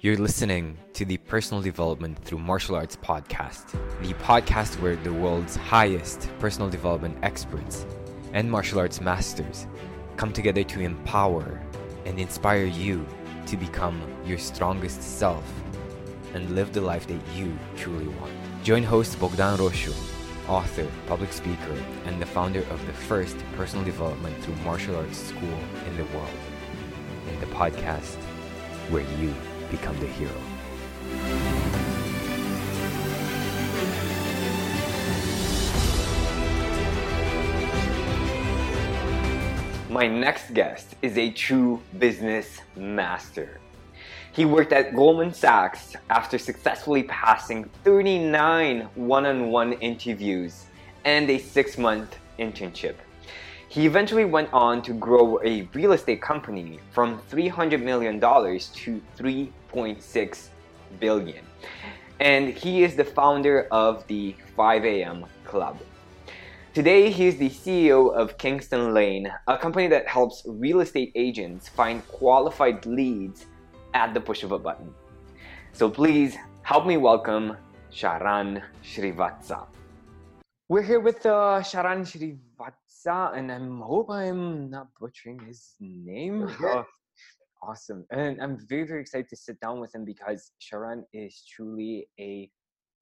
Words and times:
You're 0.00 0.16
listening 0.16 0.78
to 0.92 1.04
the 1.04 1.16
Personal 1.16 1.60
Development 1.60 2.16
Through 2.24 2.38
Martial 2.38 2.76
Arts 2.76 2.94
podcast, 2.94 3.72
the 4.00 4.14
podcast 4.22 4.80
where 4.80 4.94
the 4.94 5.12
world's 5.12 5.56
highest 5.56 6.30
personal 6.38 6.70
development 6.70 7.18
experts 7.22 7.84
and 8.32 8.48
martial 8.48 8.78
arts 8.78 9.00
masters 9.00 9.66
come 10.16 10.32
together 10.32 10.62
to 10.62 10.80
empower 10.82 11.60
and 12.06 12.20
inspire 12.20 12.66
you 12.66 13.04
to 13.46 13.56
become 13.56 14.00
your 14.24 14.38
strongest 14.38 15.02
self 15.02 15.42
and 16.32 16.48
live 16.54 16.72
the 16.72 16.80
life 16.80 17.08
that 17.08 17.20
you 17.34 17.58
truly 17.76 18.06
want. 18.06 18.32
Join 18.62 18.84
host 18.84 19.18
Bogdan 19.18 19.58
Roshu, 19.58 19.92
author, 20.48 20.86
public 21.08 21.32
speaker, 21.32 21.76
and 22.04 22.22
the 22.22 22.26
founder 22.26 22.60
of 22.70 22.86
the 22.86 22.92
first 22.92 23.36
personal 23.56 23.84
development 23.84 24.40
through 24.44 24.54
martial 24.62 24.94
arts 24.94 25.18
school 25.18 25.58
in 25.88 25.96
the 25.96 26.04
world, 26.16 26.38
in 27.32 27.40
the 27.40 27.46
podcast 27.46 28.14
where 28.90 29.02
you 29.20 29.34
become 29.70 29.98
the 30.00 30.06
hero. 30.06 30.32
My 39.90 40.06
next 40.06 40.54
guest 40.54 40.94
is 41.02 41.18
a 41.18 41.30
true 41.30 41.82
business 41.98 42.60
master. 42.76 43.58
He 44.32 44.44
worked 44.44 44.72
at 44.72 44.94
Goldman 44.94 45.34
Sachs 45.34 45.96
after 46.10 46.38
successfully 46.38 47.02
passing 47.02 47.64
39 47.82 48.88
one 48.94 49.26
on 49.26 49.50
one 49.50 49.72
interviews 49.72 50.66
and 51.04 51.28
a 51.30 51.38
six 51.38 51.78
month 51.78 52.16
internship. 52.38 52.94
He 53.68 53.86
eventually 53.86 54.24
went 54.24 54.52
on 54.52 54.82
to 54.82 54.92
grow 54.92 55.40
a 55.44 55.62
real 55.74 55.92
estate 55.92 56.22
company 56.22 56.80
from 56.90 57.20
$300 57.30 57.82
million 57.82 58.20
to 58.20 59.02
$3.6 59.72 60.48
billion. 61.00 61.44
And 62.20 62.48
he 62.48 62.82
is 62.82 62.96
the 62.96 63.04
founder 63.04 63.68
of 63.70 64.06
the 64.06 64.34
5 64.56 64.84
a.m. 64.84 65.26
Club. 65.44 65.78
Today, 66.74 67.10
he 67.10 67.26
is 67.26 67.36
the 67.38 67.48
CEO 67.48 68.14
of 68.14 68.38
Kingston 68.38 68.94
Lane, 68.94 69.32
a 69.46 69.58
company 69.58 69.88
that 69.88 70.06
helps 70.06 70.42
real 70.46 70.80
estate 70.80 71.12
agents 71.14 71.68
find 71.68 72.06
qualified 72.08 72.84
leads 72.86 73.46
at 73.94 74.14
the 74.14 74.20
push 74.20 74.42
of 74.42 74.52
a 74.52 74.58
button. 74.58 74.92
So 75.72 75.88
please 75.88 76.36
help 76.62 76.86
me 76.86 76.96
welcome 76.96 77.56
Sharan 77.92 78.62
Srivatsa. 78.84 79.66
We're 80.68 80.82
here 80.82 81.00
with 81.00 81.24
uh, 81.24 81.62
Sharan 81.62 82.04
Srivatsa, 82.04 83.36
and 83.36 83.50
I 83.50 83.58
hope 83.84 84.10
I'm 84.10 84.68
not 84.68 84.88
butchering 85.00 85.40
his 85.40 85.74
name. 85.80 86.46
Oh, 86.62 86.84
awesome. 87.62 88.04
And 88.10 88.40
I'm 88.40 88.58
very, 88.68 88.86
very 88.86 89.00
excited 89.00 89.28
to 89.28 89.36
sit 89.36 89.60
down 89.60 89.80
with 89.80 89.94
him 89.94 90.04
because 90.04 90.52
Sharan 90.60 91.02
is 91.12 91.44
truly 91.50 92.08
a 92.18 92.50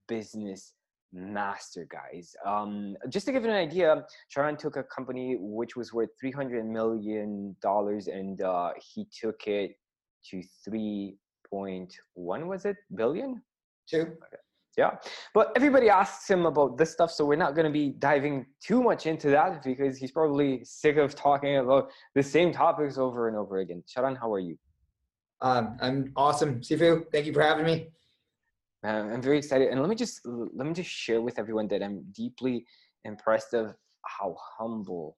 business 0.08 0.74
master, 1.12 1.86
guys. 1.90 2.34
Um, 2.44 2.96
just 3.08 3.26
to 3.26 3.32
give 3.32 3.44
you 3.44 3.50
an 3.50 3.56
idea, 3.56 4.04
Sharan 4.34 4.58
took 4.58 4.76
a 4.76 4.82
company 4.84 5.36
which 5.38 5.76
was 5.76 5.92
worth 5.92 6.10
$300 6.22 6.64
million 6.64 7.56
and 7.64 8.42
uh, 8.42 8.70
he 8.94 9.06
took 9.18 9.46
it 9.46 9.76
to 10.30 10.42
3.1 10.68 12.46
was 12.46 12.64
it 12.64 12.76
billion 12.94 13.40
two 13.88 14.16
yeah. 14.76 14.90
But 15.32 15.52
everybody 15.56 15.88
asks 15.88 16.28
him 16.28 16.46
about 16.46 16.76
this 16.76 16.92
stuff 16.92 17.10
so 17.10 17.24
we're 17.24 17.36
not 17.36 17.54
going 17.54 17.64
to 17.66 17.72
be 17.72 17.90
diving 17.98 18.46
too 18.60 18.82
much 18.82 19.06
into 19.06 19.30
that 19.30 19.62
because 19.62 19.96
he's 19.96 20.12
probably 20.12 20.64
sick 20.64 20.96
of 20.96 21.14
talking 21.14 21.56
about 21.56 21.90
the 22.14 22.22
same 22.22 22.52
topics 22.52 22.98
over 22.98 23.28
and 23.28 23.36
over 23.36 23.58
again. 23.58 23.82
Sharan 23.86 24.18
how 24.18 24.32
are 24.32 24.40
you? 24.40 24.56
Um, 25.40 25.76
i'm 25.80 26.12
awesome. 26.16 26.60
Sifu 26.60 27.04
thank 27.12 27.26
you 27.26 27.32
for 27.32 27.42
having 27.42 27.64
me. 27.64 27.88
I'm 28.84 29.22
very 29.22 29.38
excited. 29.38 29.68
And 29.68 29.80
let 29.80 29.88
me 29.88 29.96
just 29.96 30.20
let 30.24 30.66
me 30.66 30.72
just 30.72 30.90
share 30.90 31.20
with 31.20 31.38
everyone 31.38 31.68
that 31.68 31.82
i'm 31.82 32.04
deeply 32.12 32.64
impressed 33.04 33.54
of 33.54 33.74
how 34.04 34.36
humble 34.58 35.16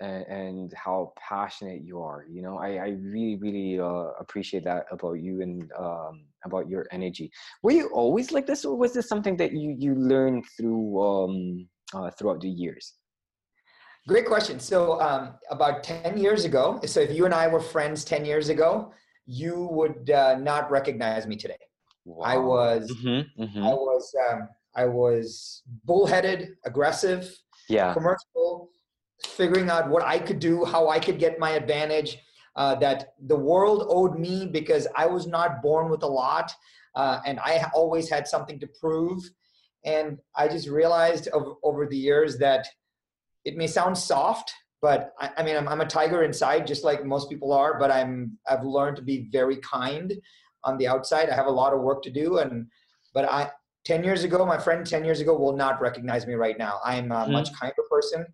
and, 0.00 0.26
and 0.26 0.74
how 0.74 1.12
passionate 1.16 1.82
you 1.82 2.02
are 2.02 2.26
you 2.30 2.42
know? 2.42 2.58
I, 2.58 2.76
I 2.76 2.88
really 3.00 3.36
really 3.36 3.80
uh, 3.80 4.10
appreciate 4.18 4.64
that 4.64 4.86
about 4.90 5.14
you 5.14 5.42
and 5.42 5.70
um, 5.78 6.24
about 6.44 6.68
your 6.68 6.86
energy. 6.90 7.30
Were 7.62 7.72
you 7.72 7.88
always 7.88 8.32
like 8.32 8.46
this 8.46 8.64
or 8.64 8.76
was 8.76 8.92
this 8.92 9.08
something 9.08 9.36
that 9.38 9.52
you 9.52 9.74
you 9.78 9.94
learned 9.94 10.44
through 10.56 11.02
um, 11.02 11.68
uh, 11.92 12.10
throughout 12.10 12.40
the 12.40 12.48
years? 12.48 12.94
Great 14.06 14.26
question. 14.26 14.60
So 14.60 15.00
um, 15.00 15.34
about 15.50 15.82
10 15.82 16.18
years 16.18 16.44
ago 16.44 16.80
so 16.84 17.00
if 17.00 17.10
you 17.16 17.24
and 17.24 17.34
i 17.34 17.46
were 17.46 17.60
friends 17.60 18.04
10 18.04 18.24
years 18.24 18.48
ago 18.48 18.92
you 19.26 19.68
would 19.70 20.10
uh, 20.10 20.36
not 20.36 20.70
recognize 20.70 21.26
me 21.26 21.36
today. 21.36 21.56
Wow. 22.04 22.24
i 22.24 22.36
was 22.36 22.92
mm-hmm, 22.92 23.42
mm-hmm. 23.42 23.62
i 23.64 23.72
was 23.72 24.14
um, 24.30 24.48
i 24.76 24.84
was 24.84 25.62
bullheaded 25.86 26.50
aggressive 26.66 27.34
yeah. 27.68 27.94
commercial 27.94 28.68
figuring 29.26 29.70
out 29.70 29.88
what 29.88 30.02
I 30.02 30.18
could 30.18 30.38
do, 30.38 30.64
how 30.64 30.88
I 30.88 30.98
could 30.98 31.18
get 31.18 31.38
my 31.38 31.50
advantage, 31.50 32.18
uh, 32.56 32.74
that 32.76 33.14
the 33.26 33.36
world 33.36 33.86
owed 33.88 34.18
me 34.18 34.46
because 34.46 34.86
I 34.96 35.06
was 35.06 35.26
not 35.26 35.62
born 35.62 35.90
with 35.90 36.02
a 36.02 36.08
lot 36.08 36.52
uh, 36.94 37.20
and 37.26 37.40
I 37.40 37.64
always 37.74 38.08
had 38.08 38.28
something 38.28 38.60
to 38.60 38.68
prove. 38.80 39.22
And 39.84 40.18
I 40.36 40.48
just 40.48 40.68
realized 40.68 41.28
over, 41.32 41.54
over 41.62 41.86
the 41.86 41.96
years 41.96 42.38
that 42.38 42.66
it 43.44 43.56
may 43.56 43.66
sound 43.66 43.98
soft, 43.98 44.52
but 44.80 45.12
I, 45.18 45.30
I 45.38 45.42
mean, 45.42 45.56
I'm, 45.56 45.68
I'm, 45.68 45.80
a 45.80 45.86
tiger 45.86 46.22
inside, 46.22 46.66
just 46.66 46.84
like 46.84 47.04
most 47.04 47.28
people 47.28 47.52
are, 47.52 47.78
but 47.78 47.90
I'm, 47.90 48.38
I've 48.48 48.64
learned 48.64 48.96
to 48.96 49.02
be 49.02 49.28
very 49.32 49.56
kind 49.56 50.12
on 50.62 50.78
the 50.78 50.86
outside. 50.86 51.28
I 51.28 51.34
have 51.34 51.46
a 51.46 51.50
lot 51.50 51.74
of 51.74 51.80
work 51.80 52.02
to 52.04 52.10
do. 52.10 52.38
And, 52.38 52.66
but 53.12 53.24
I, 53.26 53.50
10 53.84 54.02
years 54.02 54.24
ago, 54.24 54.46
my 54.46 54.58
friend 54.58 54.86
10 54.86 55.04
years 55.04 55.20
ago 55.20 55.36
will 55.36 55.56
not 55.56 55.80
recognize 55.80 56.26
me 56.26 56.34
right 56.34 56.58
now. 56.58 56.80
I'm 56.84 57.12
a 57.12 57.16
mm-hmm. 57.16 57.32
much 57.32 57.52
kinder 57.52 57.82
person. 57.90 58.26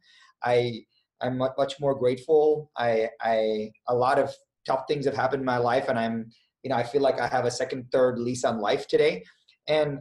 I 0.42 0.84
I'm 1.20 1.36
much 1.36 1.78
more 1.80 1.94
grateful. 1.94 2.70
I 2.76 3.10
I 3.20 3.70
a 3.88 3.94
lot 3.94 4.18
of 4.18 4.34
tough 4.66 4.84
things 4.88 5.04
have 5.04 5.16
happened 5.16 5.40
in 5.40 5.46
my 5.46 5.58
life, 5.58 5.88
and 5.88 5.98
I'm 5.98 6.30
you 6.62 6.70
know 6.70 6.76
I 6.76 6.82
feel 6.82 7.02
like 7.02 7.20
I 7.20 7.26
have 7.28 7.44
a 7.44 7.50
second, 7.50 7.86
third 7.92 8.18
lease 8.18 8.44
on 8.44 8.60
life 8.60 8.86
today, 8.88 9.24
and 9.68 10.00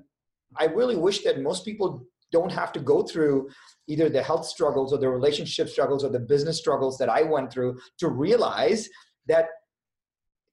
I 0.58 0.66
really 0.66 0.96
wish 0.96 1.24
that 1.24 1.42
most 1.42 1.66
people 1.66 2.06
don't 2.32 2.52
have 2.52 2.72
to 2.74 2.80
go 2.80 3.04
through 3.04 3.50
either 3.88 4.10
the 4.10 4.22
health 4.22 4.46
struggles 4.46 4.94
or 4.94 5.00
the 5.00 5.10
relationship 5.10 5.68
struggles 5.68 6.04
or 6.04 6.10
the 6.10 6.20
business 6.20 6.58
struggles 6.58 6.98
that 7.00 7.10
I 7.10 7.24
went 7.24 7.52
through 7.52 7.80
to 7.98 8.08
realize 8.08 8.88
that 9.28 9.48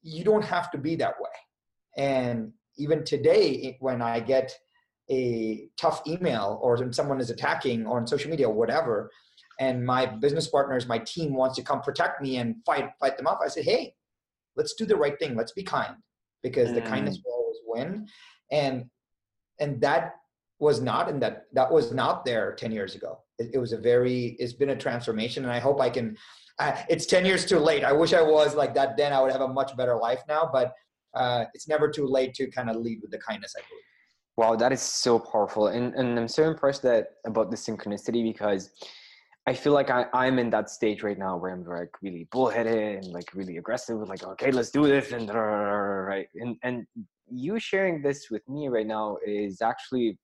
you 0.02 0.24
don't 0.24 0.44
have 0.44 0.70
to 0.70 0.78
be 0.78 0.96
that 0.96 1.14
way. 1.20 1.30
And 1.96 2.52
even 2.78 3.04
today, 3.04 3.76
when 3.80 4.00
I 4.00 4.20
get 4.20 4.54
a 5.10 5.68
tough 5.76 6.02
email 6.06 6.58
or 6.62 6.76
when 6.76 6.92
someone 6.92 7.20
is 7.20 7.30
attacking 7.30 7.86
or 7.86 7.98
on 7.98 8.06
social 8.06 8.30
media 8.30 8.48
or 8.48 8.54
whatever, 8.54 9.10
and 9.58 9.84
my 9.84 10.06
business 10.06 10.48
partners, 10.48 10.86
my 10.86 10.98
team 10.98 11.34
wants 11.34 11.56
to 11.56 11.62
come 11.62 11.80
protect 11.80 12.20
me 12.20 12.36
and 12.36 12.56
fight 12.64 12.90
fight 13.00 13.16
them 13.16 13.26
off, 13.26 13.38
I 13.42 13.48
said, 13.48 13.64
hey, 13.64 13.94
let's 14.56 14.74
do 14.74 14.84
the 14.84 14.96
right 14.96 15.18
thing. 15.18 15.36
Let's 15.36 15.52
be 15.52 15.62
kind 15.62 15.94
because 16.42 16.70
mm. 16.70 16.74
the 16.74 16.82
kindness 16.82 17.18
will 17.24 17.32
always 17.32 17.58
win. 17.66 18.08
And 18.50 18.86
and 19.60 19.80
that 19.80 20.16
was 20.58 20.80
not 20.80 21.08
and 21.08 21.22
that 21.22 21.44
that 21.52 21.70
was 21.70 21.92
not 21.92 22.24
there 22.24 22.54
10 22.54 22.72
years 22.72 22.94
ago. 22.94 23.18
It, 23.38 23.50
it 23.54 23.58
was 23.58 23.72
a 23.72 23.78
very 23.78 24.36
it's 24.38 24.52
been 24.52 24.70
a 24.70 24.76
transformation, 24.76 25.44
and 25.44 25.52
I 25.52 25.58
hope 25.58 25.80
I 25.80 25.90
can. 25.90 26.16
Uh, 26.58 26.74
it's 26.88 27.04
10 27.04 27.26
years 27.26 27.44
too 27.44 27.58
late. 27.58 27.84
I 27.84 27.92
wish 27.92 28.14
I 28.14 28.22
was 28.22 28.54
like 28.54 28.74
that 28.74 28.96
then. 28.96 29.12
I 29.12 29.20
would 29.20 29.30
have 29.30 29.42
a 29.42 29.48
much 29.48 29.76
better 29.76 29.94
life 29.94 30.22
now, 30.26 30.48
but 30.50 30.72
uh, 31.14 31.44
it's 31.52 31.68
never 31.68 31.90
too 31.90 32.06
late 32.06 32.32
to 32.34 32.50
kind 32.50 32.70
of 32.70 32.76
lead 32.76 33.00
with 33.02 33.10
the 33.10 33.18
kindness. 33.18 33.54
I 33.56 33.60
believe. 33.68 33.82
Wow, 34.38 34.56
that 34.56 34.72
is 34.72 34.82
so 34.82 35.18
powerful, 35.18 35.68
and 35.68 35.94
and 35.94 36.18
I'm 36.18 36.28
so 36.28 36.44
impressed 36.44 36.82
that 36.82 37.08
about 37.26 37.50
the 37.50 37.56
synchronicity 37.56 38.22
because 38.22 38.70
I 39.48 39.54
feel 39.54 39.72
like 39.72 39.90
I, 39.90 40.06
I'm 40.12 40.38
in 40.40 40.50
that 40.50 40.70
stage 40.70 41.04
right 41.04 41.18
now 41.18 41.36
where 41.36 41.52
I'm 41.52 41.64
like 41.64 41.90
really 42.02 42.26
bullheaded 42.32 43.04
and 43.04 43.12
like 43.12 43.32
really 43.32 43.58
aggressive, 43.58 43.96
like 44.08 44.24
okay, 44.24 44.50
let's 44.50 44.70
do 44.70 44.86
this 44.86 45.12
and 45.12 45.28
right. 45.32 46.28
And 46.34 46.56
and 46.64 46.86
you 47.30 47.58
sharing 47.58 48.02
this 48.02 48.28
with 48.30 48.48
me 48.48 48.68
right 48.68 48.86
now 48.86 49.18
is 49.26 49.62
actually, 49.62 50.18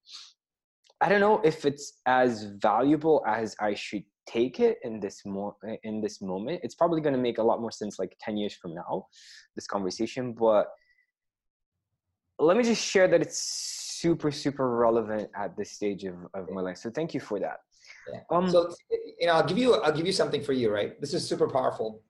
I 1.01 1.09
don't 1.09 1.21
know 1.21 1.41
if 1.45 1.65
it's 1.65 2.01
as 2.07 2.47
valuable 2.61 3.23
as 3.27 3.55
I 3.61 3.75
should 3.75 4.05
take 4.27 4.61
it 4.61 4.79
in 4.83 4.99
this 4.99 5.25
more 5.25 5.55
in 5.85 6.01
this 6.01 6.21
moment. 6.21 6.61
It's 6.65 6.75
probably 6.75 7.01
going 7.01 7.15
to 7.15 7.21
make 7.21 7.39
a 7.39 7.43
lot 7.43 7.61
more 7.61 7.73
sense 7.73 7.99
like 8.01 8.17
ten 8.21 8.37
years 8.37 8.55
from 8.55 8.75
now, 8.75 9.07
this 9.55 9.69
conversation. 9.69 10.33
But 10.33 10.67
let 12.41 12.57
me 12.57 12.65
just 12.65 12.85
share 12.85 13.07
that 13.07 13.23
it's 13.23 13.39
super 14.01 14.33
super 14.33 14.77
relevant 14.77 15.31
at 15.37 15.57
this 15.57 15.71
stage 15.71 16.03
of, 16.05 16.17
of 16.35 16.51
my 16.51 16.61
life. 16.61 16.79
So 16.79 16.91
thank 16.91 17.15
you 17.15 17.21
for 17.21 17.39
that. 17.39 17.59
Yeah. 18.11 18.21
Um, 18.31 18.51
so 18.51 18.75
you 19.21 19.27
know, 19.27 19.35
I'll 19.35 19.47
give 19.47 19.59
you 19.59 19.75
I'll 19.75 19.93
give 19.93 20.07
you 20.07 20.13
something 20.13 20.43
for 20.43 20.55
you, 20.55 20.73
right? 20.73 20.99
This 21.01 21.13
is 21.15 21.29
super 21.29 21.49
powerful. 21.49 22.03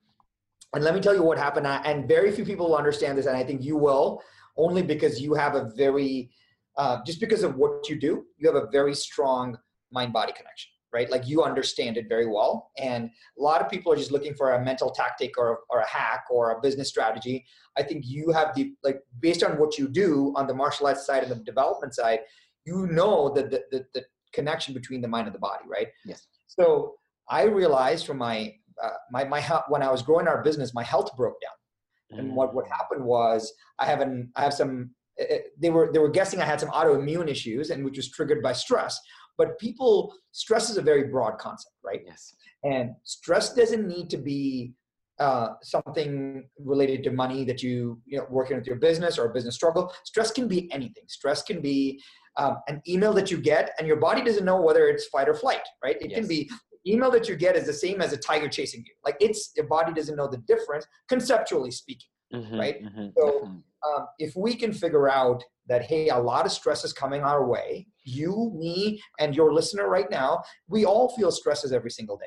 And 0.74 0.84
let 0.84 0.94
me 0.94 1.00
tell 1.00 1.14
you 1.14 1.22
what 1.22 1.38
happened. 1.38 1.66
And 1.66 2.08
very 2.08 2.30
few 2.32 2.44
people 2.44 2.68
will 2.68 2.76
understand 2.76 3.18
this, 3.18 3.26
and 3.26 3.36
I 3.36 3.44
think 3.44 3.62
you 3.62 3.76
will, 3.76 4.22
only 4.56 4.82
because 4.82 5.20
you 5.20 5.34
have 5.34 5.54
a 5.54 5.70
very 5.76 6.30
uh, 6.76 6.98
just 7.04 7.20
because 7.20 7.42
of 7.42 7.56
what 7.56 7.88
you 7.88 7.96
do, 7.98 8.24
you 8.38 8.50
have 8.50 8.62
a 8.62 8.68
very 8.70 8.94
strong 8.94 9.58
mind 9.90 10.12
body 10.12 10.32
connection. 10.32 10.70
right? 10.92 11.10
Like 11.10 11.26
you 11.26 11.42
understand 11.42 11.96
it 11.96 12.08
very 12.08 12.26
well. 12.26 12.70
And 12.76 13.10
a 13.38 13.42
lot 13.42 13.60
of 13.60 13.70
people 13.70 13.92
are 13.92 13.96
just 13.96 14.12
looking 14.12 14.34
for 14.34 14.52
a 14.52 14.64
mental 14.64 14.90
tactic 14.90 15.38
or, 15.38 15.60
or 15.70 15.80
a 15.80 15.88
hack 15.88 16.24
or 16.30 16.52
a 16.52 16.60
business 16.60 16.88
strategy. 16.88 17.44
I 17.76 17.82
think 17.82 18.04
you 18.06 18.30
have 18.32 18.54
the, 18.54 18.74
like, 18.84 19.00
based 19.20 19.42
on 19.42 19.58
what 19.58 19.78
you 19.78 19.88
do 19.88 20.32
on 20.36 20.46
the 20.46 20.54
martial 20.54 20.86
arts 20.86 21.06
side 21.06 21.22
and 21.22 21.32
the 21.32 21.36
development 21.36 21.94
side, 21.94 22.20
you 22.66 22.86
know 22.88 23.32
that 23.34 23.50
the, 23.50 23.62
the, 23.70 23.86
the 23.94 24.04
connection 24.32 24.74
between 24.74 25.00
the 25.00 25.08
mind 25.08 25.26
and 25.26 25.34
the 25.34 25.40
body, 25.40 25.64
right? 25.68 25.88
Yes. 26.04 26.26
So 26.46 26.94
I 27.28 27.44
realized 27.44 28.06
from 28.06 28.18
my, 28.18 28.54
uh, 28.82 28.90
my, 29.10 29.24
my, 29.24 29.40
when 29.68 29.82
I 29.82 29.90
was 29.90 30.02
growing 30.02 30.28
our 30.28 30.42
business, 30.42 30.74
my 30.74 30.84
health 30.84 31.16
broke 31.16 31.40
down. 31.40 32.18
And 32.18 32.36
what, 32.36 32.54
what 32.54 32.66
mm. 32.66 32.70
happened 32.70 33.04
was 33.04 33.52
I 33.78 33.86
have 33.86 34.02
an, 34.02 34.30
I 34.36 34.42
have 34.42 34.52
some, 34.52 34.90
eh, 35.18 35.24
eh, 35.30 35.38
they 35.58 35.70
were, 35.70 35.90
they 35.92 35.98
were 35.98 36.10
guessing 36.10 36.42
I 36.42 36.44
had 36.44 36.60
some 36.60 36.68
autoimmune 36.68 37.28
issues 37.28 37.70
and 37.70 37.82
which 37.84 37.96
was 37.96 38.10
triggered 38.10 38.42
by 38.42 38.52
stress 38.52 39.00
but 39.38 39.58
people 39.58 40.14
stress 40.32 40.70
is 40.70 40.76
a 40.76 40.82
very 40.82 41.04
broad 41.04 41.38
concept 41.38 41.74
right 41.84 42.00
yes 42.06 42.34
and 42.64 42.90
stress 43.04 43.54
doesn't 43.54 43.86
need 43.86 44.08
to 44.10 44.16
be 44.16 44.72
uh, 45.18 45.50
something 45.62 46.48
related 46.58 47.04
to 47.04 47.10
money 47.10 47.44
that 47.44 47.62
you 47.62 48.00
you 48.06 48.18
know 48.18 48.26
working 48.30 48.56
with 48.56 48.66
your 48.66 48.76
business 48.76 49.18
or 49.18 49.26
a 49.26 49.32
business 49.32 49.54
struggle 49.54 49.92
stress 50.04 50.30
can 50.30 50.48
be 50.48 50.70
anything 50.72 51.04
stress 51.06 51.42
can 51.42 51.60
be 51.60 52.00
um, 52.36 52.58
an 52.68 52.80
email 52.88 53.12
that 53.12 53.30
you 53.30 53.38
get 53.38 53.72
and 53.78 53.86
your 53.86 53.96
body 53.96 54.22
doesn't 54.22 54.44
know 54.44 54.60
whether 54.60 54.88
it's 54.88 55.06
fight 55.06 55.28
or 55.28 55.34
flight 55.34 55.62
right? 55.84 55.96
It 56.00 56.10
yes. 56.10 56.18
can 56.18 56.28
be 56.28 56.50
email 56.86 57.10
that 57.10 57.28
you 57.28 57.36
get 57.36 57.56
is 57.56 57.66
the 57.66 57.72
same 57.72 58.00
as 58.00 58.12
a 58.12 58.16
tiger 58.16 58.48
chasing 58.48 58.80
you. 58.86 58.92
Like 59.04 59.16
it's 59.20 59.52
your 59.56 59.66
body 59.66 59.92
doesn't 59.92 60.16
know 60.16 60.28
the 60.28 60.38
difference 60.38 60.86
conceptually 61.08 61.70
speaking 61.70 62.08
mm-hmm, 62.34 62.58
right? 62.58 62.82
mm-hmm, 62.82 63.08
so 63.16 63.44
um, 63.86 64.06
if 64.18 64.34
we 64.36 64.54
can 64.54 64.72
figure 64.72 65.08
out 65.08 65.42
that 65.68 65.82
hey 65.82 66.08
a 66.08 66.18
lot 66.18 66.44
of 66.44 66.52
stress 66.52 66.84
is 66.84 66.92
coming 66.92 67.22
our 67.22 67.46
way 67.46 67.86
you 68.04 68.52
me 68.56 69.00
and 69.20 69.36
your 69.36 69.52
listener 69.52 69.88
right 69.88 70.10
now 70.10 70.42
we 70.68 70.84
all 70.84 71.08
feel 71.16 71.30
stresses 71.30 71.72
every 71.72 71.90
single 71.90 72.16
day. 72.16 72.26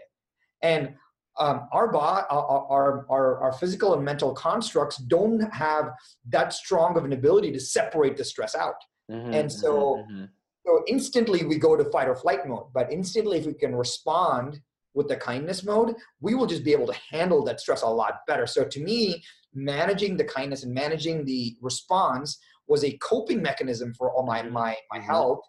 And 0.61 0.95
um, 1.37 1.67
our, 1.73 1.91
bo- 1.91 1.99
our, 1.99 3.05
our, 3.09 3.39
our 3.41 3.53
physical 3.53 3.93
and 3.93 4.03
mental 4.05 4.33
constructs 4.33 4.97
don't 4.97 5.41
have 5.53 5.89
that 6.29 6.53
strong 6.53 6.97
of 6.97 7.03
an 7.03 7.11
ability 7.11 7.51
to 7.51 7.59
separate 7.59 8.15
the 8.15 8.23
stress 8.23 8.55
out 8.55 8.75
mm-hmm, 9.11 9.33
and 9.33 9.51
so 9.51 9.97
mm-hmm, 9.97 10.13
mm-hmm. 10.13 10.25
so 10.65 10.83
instantly 10.87 11.45
we 11.45 11.57
go 11.57 11.75
to 11.75 11.85
fight 11.91 12.07
or 12.07 12.15
flight 12.15 12.47
mode 12.47 12.65
but 12.73 12.91
instantly 12.91 13.39
if 13.39 13.45
we 13.45 13.53
can 13.53 13.75
respond 13.75 14.59
with 14.95 15.07
the 15.07 15.15
kindness 15.15 15.63
mode 15.63 15.93
we 16.21 16.33
will 16.33 16.47
just 16.47 16.63
be 16.63 16.71
able 16.71 16.87
to 16.87 16.99
handle 17.11 17.43
that 17.43 17.59
stress 17.59 17.83
a 17.83 17.87
lot 17.87 18.21
better. 18.27 18.47
So 18.47 18.63
to 18.63 18.79
me 18.79 19.21
managing 19.53 20.17
the 20.17 20.23
kindness 20.23 20.63
and 20.63 20.73
managing 20.73 21.25
the 21.25 21.55
response 21.61 22.39
was 22.67 22.83
a 22.83 22.97
coping 22.97 23.41
mechanism 23.41 23.93
for 23.93 24.11
all 24.11 24.25
my 24.25 24.41
my 24.41 24.75
my 24.91 24.97
mm-hmm. 24.97 25.05
health 25.05 25.41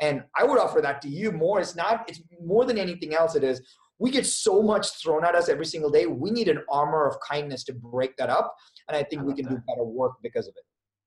and 0.00 0.24
i 0.36 0.42
would 0.42 0.58
offer 0.58 0.80
that 0.80 1.02
to 1.02 1.08
you 1.08 1.30
more. 1.32 1.60
It's 1.60 1.76
not 1.76 2.08
it's 2.08 2.22
more 2.40 2.64
than 2.64 2.78
anything 2.78 3.14
else. 3.14 3.34
It 3.34 3.44
is 3.44 3.60
we 3.98 4.10
get 4.10 4.26
so 4.26 4.62
much 4.62 4.86
thrown 5.00 5.24
at 5.24 5.34
us 5.34 5.48
every 5.48 5.66
single 5.66 5.90
day. 5.90 6.06
We 6.06 6.30
need 6.30 6.48
an 6.48 6.62
armor 6.68 7.06
of 7.06 7.16
kindness 7.20 7.62
to 7.64 7.74
break 7.74 8.16
that 8.16 8.30
up. 8.30 8.54
And 8.88 8.96
i 8.96 9.02
think 9.02 9.22
I 9.22 9.24
we 9.26 9.34
can 9.34 9.44
that. 9.44 9.56
do 9.56 9.62
better 9.68 9.84
work 9.84 10.14
because 10.22 10.48
of 10.48 10.54
it 10.56 10.64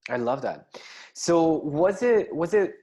i 0.10 0.18
love 0.18 0.42
that. 0.42 0.80
So 1.14 1.60
was 1.64 2.04
it 2.04 2.34
was 2.34 2.54
it 2.54 2.74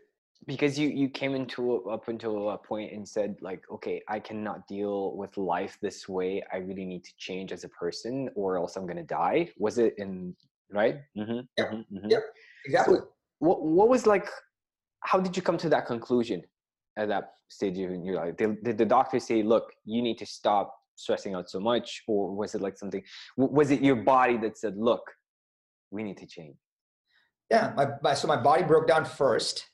because 0.47 0.79
you 0.79 0.89
you 0.89 1.09
came 1.09 1.35
into 1.35 1.89
up 1.89 2.09
until 2.09 2.51
a 2.51 2.59
point 2.59 2.93
and 2.93 3.09
said 3.09 3.37
like 3.41 3.63
okay 3.71 4.03
i 4.09 4.19
cannot 4.19 4.67
deal 4.67 5.17
with 5.17 5.37
life 5.37 5.79
this 5.81 6.09
way. 6.09 6.43
I 6.53 6.59
really 6.59 6.85
need 6.85 7.05
to 7.05 7.13
change 7.19 7.53
as 7.53 7.65
a 7.65 7.69
person 7.69 8.29
or 8.35 8.57
else 8.57 8.77
i'm 8.77 8.87
gonna 8.87 9.05
die. 9.05 9.51
Was 9.59 9.79
it 9.79 9.95
in 9.99 10.35
right? 10.71 10.97
Mm-hmm, 11.17 11.41
yep. 11.59 11.71
Mm-hmm, 11.71 11.97
mm-hmm. 11.97 12.11
exactly 12.65 12.97
so 12.99 13.09
what, 13.39 13.63
what 13.63 13.89
was 13.89 14.07
like 14.07 14.29
how 15.01 15.21
did 15.21 15.37
you 15.37 15.43
come 15.43 15.59
to 15.59 15.69
that 15.69 15.87
conclusion 15.87 16.43
at 16.97 17.09
that 17.09 17.33
stage 17.49 17.79
in 17.79 18.05
your 18.05 18.17
life? 18.17 18.37
Did, 18.37 18.63
did 18.63 18.79
the 18.79 18.85
doctor 18.85 19.19
say 19.19 19.43
look 19.43 19.73
you 19.85 20.03
need 20.03 20.19
to 20.19 20.27
stop 20.27 20.75
stressing 20.97 21.35
out 21.35 21.49
so 21.51 21.61
much 21.61 22.03
or 22.07 22.35
was 22.35 22.55
it 22.55 22.61
like 22.61 22.77
something 22.77 23.03
was 23.37 23.71
it 23.71 23.81
your 23.83 23.97
body 23.97 24.37
that 24.39 24.59
said 24.59 24.77
look 24.77 25.03
we 25.91 26.03
need 26.03 26.19
to 26.19 26.27
change 26.27 26.57
yeah 27.53 27.73
my, 27.77 27.87
my 28.03 28.15
so 28.15 28.27
my 28.27 28.37
body 28.37 28.63
broke 28.63 28.87
down 28.87 29.05
first 29.05 29.67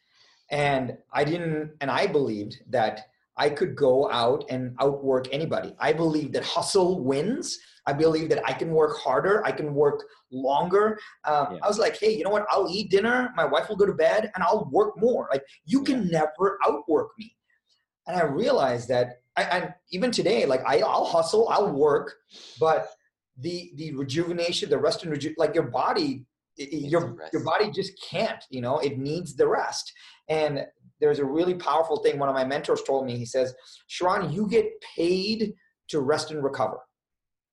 and 0.50 0.96
i 1.12 1.22
didn't 1.24 1.70
and 1.80 1.90
i 1.90 2.06
believed 2.06 2.54
that 2.68 3.06
i 3.36 3.48
could 3.48 3.76
go 3.76 4.10
out 4.10 4.44
and 4.50 4.74
outwork 4.80 5.24
anybody. 5.32 5.72
I 5.78 5.92
believe 5.92 6.32
that 6.32 6.42
hustle 6.42 7.04
wins. 7.10 7.56
I 7.86 7.92
believe 7.92 8.28
that 8.30 8.42
i 8.50 8.52
can 8.60 8.70
work 8.80 8.98
harder 8.98 9.34
i 9.50 9.52
can 9.52 9.68
work 9.74 9.98
longer. 10.32 10.98
Um, 11.24 11.46
yeah. 11.52 11.58
i 11.62 11.68
was 11.68 11.78
like 11.78 11.96
hey 12.00 12.12
you 12.16 12.24
know 12.24 12.34
what? 12.36 12.46
I'll 12.50 12.70
eat 12.76 12.90
dinner 12.90 13.32
my 13.36 13.46
wife 13.52 13.68
will 13.68 13.80
go 13.82 13.86
to 13.86 13.98
bed 14.08 14.30
and 14.34 14.42
i'll 14.42 14.68
work 14.78 14.92
more. 15.06 15.28
Like 15.32 15.44
you 15.64 15.80
can 15.88 15.98
yeah. 16.02 16.20
never 16.20 16.58
outwork 16.66 17.10
me. 17.18 17.28
And 18.06 18.16
i 18.20 18.24
realized 18.24 18.88
that 18.88 19.06
I, 19.36 19.42
and 19.56 19.74
even 19.92 20.10
today 20.10 20.40
like 20.52 20.62
I, 20.66 20.74
i'll 20.92 21.10
hustle 21.14 21.48
i'll 21.48 21.72
work 21.88 22.06
but 22.58 22.80
the 23.46 23.56
the 23.76 23.94
rejuvenation 23.94 24.68
the 24.68 24.78
rest 24.86 25.04
and 25.04 25.12
reju- 25.12 25.38
like 25.42 25.54
your 25.54 25.68
body 25.82 26.26
your 26.58 27.16
your 27.32 27.44
body 27.44 27.70
just 27.70 27.92
can't 28.02 28.44
you 28.50 28.60
know 28.60 28.78
it 28.78 28.98
needs 28.98 29.34
the 29.34 29.46
rest. 29.46 29.92
And 30.28 30.64
there's 31.00 31.20
a 31.20 31.24
really 31.24 31.54
powerful 31.54 31.98
thing 31.98 32.18
one 32.18 32.28
of 32.28 32.34
my 32.34 32.44
mentors 32.44 32.82
told 32.82 33.06
me. 33.06 33.16
He 33.16 33.26
says 33.26 33.54
Sharan 33.88 34.32
you 34.32 34.48
get 34.48 34.66
paid 34.96 35.54
to 35.88 36.00
rest 36.00 36.30
and 36.30 36.42
recover. 36.42 36.78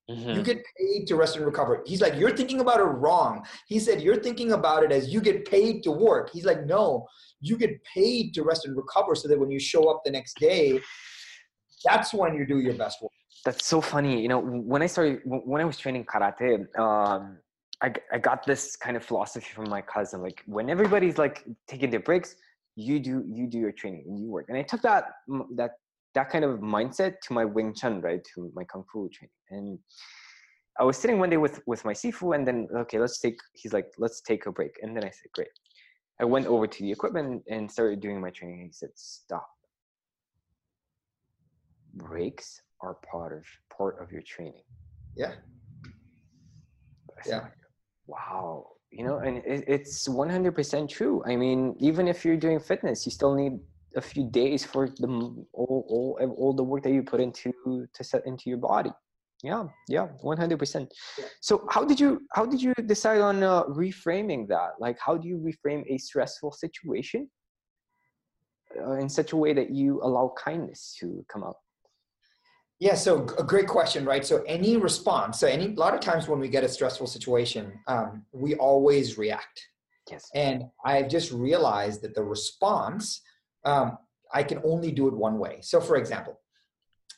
Mm-hmm. 0.08 0.34
you 0.34 0.42
get 0.44 0.62
paid 0.78 1.04
to 1.08 1.16
rest 1.16 1.34
and 1.36 1.44
recover. 1.44 1.82
He's 1.84 2.00
like 2.00 2.14
you're 2.14 2.36
thinking 2.36 2.60
about 2.60 2.78
it 2.78 2.84
wrong. 2.84 3.44
He 3.66 3.80
said 3.80 4.00
you're 4.00 4.22
thinking 4.22 4.52
about 4.52 4.84
it 4.84 4.92
as 4.92 5.12
you 5.12 5.20
get 5.20 5.50
paid 5.50 5.82
to 5.82 5.90
work. 5.90 6.30
He's 6.32 6.44
like 6.44 6.64
no 6.64 7.06
you 7.40 7.56
get 7.58 7.82
paid 7.92 8.32
to 8.34 8.42
rest 8.44 8.66
and 8.66 8.76
recover 8.76 9.14
so 9.14 9.26
that 9.28 9.38
when 9.38 9.50
you 9.50 9.58
show 9.58 9.90
up 9.90 10.02
the 10.04 10.10
next 10.10 10.38
day 10.38 10.80
that's 11.84 12.14
when 12.14 12.34
you 12.34 12.46
do 12.46 12.58
your 12.58 12.74
best 12.74 13.02
work. 13.02 13.12
That's 13.44 13.66
so 13.66 13.80
funny. 13.80 14.20
You 14.20 14.28
know 14.28 14.40
when 14.40 14.82
i 14.82 14.86
started 14.86 15.20
when 15.24 15.60
i 15.60 15.64
was 15.64 15.76
training 15.76 16.04
karate 16.04 16.66
um, 16.78 17.38
I, 17.82 17.92
I 18.10 18.18
got 18.18 18.46
this 18.46 18.74
kind 18.74 18.96
of 18.96 19.04
philosophy 19.04 19.52
from 19.54 19.68
my 19.68 19.82
cousin 19.82 20.22
like 20.22 20.42
when 20.46 20.70
everybody's 20.70 21.18
like 21.18 21.44
taking 21.68 21.90
their 21.90 22.00
breaks 22.00 22.36
you 22.76 23.00
do 23.00 23.24
you 23.26 23.46
do 23.46 23.58
your 23.58 23.72
training 23.72 24.04
and 24.06 24.18
you 24.20 24.30
work. 24.30 24.46
And 24.48 24.56
i 24.56 24.62
took 24.62 24.82
that 24.82 25.04
that 25.56 25.72
that 26.14 26.30
kind 26.30 26.44
of 26.44 26.60
mindset 26.60 27.20
to 27.24 27.32
my 27.32 27.44
wing 27.44 27.74
chun 27.74 28.00
right 28.00 28.22
to 28.34 28.52
my 28.54 28.64
kung 28.64 28.84
fu 28.92 29.08
training. 29.08 29.30
And 29.50 29.78
i 30.78 30.84
was 30.84 30.96
sitting 30.96 31.18
one 31.18 31.30
day 31.30 31.38
with 31.38 31.60
with 31.66 31.84
my 31.84 31.92
sifu 31.92 32.34
and 32.34 32.46
then 32.46 32.68
okay 32.76 32.98
let's 32.98 33.18
take 33.18 33.38
he's 33.54 33.72
like 33.72 33.88
let's 33.98 34.20
take 34.20 34.46
a 34.46 34.52
break. 34.52 34.72
And 34.82 34.96
then 34.96 35.04
i 35.04 35.10
said 35.10 35.32
great. 35.32 35.48
I 36.20 36.24
went 36.24 36.46
over 36.46 36.66
to 36.66 36.82
the 36.82 36.92
equipment 36.92 37.42
and 37.50 37.70
started 37.70 38.00
doing 38.00 38.20
my 38.20 38.30
training 38.30 38.66
he 38.66 38.72
said 38.72 38.90
stop. 38.94 39.48
Breaks 41.94 42.60
are 42.82 42.98
part 43.10 43.32
of 43.32 43.44
part 43.76 44.02
of 44.02 44.12
your 44.12 44.22
training. 44.22 44.64
Yeah. 45.16 45.32
Yeah 47.26 47.48
wow 48.06 48.66
you 48.90 49.04
know 49.04 49.18
and 49.18 49.38
it, 49.38 49.64
it's 49.66 50.08
100% 50.08 50.88
true 50.88 51.22
i 51.26 51.36
mean 51.36 51.74
even 51.78 52.08
if 52.08 52.24
you're 52.24 52.36
doing 52.36 52.60
fitness 52.60 53.04
you 53.04 53.12
still 53.12 53.34
need 53.34 53.58
a 53.96 54.00
few 54.00 54.28
days 54.30 54.64
for 54.64 54.88
the 54.88 55.08
all, 55.52 55.86
all, 55.88 56.34
all 56.38 56.52
the 56.52 56.62
work 56.62 56.82
that 56.82 56.92
you 56.92 57.02
put 57.02 57.20
into 57.20 57.52
to 57.94 58.04
set 58.04 58.26
into 58.26 58.44
your 58.50 58.58
body. 58.58 58.90
Yeah 59.42 59.64
yeah 59.88 60.08
100% 60.24 60.88
so 61.40 61.66
how 61.70 61.84
did 61.84 62.00
you 62.00 62.22
how 62.32 62.46
did 62.46 62.60
you 62.62 62.72
decide 62.86 63.20
on 63.20 63.42
uh, 63.42 63.64
reframing 63.64 64.48
that? 64.48 64.70
Like 64.80 64.98
how 64.98 65.16
do 65.16 65.28
you 65.28 65.38
reframe 65.38 65.84
a 65.88 65.98
stressful 65.98 66.52
situation 66.52 67.28
uh, 68.80 68.92
in 68.92 69.08
such 69.08 69.32
a 69.32 69.36
way 69.36 69.52
that 69.52 69.70
you 69.70 70.00
allow 70.02 70.32
kindness 70.38 70.96
to 71.00 71.24
come 71.30 71.44
out 71.44 71.56
yeah, 72.78 72.94
so 72.94 73.26
a 73.38 73.42
great 73.42 73.66
question, 73.66 74.04
right? 74.04 74.24
So 74.24 74.42
any 74.46 74.76
response, 74.76 75.40
so 75.40 75.46
any 75.46 75.66
a 75.66 75.80
lot 75.80 75.94
of 75.94 76.00
times 76.00 76.28
when 76.28 76.38
we 76.38 76.48
get 76.48 76.62
a 76.62 76.68
stressful 76.68 77.06
situation, 77.06 77.72
um, 77.86 78.24
we 78.32 78.54
always 78.56 79.16
react. 79.16 79.66
Yes. 80.10 80.30
And 80.34 80.64
I've 80.84 81.08
just 81.08 81.32
realized 81.32 82.02
that 82.02 82.14
the 82.14 82.22
response, 82.22 83.22
um, 83.64 83.96
I 84.32 84.42
can 84.42 84.60
only 84.62 84.92
do 84.92 85.08
it 85.08 85.14
one 85.14 85.38
way. 85.38 85.58
So, 85.62 85.80
for 85.80 85.96
example, 85.96 86.38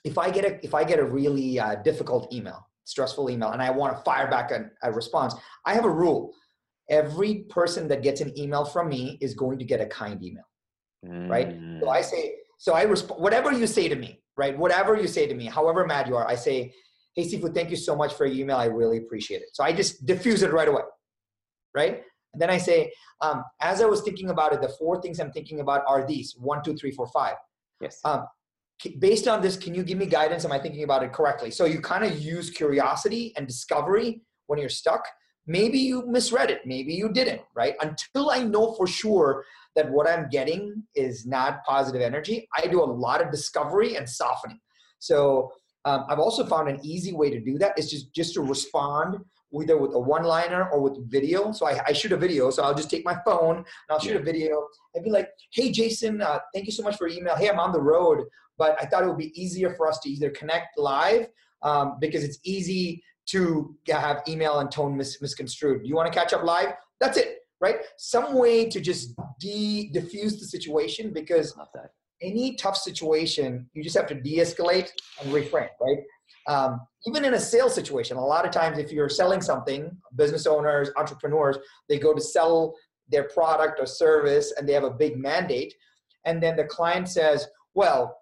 if 0.04 0.16
I 0.16 0.30
get 0.30 0.44
a 0.44 0.64
if 0.64 0.74
I 0.74 0.84
get 0.84 1.00
a 1.00 1.04
really 1.04 1.58
uh, 1.58 1.74
difficult 1.76 2.32
email, 2.32 2.66
stressful 2.84 3.28
email, 3.28 3.50
and 3.50 3.60
I 3.60 3.70
want 3.70 3.96
to 3.96 4.02
fire 4.04 4.30
back 4.30 4.52
a, 4.52 4.70
a 4.82 4.92
response, 4.92 5.34
I 5.66 5.74
have 5.74 5.84
a 5.84 5.90
rule: 5.90 6.34
every 6.88 7.46
person 7.50 7.88
that 7.88 8.04
gets 8.04 8.20
an 8.20 8.32
email 8.38 8.64
from 8.64 8.88
me 8.88 9.18
is 9.20 9.34
going 9.34 9.58
to 9.58 9.64
get 9.64 9.80
a 9.80 9.86
kind 9.86 10.22
email, 10.22 10.48
mm. 11.04 11.28
right? 11.28 11.48
So 11.80 11.88
I 11.90 12.00
mm. 12.00 12.04
say, 12.04 12.34
so 12.58 12.74
I 12.74 12.82
respond 12.82 13.20
whatever 13.20 13.52
you 13.52 13.66
say 13.66 13.88
to 13.88 13.96
me 13.96 14.22
right? 14.38 14.56
Whatever 14.56 14.96
you 14.96 15.08
say 15.08 15.26
to 15.26 15.34
me, 15.34 15.46
however 15.46 15.84
mad 15.84 16.08
you 16.08 16.16
are, 16.16 16.26
I 16.26 16.36
say, 16.36 16.72
hey, 17.14 17.24
Sifu, 17.24 17.52
thank 17.52 17.70
you 17.70 17.76
so 17.76 17.96
much 17.96 18.14
for 18.14 18.24
your 18.24 18.36
email. 18.36 18.56
I 18.56 18.66
really 18.66 18.98
appreciate 18.98 19.42
it. 19.42 19.48
So 19.52 19.64
I 19.64 19.72
just 19.72 20.06
diffuse 20.06 20.42
it 20.42 20.52
right 20.52 20.68
away, 20.68 20.82
right? 21.74 22.02
And 22.32 22.40
then 22.40 22.48
I 22.48 22.58
say, 22.58 22.92
um, 23.20 23.42
as 23.60 23.82
I 23.82 23.86
was 23.86 24.02
thinking 24.02 24.30
about 24.30 24.52
it, 24.52 24.60
the 24.62 24.68
four 24.68 25.02
things 25.02 25.18
I'm 25.18 25.32
thinking 25.32 25.60
about 25.60 25.82
are 25.88 26.06
these 26.06 26.36
one, 26.38 26.62
two, 26.62 26.76
three, 26.76 26.92
four, 26.92 27.08
five. 27.08 27.34
Yes. 27.80 28.00
Um, 28.04 28.26
based 29.00 29.26
on 29.26 29.42
this, 29.42 29.56
can 29.56 29.74
you 29.74 29.82
give 29.82 29.98
me 29.98 30.06
guidance? 30.06 30.44
Am 30.44 30.52
I 30.52 30.58
thinking 30.60 30.84
about 30.84 31.02
it 31.02 31.12
correctly? 31.12 31.50
So 31.50 31.64
you 31.64 31.80
kind 31.80 32.04
of 32.04 32.18
use 32.20 32.50
curiosity 32.50 33.32
and 33.36 33.46
discovery 33.46 34.22
when 34.46 34.60
you're 34.60 34.68
stuck, 34.68 35.04
maybe 35.48 35.78
you 35.78 36.06
misread 36.06 36.50
it 36.50 36.64
maybe 36.64 36.94
you 36.94 37.08
didn't 37.08 37.40
right 37.54 37.74
until 37.80 38.30
i 38.30 38.42
know 38.42 38.72
for 38.74 38.86
sure 38.86 39.44
that 39.74 39.90
what 39.90 40.08
i'm 40.08 40.28
getting 40.28 40.82
is 40.94 41.26
not 41.26 41.64
positive 41.64 42.02
energy 42.02 42.48
i 42.56 42.66
do 42.66 42.82
a 42.82 42.84
lot 42.84 43.20
of 43.20 43.30
discovery 43.30 43.96
and 43.96 44.08
softening 44.08 44.60
so 44.98 45.50
um, 45.84 46.04
i've 46.08 46.18
also 46.20 46.44
found 46.46 46.68
an 46.68 46.78
easy 46.84 47.12
way 47.12 47.30
to 47.30 47.40
do 47.40 47.58
that 47.58 47.76
is 47.78 47.90
just 47.90 48.14
just 48.14 48.34
to 48.34 48.42
respond 48.42 49.18
either 49.54 49.78
with 49.78 49.94
a 49.94 49.98
one 49.98 50.24
liner 50.24 50.68
or 50.70 50.80
with 50.80 51.10
video. 51.10 51.52
So 51.52 51.66
I, 51.66 51.80
I, 51.86 51.92
shoot 51.92 52.12
a 52.12 52.16
video. 52.16 52.50
So 52.50 52.62
I'll 52.62 52.74
just 52.74 52.90
take 52.90 53.04
my 53.04 53.16
phone 53.24 53.56
and 53.56 53.66
I'll 53.90 53.98
shoot 53.98 54.14
yeah. 54.14 54.20
a 54.20 54.22
video 54.22 54.66
and 54.94 55.04
be 55.04 55.10
like, 55.10 55.30
hey, 55.52 55.70
Jason, 55.70 56.20
uh, 56.20 56.40
thank 56.52 56.66
you 56.66 56.72
so 56.72 56.82
much 56.82 56.96
for 56.96 57.08
your 57.08 57.18
email. 57.18 57.34
Hey, 57.36 57.48
I'm 57.48 57.58
on 57.58 57.72
the 57.72 57.80
road, 57.80 58.24
but 58.58 58.76
I 58.80 58.86
thought 58.86 59.04
it 59.04 59.06
would 59.06 59.18
be 59.18 59.40
easier 59.40 59.74
for 59.74 59.88
us 59.88 59.98
to 60.00 60.10
either 60.10 60.30
connect 60.30 60.78
live 60.78 61.28
um, 61.62 61.96
because 62.00 62.24
it's 62.24 62.38
easy 62.44 63.02
to 63.28 63.76
have 63.88 64.22
email 64.26 64.60
and 64.60 64.70
tone 64.70 64.96
mis- 64.96 65.20
misconstrued. 65.20 65.86
You 65.86 65.94
want 65.94 66.10
to 66.12 66.18
catch 66.18 66.32
up 66.32 66.42
live? 66.44 66.72
That's 67.00 67.18
it, 67.18 67.38
right? 67.60 67.76
Some 67.98 68.34
way 68.36 68.68
to 68.68 68.80
just 68.80 69.14
de 69.38 69.90
diffuse 69.92 70.40
the 70.40 70.46
situation 70.46 71.12
because 71.12 71.54
any 72.20 72.56
tough 72.56 72.76
situation, 72.76 73.68
you 73.74 73.82
just 73.82 73.96
have 73.96 74.06
to 74.08 74.14
de 74.14 74.38
escalate 74.38 74.90
and 75.20 75.32
reframe, 75.32 75.68
right? 75.80 75.98
Um, 76.48 76.80
even 77.06 77.24
in 77.24 77.34
a 77.34 77.40
sales 77.40 77.74
situation, 77.74 78.16
a 78.16 78.24
lot 78.24 78.46
of 78.46 78.50
times 78.50 78.78
if 78.78 78.90
you're 78.90 79.10
selling 79.10 79.42
something, 79.42 79.90
business 80.16 80.46
owners, 80.46 80.90
entrepreneurs, 80.96 81.58
they 81.88 81.98
go 81.98 82.14
to 82.14 82.20
sell 82.20 82.74
their 83.10 83.24
product 83.24 83.78
or 83.78 83.86
service 83.86 84.52
and 84.56 84.68
they 84.68 84.72
have 84.72 84.84
a 84.84 84.90
big 84.90 85.18
mandate. 85.18 85.74
And 86.24 86.42
then 86.42 86.56
the 86.56 86.64
client 86.64 87.08
says, 87.08 87.46
well, 87.74 88.18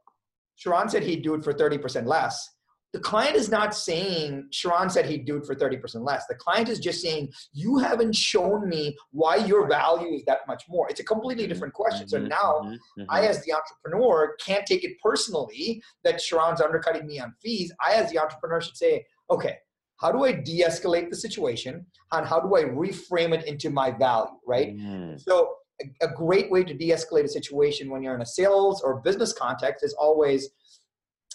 Sharan 0.58 0.90
said 0.90 1.04
he'd 1.04 1.22
do 1.22 1.34
it 1.34 1.44
for 1.44 1.52
30% 1.52 2.06
less 2.06 2.55
the 2.96 3.02
client 3.02 3.36
is 3.36 3.50
not 3.50 3.74
saying 3.74 4.48
Sharan 4.50 4.90
said 4.90 5.04
he'd 5.04 5.26
do 5.26 5.36
it 5.36 5.44
for 5.44 5.54
30% 5.54 5.96
less. 5.96 6.24
The 6.28 6.34
client 6.34 6.70
is 6.70 6.78
just 6.78 7.02
saying, 7.02 7.30
you 7.52 7.76
haven't 7.76 8.14
shown 8.14 8.66
me 8.70 8.96
why 9.10 9.36
your 9.36 9.68
value 9.68 10.14
is 10.14 10.24
that 10.24 10.48
much 10.48 10.64
more. 10.66 10.88
It's 10.88 10.98
a 10.98 11.04
completely 11.04 11.44
mm-hmm. 11.44 11.52
different 11.52 11.74
question. 11.74 12.08
So 12.08 12.16
mm-hmm. 12.16 12.28
now 12.28 12.62
mm-hmm. 12.64 13.02
I, 13.10 13.26
as 13.26 13.44
the 13.44 13.52
entrepreneur, 13.52 14.34
can't 14.42 14.64
take 14.64 14.82
it 14.82 14.92
personally 15.02 15.82
that 16.04 16.22
Sharan's 16.22 16.62
undercutting 16.62 17.06
me 17.06 17.20
on 17.20 17.34
fees. 17.42 17.70
I, 17.86 17.92
as 17.92 18.10
the 18.10 18.18
entrepreneur, 18.18 18.62
should 18.62 18.78
say, 18.78 19.04
okay, 19.30 19.58
how 20.00 20.10
do 20.10 20.24
I 20.24 20.32
de-escalate 20.32 21.10
the 21.10 21.16
situation 21.16 21.84
and 22.12 22.26
how 22.26 22.40
do 22.40 22.56
I 22.56 22.62
reframe 22.62 23.34
it 23.34 23.46
into 23.46 23.68
my 23.68 23.90
value, 23.90 24.30
right? 24.46 24.74
Mm. 24.74 25.20
So 25.20 25.52
a, 25.82 26.06
a 26.06 26.14
great 26.14 26.50
way 26.50 26.64
to 26.64 26.72
de-escalate 26.72 27.24
a 27.24 27.28
situation 27.28 27.90
when 27.90 28.02
you're 28.02 28.14
in 28.14 28.22
a 28.22 28.26
sales 28.26 28.80
or 28.80 29.02
business 29.02 29.34
context 29.34 29.84
is 29.84 29.92
always– 29.92 30.48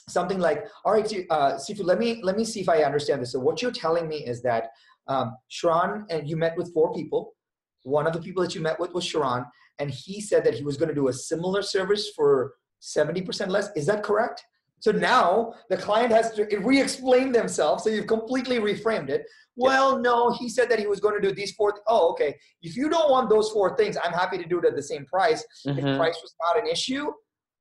something 0.09 0.39
like, 0.39 0.65
all 0.85 0.93
right, 0.93 1.05
uh, 1.29 1.53
Sifu, 1.53 1.83
let 1.83 1.99
me 1.99 2.21
let 2.23 2.37
me 2.37 2.45
see 2.45 2.61
if 2.61 2.69
I 2.69 2.83
understand 2.83 3.21
this. 3.21 3.31
So 3.31 3.39
what 3.39 3.61
you're 3.61 3.71
telling 3.71 4.07
me 4.07 4.17
is 4.17 4.41
that 4.43 4.69
um, 5.07 5.35
Sharan 5.49 6.05
and 6.09 6.29
you 6.29 6.37
met 6.37 6.57
with 6.57 6.73
four 6.73 6.93
people. 6.93 7.33
One 7.83 8.05
of 8.05 8.13
the 8.13 8.19
people 8.19 8.43
that 8.43 8.53
you 8.53 8.61
met 8.61 8.79
with 8.79 8.93
was 8.93 9.05
Sharan, 9.05 9.45
and 9.79 9.89
he 9.89 10.21
said 10.21 10.43
that 10.45 10.53
he 10.53 10.63
was 10.63 10.77
going 10.77 10.89
to 10.89 10.95
do 10.95 11.07
a 11.07 11.13
similar 11.13 11.61
service 11.61 12.11
for 12.15 12.53
70% 12.81 13.47
less. 13.49 13.69
Is 13.75 13.85
that 13.87 14.03
correct? 14.03 14.43
So 14.79 14.91
now 14.91 15.53
the 15.69 15.77
client 15.77 16.11
has 16.11 16.31
to 16.33 16.43
re-explain 16.57 17.31
themselves. 17.31 17.83
So 17.83 17.91
you've 17.91 18.07
completely 18.07 18.57
reframed 18.57 19.09
it. 19.09 19.25
Well, 19.55 19.99
no, 19.99 20.31
he 20.31 20.49
said 20.49 20.69
that 20.69 20.79
he 20.79 20.87
was 20.87 20.99
going 20.99 21.19
to 21.21 21.27
do 21.27 21.33
these 21.33 21.51
four. 21.51 21.71
Th- 21.71 21.83
oh, 21.87 22.09
okay. 22.11 22.35
If 22.63 22.75
you 22.75 22.89
don't 22.89 23.11
want 23.11 23.29
those 23.29 23.51
four 23.51 23.77
things, 23.77 23.95
I'm 24.03 24.11
happy 24.11 24.39
to 24.39 24.45
do 24.45 24.57
it 24.57 24.65
at 24.65 24.75
the 24.75 24.81
same 24.81 25.05
price. 25.05 25.43
Mm-hmm. 25.67 25.85
If 25.85 25.97
price 25.97 26.17
was 26.23 26.33
not 26.41 26.59
an 26.59 26.67
issue, 26.67 27.11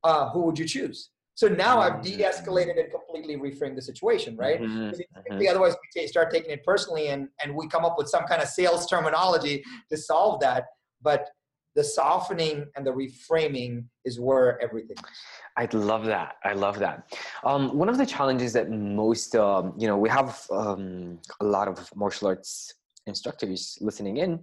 uh, 0.02 0.30
who 0.30 0.42
would 0.46 0.58
you 0.58 0.66
choose? 0.66 1.10
So 1.40 1.48
now 1.48 1.80
I've 1.80 2.02
mm-hmm. 2.02 2.18
de-escalated 2.18 2.78
and 2.78 2.90
completely 2.90 3.34
reframed 3.38 3.74
the 3.74 3.80
situation, 3.80 4.36
right? 4.36 4.60
Mm-hmm. 4.60 4.90
mm-hmm. 4.90 5.48
Otherwise, 5.48 5.74
we 5.96 6.06
start 6.06 6.30
taking 6.30 6.50
it 6.50 6.62
personally, 6.62 7.08
and 7.08 7.28
and 7.42 7.54
we 7.54 7.66
come 7.66 7.82
up 7.82 7.96
with 7.96 8.10
some 8.10 8.24
kind 8.24 8.42
of 8.42 8.48
sales 8.48 8.86
terminology 8.86 9.64
to 9.90 9.96
solve 9.96 10.40
that. 10.40 10.64
But 11.00 11.30
the 11.76 11.82
softening 11.82 12.66
and 12.76 12.86
the 12.86 12.90
reframing 12.92 13.84
is 14.04 14.20
where 14.20 14.60
everything 14.60 14.98
is. 14.98 15.18
I 15.56 15.66
love 15.72 16.04
that. 16.04 16.34
I 16.44 16.52
love 16.52 16.78
that. 16.80 17.10
Um, 17.42 17.74
one 17.74 17.88
of 17.88 17.96
the 17.96 18.04
challenges 18.04 18.52
that 18.52 18.68
most, 18.70 19.34
um, 19.34 19.72
you 19.78 19.86
know, 19.86 19.96
we 19.96 20.10
have 20.10 20.46
um, 20.50 21.20
a 21.40 21.44
lot 21.46 21.68
of 21.68 21.88
martial 21.96 22.28
arts 22.28 22.74
instructors 23.06 23.78
listening 23.80 24.18
in, 24.18 24.42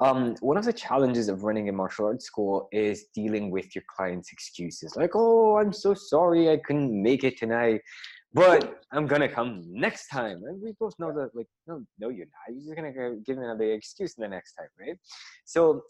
um, 0.00 0.34
one 0.40 0.56
of 0.56 0.64
the 0.64 0.72
challenges 0.72 1.28
of 1.28 1.44
running 1.44 1.68
a 1.68 1.72
martial 1.72 2.06
arts 2.06 2.24
school 2.24 2.68
is 2.72 3.06
dealing 3.14 3.50
with 3.50 3.74
your 3.74 3.84
clients' 3.94 4.32
excuses. 4.32 4.96
Like, 4.96 5.12
oh, 5.14 5.56
I'm 5.58 5.72
so 5.72 5.94
sorry 5.94 6.50
I 6.50 6.58
couldn't 6.58 6.90
make 7.02 7.24
it 7.24 7.38
tonight, 7.38 7.80
but 8.32 8.82
I'm 8.92 9.06
gonna 9.06 9.28
come 9.28 9.62
next 9.66 10.08
time. 10.08 10.42
And 10.44 10.60
we 10.60 10.72
both 10.78 10.94
know 10.98 11.12
that, 11.12 11.30
like, 11.34 11.48
no, 11.66 11.84
no, 11.98 12.08
you're 12.08 12.26
not. 12.26 12.54
You're 12.54 12.64
just 12.64 12.76
gonna 12.76 13.16
give 13.24 13.38
me 13.38 13.44
another 13.44 13.72
excuse 13.72 14.14
the 14.14 14.28
next 14.28 14.54
time, 14.54 14.68
right? 14.78 14.98
So, 15.44 15.82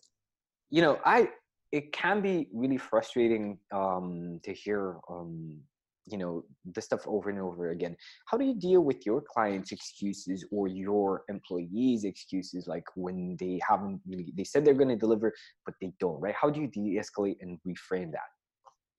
you 0.71 0.83
know, 0.83 0.99
I 1.05 1.29
it 1.73 1.93
can 1.93 2.21
be 2.21 2.47
really 2.53 2.77
frustrating 2.77 3.59
um, 3.73 4.39
to 4.45 4.53
hear 4.53 4.99
um, 5.11 5.59
you 6.07 6.19
know 6.19 6.45
the 6.75 6.81
stuff 6.81 7.07
over 7.07 7.31
and 7.31 7.39
over 7.39 7.71
again 7.71 7.97
how 8.27 8.37
do 8.37 8.45
you 8.45 8.55
deal 8.55 8.83
with 8.83 9.07
your 9.07 9.23
clients 9.23 9.73
excuses 9.73 10.45
or 10.51 10.69
your 10.69 11.23
employees 11.29 12.05
excuses 12.05 12.67
like 12.67 12.85
when 12.95 13.37
they 13.41 13.59
haven't 13.67 14.01
really 14.07 14.33
they 14.37 14.45
said 14.45 14.65
they're 14.65 14.75
going 14.75 14.89
to 14.89 14.97
deliver 14.97 15.33
but 15.65 15.75
they 15.81 15.93
don't 16.01 16.21
right 16.21 16.35
how 16.41 16.51
do 16.51 16.61
you 16.61 16.69
de-escalate 16.69 17.37
and 17.41 17.59
reframe 17.67 18.11
that 18.13 18.29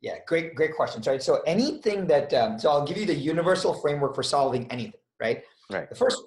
yeah 0.01 0.15
great 0.27 0.55
great 0.55 0.75
question 0.75 1.01
right 1.05 1.21
so 1.21 1.41
anything 1.45 2.07
that 2.07 2.33
um, 2.33 2.57
so 2.57 2.69
i'll 2.69 2.85
give 2.85 2.97
you 2.97 3.05
the 3.05 3.13
universal 3.13 3.73
framework 3.73 4.15
for 4.15 4.23
solving 4.23 4.69
anything 4.71 4.99
right 5.21 5.43
right 5.71 5.89
the 5.89 5.95
first 5.95 6.21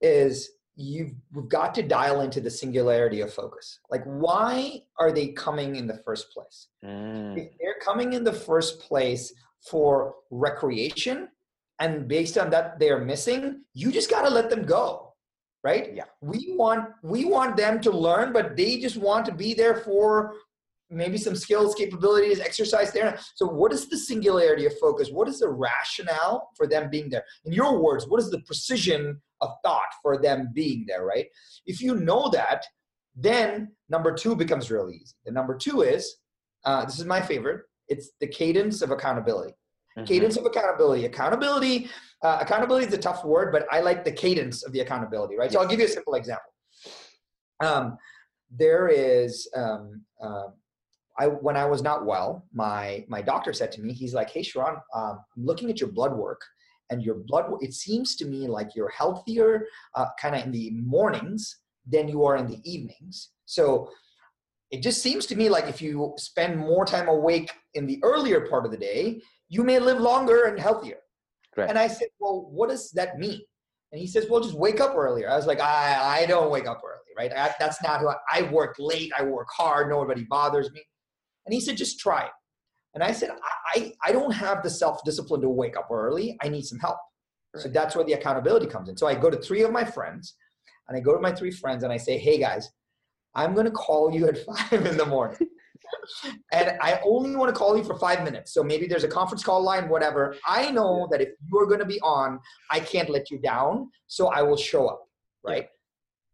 is 0.00 0.50
you've 0.74 1.12
got 1.48 1.74
to 1.74 1.82
dial 1.82 2.22
into 2.22 2.40
the 2.40 2.50
singularity 2.50 3.20
of 3.20 3.32
focus. 3.32 3.78
Like, 3.90 4.02
why 4.04 4.80
are 4.98 5.12
they 5.12 5.28
coming 5.28 5.76
in 5.76 5.86
the 5.86 6.00
first 6.04 6.30
place? 6.32 6.68
Mm. 6.84 7.36
If 7.36 7.50
they're 7.60 7.76
coming 7.84 8.14
in 8.14 8.24
the 8.24 8.32
first 8.32 8.80
place 8.80 9.32
for 9.70 10.14
recreation 10.30 11.28
and 11.78 12.08
based 12.08 12.36
on 12.36 12.50
that 12.50 12.78
they're 12.78 13.04
missing 13.04 13.62
you 13.74 13.90
just 13.92 14.10
got 14.10 14.22
to 14.22 14.30
let 14.30 14.50
them 14.50 14.64
go 14.64 15.12
right? 15.64 15.94
Yeah. 15.94 16.04
We 16.20 16.54
want 16.56 16.90
we 17.02 17.24
want 17.24 17.56
them 17.56 17.80
to 17.80 17.90
learn 17.90 18.32
but 18.32 18.56
they 18.56 18.78
just 18.78 18.96
want 18.96 19.26
to 19.26 19.32
be 19.32 19.54
there 19.54 19.76
for 19.76 20.34
maybe 20.90 21.16
some 21.16 21.34
skills 21.34 21.74
capabilities 21.74 22.40
exercise 22.40 22.92
there. 22.92 23.18
So 23.36 23.46
what 23.46 23.72
is 23.72 23.88
the 23.88 23.96
singularity 23.96 24.66
of 24.66 24.78
focus? 24.78 25.08
What 25.10 25.28
is 25.28 25.38
the 25.38 25.48
rationale 25.48 26.50
for 26.56 26.66
them 26.66 26.90
being 26.90 27.08
there? 27.08 27.24
In 27.44 27.52
your 27.52 27.82
words 27.82 28.06
what 28.08 28.20
is 28.20 28.30
the 28.30 28.40
precision 28.40 29.20
of 29.40 29.50
thought 29.64 29.92
for 30.02 30.20
them 30.20 30.50
being 30.52 30.84
there 30.86 31.04
right? 31.04 31.26
If 31.66 31.80
you 31.80 31.94
know 31.94 32.28
that 32.30 32.64
then 33.14 33.72
number 33.88 34.12
two 34.12 34.34
becomes 34.34 34.70
really 34.70 34.96
easy. 34.96 35.14
The 35.24 35.32
number 35.32 35.56
two 35.56 35.82
is 35.82 36.16
uh, 36.64 36.84
this 36.84 36.98
is 36.98 37.04
my 37.04 37.20
favorite 37.20 37.62
it's 37.88 38.10
the 38.20 38.26
cadence 38.26 38.82
of 38.82 38.90
accountability. 38.90 39.54
Mm-hmm. 39.96 40.06
Cadence 40.06 40.36
of 40.36 40.46
accountability. 40.46 41.04
Accountability. 41.04 41.88
Uh, 42.22 42.38
accountability 42.40 42.86
is 42.86 42.94
a 42.94 42.98
tough 42.98 43.24
word, 43.24 43.52
but 43.52 43.66
I 43.70 43.80
like 43.80 44.04
the 44.04 44.12
cadence 44.12 44.64
of 44.64 44.72
the 44.72 44.80
accountability. 44.80 45.36
Right. 45.36 45.46
Yes. 45.46 45.54
So 45.54 45.60
I'll 45.60 45.68
give 45.68 45.80
you 45.80 45.86
a 45.86 45.88
simple 45.88 46.14
example. 46.14 46.52
Um, 47.60 47.96
there 48.50 48.88
is 48.88 49.48
um, 49.54 50.02
uh, 50.22 50.48
I 51.18 51.26
when 51.26 51.56
I 51.56 51.66
was 51.66 51.82
not 51.82 52.06
well, 52.06 52.46
my 52.52 53.04
my 53.08 53.22
doctor 53.22 53.52
said 53.52 53.72
to 53.72 53.82
me, 53.82 53.92
he's 53.92 54.14
like, 54.14 54.30
"Hey, 54.30 54.42
Sharan, 54.42 54.80
um, 54.94 55.20
I'm 55.36 55.44
looking 55.44 55.70
at 55.70 55.80
your 55.80 55.90
blood 55.90 56.14
work, 56.14 56.40
and 56.92 57.02
your 57.02 57.16
blood. 57.16 57.46
It 57.60 57.72
seems 57.72 58.14
to 58.16 58.26
me 58.26 58.46
like 58.46 58.76
you're 58.76 58.90
healthier, 58.90 59.66
uh, 59.94 60.06
kind 60.20 60.36
of 60.36 60.44
in 60.44 60.52
the 60.52 60.70
mornings 60.70 61.58
than 61.90 62.06
you 62.06 62.24
are 62.24 62.36
in 62.36 62.46
the 62.46 62.60
evenings. 62.70 63.30
So 63.46 63.90
it 64.72 64.82
just 64.82 65.02
seems 65.02 65.26
to 65.26 65.36
me 65.36 65.48
like 65.50 65.68
if 65.68 65.80
you 65.80 66.14
spend 66.16 66.58
more 66.58 66.84
time 66.84 67.08
awake 67.08 67.52
in 67.74 67.86
the 67.86 68.00
earlier 68.02 68.48
part 68.48 68.64
of 68.64 68.72
the 68.72 68.78
day, 68.78 69.20
you 69.48 69.62
may 69.62 69.78
live 69.78 70.00
longer 70.00 70.44
and 70.44 70.58
healthier. 70.58 70.96
Correct. 71.54 71.68
And 71.68 71.78
I 71.78 71.86
said, 71.86 72.08
well, 72.18 72.48
what 72.50 72.70
does 72.70 72.90
that 72.92 73.18
mean? 73.18 73.42
And 73.92 74.00
he 74.00 74.06
says, 74.06 74.26
well, 74.30 74.40
just 74.40 74.54
wake 74.54 74.80
up 74.80 74.96
earlier. 74.96 75.28
I 75.28 75.36
was 75.36 75.46
like, 75.46 75.60
I, 75.60 76.22
I 76.22 76.26
don't 76.26 76.50
wake 76.50 76.66
up 76.66 76.80
early, 76.82 77.12
right? 77.18 77.30
I, 77.30 77.54
that's 77.60 77.82
not 77.82 78.00
who 78.00 78.08
I, 78.08 78.16
I 78.32 78.42
work 78.50 78.76
late. 78.78 79.12
I 79.18 79.22
work 79.22 79.48
hard. 79.54 79.90
Nobody 79.90 80.24
bothers 80.24 80.72
me. 80.72 80.82
And 81.44 81.52
he 81.52 81.60
said, 81.60 81.76
just 81.76 82.00
try 82.00 82.24
it. 82.24 82.32
And 82.94 83.04
I 83.04 83.12
said, 83.12 83.30
I, 83.74 83.92
I 84.02 84.12
don't 84.12 84.32
have 84.32 84.62
the 84.62 84.70
self-discipline 84.70 85.42
to 85.42 85.48
wake 85.50 85.76
up 85.76 85.88
early. 85.90 86.38
I 86.42 86.48
need 86.48 86.62
some 86.62 86.78
help. 86.78 86.96
Right. 87.54 87.62
So 87.62 87.68
that's 87.68 87.94
where 87.94 88.06
the 88.06 88.14
accountability 88.14 88.66
comes 88.66 88.88
in. 88.88 88.96
So 88.96 89.06
I 89.06 89.14
go 89.14 89.28
to 89.28 89.36
three 89.36 89.62
of 89.62 89.70
my 89.70 89.84
friends 89.84 90.34
and 90.88 90.96
I 90.96 91.00
go 91.00 91.12
to 91.14 91.20
my 91.20 91.32
three 91.32 91.50
friends 91.50 91.84
and 91.84 91.92
I 91.92 91.98
say, 91.98 92.16
hey 92.16 92.38
guys, 92.38 92.70
I'm 93.34 93.54
going 93.54 93.66
to 93.66 93.72
call 93.72 94.12
you 94.12 94.28
at 94.28 94.38
five 94.46 94.86
in 94.86 94.96
the 94.96 95.06
morning. 95.06 95.38
and 96.52 96.76
I 96.80 97.00
only 97.04 97.36
want 97.36 97.54
to 97.54 97.58
call 97.58 97.76
you 97.76 97.84
for 97.84 97.98
five 97.98 98.24
minutes. 98.24 98.52
So 98.52 98.62
maybe 98.62 98.86
there's 98.86 99.04
a 99.04 99.08
conference 99.08 99.42
call 99.42 99.62
line, 99.62 99.88
whatever. 99.88 100.36
I 100.46 100.70
know 100.70 101.08
that 101.10 101.20
if 101.20 101.30
you're 101.50 101.66
going 101.66 101.80
to 101.80 101.86
be 101.86 102.00
on, 102.00 102.38
I 102.70 102.80
can't 102.80 103.08
let 103.08 103.30
you 103.30 103.38
down. 103.38 103.90
So 104.06 104.28
I 104.28 104.42
will 104.42 104.56
show 104.56 104.88
up. 104.88 105.06
Right. 105.44 105.68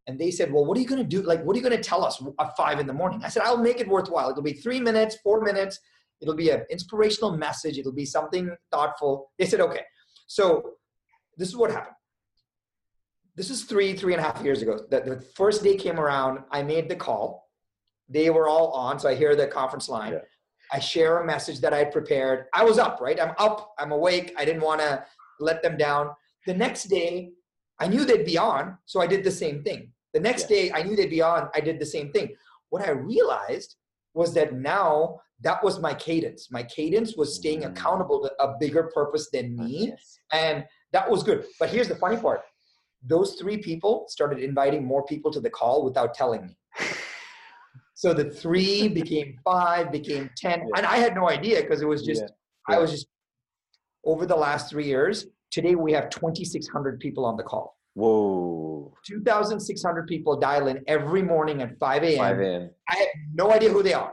And 0.07 0.19
they 0.19 0.31
said, 0.31 0.53
Well, 0.53 0.65
what 0.65 0.77
are 0.77 0.81
you 0.81 0.87
going 0.87 1.03
to 1.03 1.09
do? 1.09 1.23
Like, 1.23 1.45
what 1.45 1.55
are 1.55 1.59
you 1.59 1.63
going 1.63 1.77
to 1.77 1.83
tell 1.83 2.05
us 2.05 2.23
at 2.41 2.57
five 2.57 2.79
in 2.81 2.87
the 2.87 2.93
morning? 2.93 3.23
I 3.25 3.29
said, 3.29 3.43
I'll 3.43 3.63
make 3.63 3.81
it 3.81 3.89
worthwhile. 3.89 4.31
It'll 4.31 4.43
be 4.43 4.55
three 4.55 4.81
minutes, 4.81 5.19
four 5.23 5.43
minutes. 5.43 5.79
It'll 6.21 6.35
be 6.35 6.51
an 6.51 6.65
inspirational 6.71 7.37
message. 7.37 7.79
It'll 7.79 7.93
be 7.93 8.07
something 8.07 8.51
thoughtful. 8.71 9.31
They 9.39 9.47
said, 9.47 9.61
Okay. 9.61 9.83
So 10.27 10.73
this 11.37 11.49
is 11.49 11.57
what 11.57 11.71
happened 11.71 11.95
this 13.39 13.51
is 13.51 13.63
three, 13.63 13.95
three 13.95 14.13
and 14.15 14.21
a 14.21 14.25
half 14.25 14.43
years 14.43 14.61
ago. 14.63 14.81
The, 14.91 15.01
the 15.01 15.21
first 15.37 15.63
day 15.63 15.77
came 15.77 15.99
around, 16.01 16.41
I 16.51 16.63
made 16.63 16.89
the 16.89 16.97
call. 16.97 17.49
They 18.09 18.31
were 18.31 18.49
all 18.49 18.73
on, 18.73 18.99
so 18.99 19.09
I 19.09 19.15
hear 19.15 19.37
the 19.37 19.47
conference 19.47 19.89
line. 19.89 20.15
Yeah. 20.15 20.19
I 20.73 20.81
share 20.81 21.19
a 21.23 21.25
message 21.27 21.61
that 21.61 21.73
I 21.73 21.85
prepared. 21.85 22.47
I 22.53 22.65
was 22.65 22.79
up, 22.79 23.01
right? 23.01 23.19
I'm 23.19 23.35
up, 23.39 23.75
I'm 23.79 23.93
awake. 23.93 24.35
I 24.37 24.45
didn't 24.45 24.63
want 24.63 24.81
to 24.81 25.05
let 25.39 25.63
them 25.63 25.77
down. 25.79 26.11
The 26.47 26.55
next 26.55 26.85
day, 26.85 27.31
I 27.79 27.87
knew 27.87 28.05
they'd 28.05 28.27
be 28.27 28.37
on, 28.37 28.77
so 28.87 29.01
I 29.01 29.07
did 29.07 29.23
the 29.23 29.31
same 29.31 29.63
thing. 29.63 29.93
The 30.15 30.21
next 30.21 30.51
Yeah. 30.51 30.57
day, 30.57 30.73
I 30.73 30.83
knew 30.83 30.97
they'd 30.97 31.09
be 31.09 31.23
on, 31.23 31.49
I 31.55 31.61
did 31.61 31.79
the 31.79 31.87
same 31.87 32.11
thing. 32.13 32.35
What 32.71 32.83
I 32.83 32.91
realized 32.91 33.77
was 34.15 34.35
that 34.35 34.53
now 34.55 35.21
that 35.41 35.63
was 35.63 35.79
my 35.79 35.95
cadence. 35.95 36.51
My 36.51 36.65
cadence 36.65 37.17
was 37.17 37.37
staying 37.37 37.61
Mm. 37.61 37.71
accountable 37.71 38.19
to 38.25 38.43
a 38.43 38.57
bigger 38.59 38.91
purpose 38.93 39.31
than 39.31 39.55
me 39.57 39.91
Yes. 39.91 40.19
and 40.33 40.67
that 40.93 41.09
was 41.09 41.23
good. 41.23 41.47
But 41.61 41.69
here's 41.71 41.87
the 41.89 41.95
funny 41.95 42.17
part: 42.17 42.41
those 43.03 43.35
three 43.35 43.59
people 43.59 44.07
started 44.09 44.39
inviting 44.41 44.85
more 44.85 45.05
people 45.05 45.31
to 45.33 45.41
the 45.41 45.51
call 45.51 45.85
without 45.85 46.15
telling 46.15 46.47
me. 46.47 46.57
So 47.95 48.15
the 48.15 48.31
three 48.31 48.87
became 48.87 49.41
five, 49.43 49.91
became 49.91 50.31
ten, 50.37 50.61
Yeah. 50.61 50.67
and 50.77 50.87
I 50.87 50.99
had 50.99 51.17
no 51.17 51.29
idea 51.29 51.63
because 51.63 51.83
it 51.83 51.89
was 51.89 52.05
just 52.05 52.23
Yeah. 52.23 52.77
I 52.77 52.79
was 52.79 52.93
just 52.93 53.09
over 54.05 54.25
the 54.25 54.37
last 54.37 54.71
three 54.71 54.85
years. 54.87 55.27
Today 55.51 55.75
we 55.75 55.91
have 55.95 56.09
2,600 56.09 57.01
people 57.01 57.25
on 57.25 57.37
the 57.37 57.43
call. 57.43 57.77
Whoa. 57.95 58.95
2,600 59.05 60.07
people 60.07 60.39
dial 60.39 60.69
in 60.69 60.85
every 60.87 61.23
morning 61.23 61.61
at 61.61 61.77
5 61.81 62.05
a.m. 62.05 62.19
5 62.19 62.39
a.m. 62.39 62.71
I 62.89 62.97
have 62.99 63.09
no 63.35 63.51
idea 63.51 63.71
who 63.71 63.83
they 63.83 63.95
are. 63.95 64.13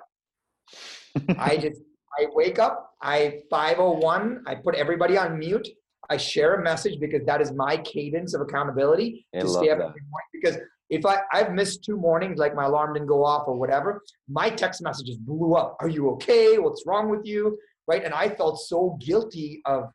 I 1.37 1.55
just 1.57 1.79
I 2.19 2.25
wake 2.33 2.57
up, 2.57 2.95
I 3.03 3.41
501, 3.51 4.45
I 4.47 4.55
put 4.55 4.73
everybody 4.73 5.15
on 5.15 5.37
mute. 5.37 5.67
I 6.09 6.17
share 6.17 6.55
a 6.55 6.63
message 6.63 6.99
because 6.99 7.25
that 7.25 7.41
is 7.41 7.51
my 7.51 7.77
cadence 7.77 8.33
of 8.33 8.41
accountability 8.41 9.25
I 9.35 9.39
to 9.41 9.47
stay 9.47 9.69
up 9.69 9.79
that. 9.79 9.85
every 9.89 10.01
morning. 10.09 10.29
Because 10.33 10.57
if 10.89 11.05
I, 11.05 11.17
I've 11.33 11.51
missed 11.53 11.83
two 11.83 11.97
mornings, 11.97 12.37
like 12.37 12.55
my 12.55 12.65
alarm 12.65 12.93
didn't 12.93 13.07
go 13.07 13.23
off 13.25 13.47
or 13.47 13.55
whatever, 13.55 14.01
my 14.29 14.49
text 14.49 14.81
messages 14.83 15.17
blew 15.17 15.55
up. 15.55 15.77
Are 15.79 15.89
you 15.89 16.09
okay? 16.11 16.57
What's 16.59 16.83
wrong 16.85 17.09
with 17.09 17.25
you? 17.25 17.57
Right. 17.87 18.03
And 18.03 18.13
I 18.13 18.29
felt 18.29 18.59
so 18.59 18.97
guilty 19.01 19.61
of 19.65 19.85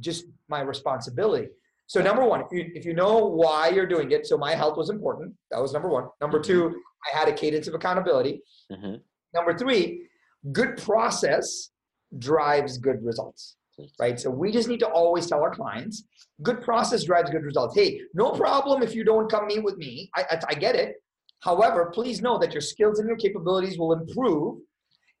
just 0.00 0.26
my 0.48 0.60
responsibility. 0.60 1.48
So 1.86 2.02
number 2.02 2.24
one, 2.24 2.42
if 2.42 2.48
you 2.52 2.70
if 2.74 2.84
you 2.84 2.92
know 2.94 3.16
why 3.26 3.68
you're 3.68 3.86
doing 3.86 4.10
it, 4.12 4.26
so 4.26 4.36
my 4.36 4.54
health 4.54 4.76
was 4.76 4.90
important. 4.90 5.34
That 5.50 5.60
was 5.62 5.72
number 5.72 5.88
one. 5.88 6.08
Number 6.20 6.38
Mhm. 6.38 6.44
two, 6.44 6.82
I 7.06 7.16
had 7.18 7.28
a 7.28 7.32
cadence 7.32 7.66
of 7.66 7.74
accountability. 7.74 8.42
Mhm. 8.70 9.00
Number 9.32 9.56
three, 9.56 10.08
good 10.52 10.76
process 10.76 11.70
drives 12.18 12.76
good 12.78 13.02
results, 13.02 13.56
right? 13.98 14.18
So 14.18 14.30
we 14.30 14.52
just 14.52 14.68
need 14.68 14.80
to 14.80 14.88
always 14.88 15.26
tell 15.26 15.40
our 15.40 15.54
clients, 15.54 16.04
good 16.42 16.60
process 16.62 17.04
drives 17.04 17.30
good 17.30 17.42
results. 17.44 17.74
Hey, 17.74 18.00
no 18.14 18.30
problem 18.32 18.82
if 18.82 18.94
you 18.94 19.04
don't 19.04 19.30
come 19.30 19.46
meet 19.46 19.62
with 19.62 19.76
me. 19.76 20.10
I, 20.16 20.24
I, 20.30 20.40
I 20.50 20.54
get 20.54 20.74
it. 20.74 20.96
However, 21.40 21.90
please 21.94 22.20
know 22.20 22.38
that 22.38 22.52
your 22.52 22.60
skills 22.60 22.98
and 22.98 23.08
your 23.08 23.16
capabilities 23.16 23.78
will 23.78 23.92
improve 23.92 24.58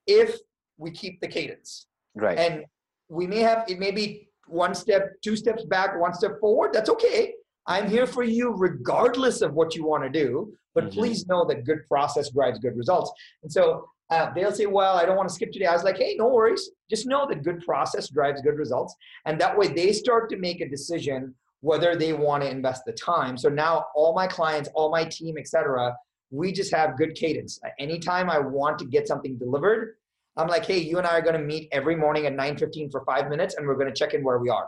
if 0.06 0.36
we 0.76 0.90
keep 0.90 1.20
the 1.20 1.28
cadence. 1.28 1.86
Right. 2.14 2.38
And 2.38 2.64
we 3.08 3.26
may 3.26 3.38
have, 3.40 3.64
it 3.68 3.78
may 3.78 3.90
be 3.90 4.28
one 4.46 4.74
step, 4.74 5.12
two 5.22 5.36
steps 5.36 5.64
back, 5.64 5.98
one 5.98 6.14
step 6.14 6.40
forward. 6.40 6.72
That's 6.72 6.90
okay. 6.90 7.34
I'm 7.66 7.88
here 7.88 8.06
for 8.06 8.24
you 8.24 8.54
regardless 8.56 9.42
of 9.42 9.52
what 9.54 9.76
you 9.76 9.84
want 9.86 10.02
to 10.04 10.10
do. 10.10 10.54
But 10.74 10.84
Mhm. 10.84 10.92
please 10.94 11.26
know 11.26 11.44
that 11.46 11.64
good 11.64 11.86
process 11.88 12.30
drives 12.30 12.58
good 12.58 12.76
results. 12.76 13.12
And 13.42 13.52
so 13.52 13.88
uh, 14.10 14.30
they'll 14.34 14.52
say, 14.52 14.66
well, 14.66 14.96
I 14.96 15.04
don't 15.04 15.16
want 15.16 15.28
to 15.28 15.34
skip 15.34 15.52
today. 15.52 15.66
I 15.66 15.72
was 15.72 15.84
like, 15.84 15.98
hey, 15.98 16.14
no 16.18 16.28
worries. 16.28 16.70
Just 16.88 17.06
know 17.06 17.26
that 17.28 17.42
good 17.44 17.60
process 17.64 18.08
drives 18.08 18.40
good 18.40 18.56
results. 18.56 18.94
And 19.26 19.38
that 19.40 19.56
way 19.56 19.68
they 19.68 19.92
start 19.92 20.30
to 20.30 20.36
make 20.36 20.60
a 20.60 20.68
decision 20.68 21.34
whether 21.60 21.96
they 21.96 22.12
want 22.12 22.42
to 22.42 22.50
invest 22.50 22.84
the 22.86 22.92
time. 22.92 23.36
So 23.36 23.48
now 23.48 23.86
all 23.94 24.14
my 24.14 24.26
clients, 24.26 24.68
all 24.74 24.90
my 24.90 25.04
team, 25.04 25.36
etc., 25.38 25.94
we 26.30 26.52
just 26.52 26.72
have 26.74 26.96
good 26.96 27.14
cadence. 27.14 27.58
Anytime 27.78 28.30
I 28.30 28.38
want 28.38 28.78
to 28.78 28.84
get 28.84 29.08
something 29.08 29.36
delivered, 29.38 29.96
I'm 30.36 30.46
like, 30.46 30.64
hey, 30.64 30.78
you 30.78 30.98
and 30.98 31.06
I 31.06 31.16
are 31.18 31.22
going 31.22 31.34
to 31.38 31.44
meet 31.44 31.68
every 31.72 31.96
morning 31.96 32.26
at 32.26 32.34
9:15 32.34 32.92
for 32.92 33.04
five 33.04 33.28
minutes, 33.28 33.56
and 33.56 33.66
we're 33.66 33.74
going 33.74 33.88
to 33.88 33.94
check 33.94 34.14
in 34.14 34.22
where 34.22 34.38
we 34.38 34.48
are. 34.50 34.66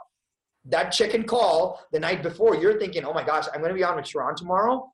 That 0.65 0.91
check 0.91 1.15
in 1.15 1.25
call 1.25 1.81
the 1.93 2.01
night 2.01 2.23
before, 2.23 2.57
you're 2.57 2.79
thinking, 2.79 3.05
oh 3.05 3.13
my 3.15 3.23
gosh, 3.25 3.47
I'm 3.55 3.61
going 3.61 3.71
to 3.71 3.75
be 3.75 3.85
on 3.85 3.97
with 3.97 4.05
Sharan 4.07 4.35
tomorrow. 4.35 4.91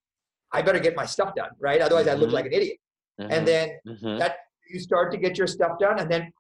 I 0.53 0.61
better 0.63 0.79
get 0.79 0.95
my 0.95 1.07
stuff 1.07 1.35
done, 1.35 1.51
right? 1.59 1.81
Otherwise, 1.81 2.09
I 2.09 2.15
look 2.15 2.31
Mhm. 2.31 2.35
like 2.35 2.47
an 2.47 2.53
idiot. 2.53 2.79
Mhm. 3.21 3.31
And 3.31 3.49
then 3.49 3.81
Mhm. 3.87 4.19
that 4.19 4.37
you 4.71 4.79
start 4.81 5.13
to 5.13 5.19
get 5.19 5.39
your 5.39 5.47
stuff 5.47 5.79
done, 5.79 5.99
and 5.99 6.11
then 6.11 6.33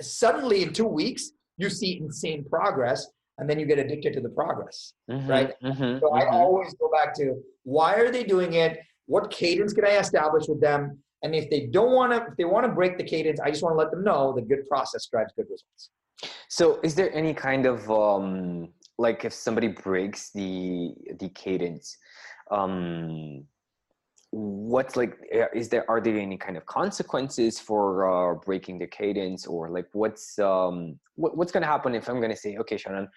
suddenly 0.00 0.62
in 0.62 0.72
two 0.72 0.86
weeks, 0.86 1.32
you 1.56 1.70
see 1.70 1.98
insane 1.98 2.44
progress, 2.44 3.06
and 3.38 3.48
then 3.48 3.58
you 3.58 3.66
get 3.66 3.78
addicted 3.78 4.12
to 4.14 4.20
the 4.20 4.28
progress. 4.28 4.94
Mhm. 5.10 5.28
right? 5.28 5.60
Mhm. 5.62 6.00
So 6.00 6.12
I 6.12 6.24
Mhm. 6.24 6.32
always 6.32 6.74
go 6.74 6.90
back 6.90 7.14
to 7.14 7.42
why 7.64 7.94
are 7.96 8.10
they 8.10 8.24
doing 8.24 8.54
it? 8.54 8.80
What 9.06 9.30
cadence 9.30 9.72
can 9.72 9.84
I 9.84 9.98
establish 9.98 10.48
with 10.48 10.60
them? 10.60 11.02
And 11.22 11.34
if 11.34 11.48
they 11.50 11.66
don't 11.66 11.92
want 11.92 12.12
to, 12.12 12.30
if 12.30 12.36
they 12.36 12.44
want 12.44 12.66
to 12.66 12.72
break 12.72 12.98
the 12.98 13.04
cadence, 13.04 13.38
I 13.40 13.50
just 13.50 13.62
want 13.62 13.74
to 13.74 13.78
let 13.78 13.90
them 13.90 14.02
know 14.02 14.32
that 14.34 14.48
good 14.48 14.66
process 14.68 15.06
drives 15.06 15.32
good 15.36 15.46
results. 15.48 15.90
So, 16.48 16.80
is 16.82 16.94
there 16.94 17.12
any 17.12 17.32
kind 17.32 17.64
of 17.66 17.90
um, 17.90 18.72
like 18.98 19.24
if 19.24 19.32
somebody 19.32 19.68
breaks 19.68 20.30
the 20.30 20.94
the 21.20 21.28
cadence, 21.30 21.96
um, 22.50 23.46
what's 24.32 24.96
like? 24.96 25.16
uh, 25.34 25.46
Is 25.54 25.68
there 25.68 25.88
are 25.90 26.00
there 26.00 26.18
any 26.18 26.36
kind 26.36 26.56
of 26.56 26.64
consequences 26.66 27.60
for 27.60 28.08
uh, 28.10 28.34
breaking 28.34 28.78
the 28.78 28.86
cadence, 28.86 29.46
or 29.46 29.68
like 29.70 29.86
what's 29.92 30.38
um 30.38 30.98
what, 31.14 31.36
what's 31.36 31.52
gonna 31.52 31.66
happen 31.66 31.94
if 31.94 32.08
I'm 32.08 32.20
gonna 32.20 32.36
say, 32.36 32.56
okay, 32.56 32.76
Shannon, 32.76 33.08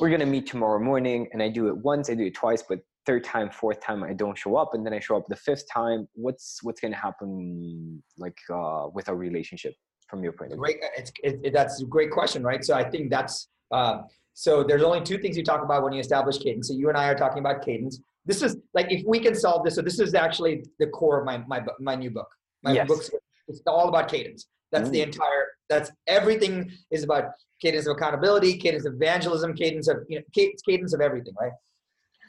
we're 0.00 0.10
gonna 0.10 0.26
meet 0.26 0.46
tomorrow 0.46 0.80
morning, 0.82 1.28
and 1.32 1.42
I 1.42 1.48
do 1.48 1.68
it 1.68 1.76
once, 1.76 2.10
I 2.10 2.14
do 2.14 2.24
it 2.24 2.34
twice, 2.34 2.62
but 2.68 2.80
third 3.04 3.22
time, 3.24 3.50
fourth 3.50 3.80
time, 3.80 4.02
I 4.02 4.14
don't 4.14 4.36
show 4.36 4.56
up, 4.56 4.70
and 4.74 4.84
then 4.84 4.92
I 4.92 4.98
show 5.00 5.16
up 5.16 5.26
the 5.28 5.36
fifth 5.36 5.64
time. 5.72 6.08
What's 6.14 6.60
what's 6.62 6.80
gonna 6.80 6.96
happen 6.96 8.02
like 8.18 8.38
uh, 8.52 8.88
with 8.92 9.08
our 9.10 9.16
relationship 9.16 9.74
from 10.08 10.22
your 10.24 10.32
point 10.32 10.52
of 10.52 10.56
view? 10.56 10.62
Great, 10.64 10.76
it's, 10.96 11.12
it, 11.22 11.40
it- 11.44 11.52
that's 11.52 11.82
a 11.82 11.84
great 11.86 12.10
question, 12.10 12.42
right? 12.42 12.64
So 12.64 12.74
I 12.74 12.88
think 12.88 13.10
that's 13.10 13.48
uh, 13.70 13.98
so. 14.32 14.64
There's 14.64 14.82
only 14.82 15.02
two 15.02 15.18
things 15.18 15.36
you 15.36 15.42
talk 15.44 15.62
about 15.62 15.82
when 15.82 15.92
you 15.92 16.00
establish 16.00 16.38
cadence. 16.38 16.68
So 16.68 16.74
you 16.74 16.88
and 16.88 16.96
I 16.96 17.08
are 17.08 17.14
talking 17.14 17.38
about 17.40 17.62
cadence. 17.62 18.00
This 18.26 18.42
is 18.42 18.56
like 18.74 18.90
if 18.90 19.04
we 19.06 19.18
can 19.20 19.34
solve 19.34 19.64
this. 19.64 19.76
So 19.76 19.82
this 19.82 19.98
is 20.00 20.14
actually 20.14 20.64
the 20.78 20.88
core 20.88 21.20
of 21.20 21.24
my 21.24 21.38
my 21.46 21.64
my 21.80 21.94
new 21.94 22.10
book. 22.10 22.28
My 22.62 22.72
Yes. 22.72 22.88
book's 22.88 23.10
it's 23.48 23.60
all 23.66 23.88
about 23.88 24.08
cadence. 24.08 24.48
That's 24.72 24.90
the 24.90 25.00
Mm. 25.00 25.04
entire. 25.06 25.46
That's 25.68 25.90
everything 26.08 26.70
is 26.90 27.04
about 27.04 27.24
cadence 27.62 27.86
of 27.86 27.96
accountability, 27.96 28.58
cadence 28.58 28.84
of 28.84 28.94
evangelism, 28.94 29.54
cadence 29.54 29.88
of 29.88 29.98
you 30.08 30.18
know, 30.18 30.24
cadence, 30.66 30.92
of 30.92 31.00
everything, 31.00 31.34
right? 31.40 31.52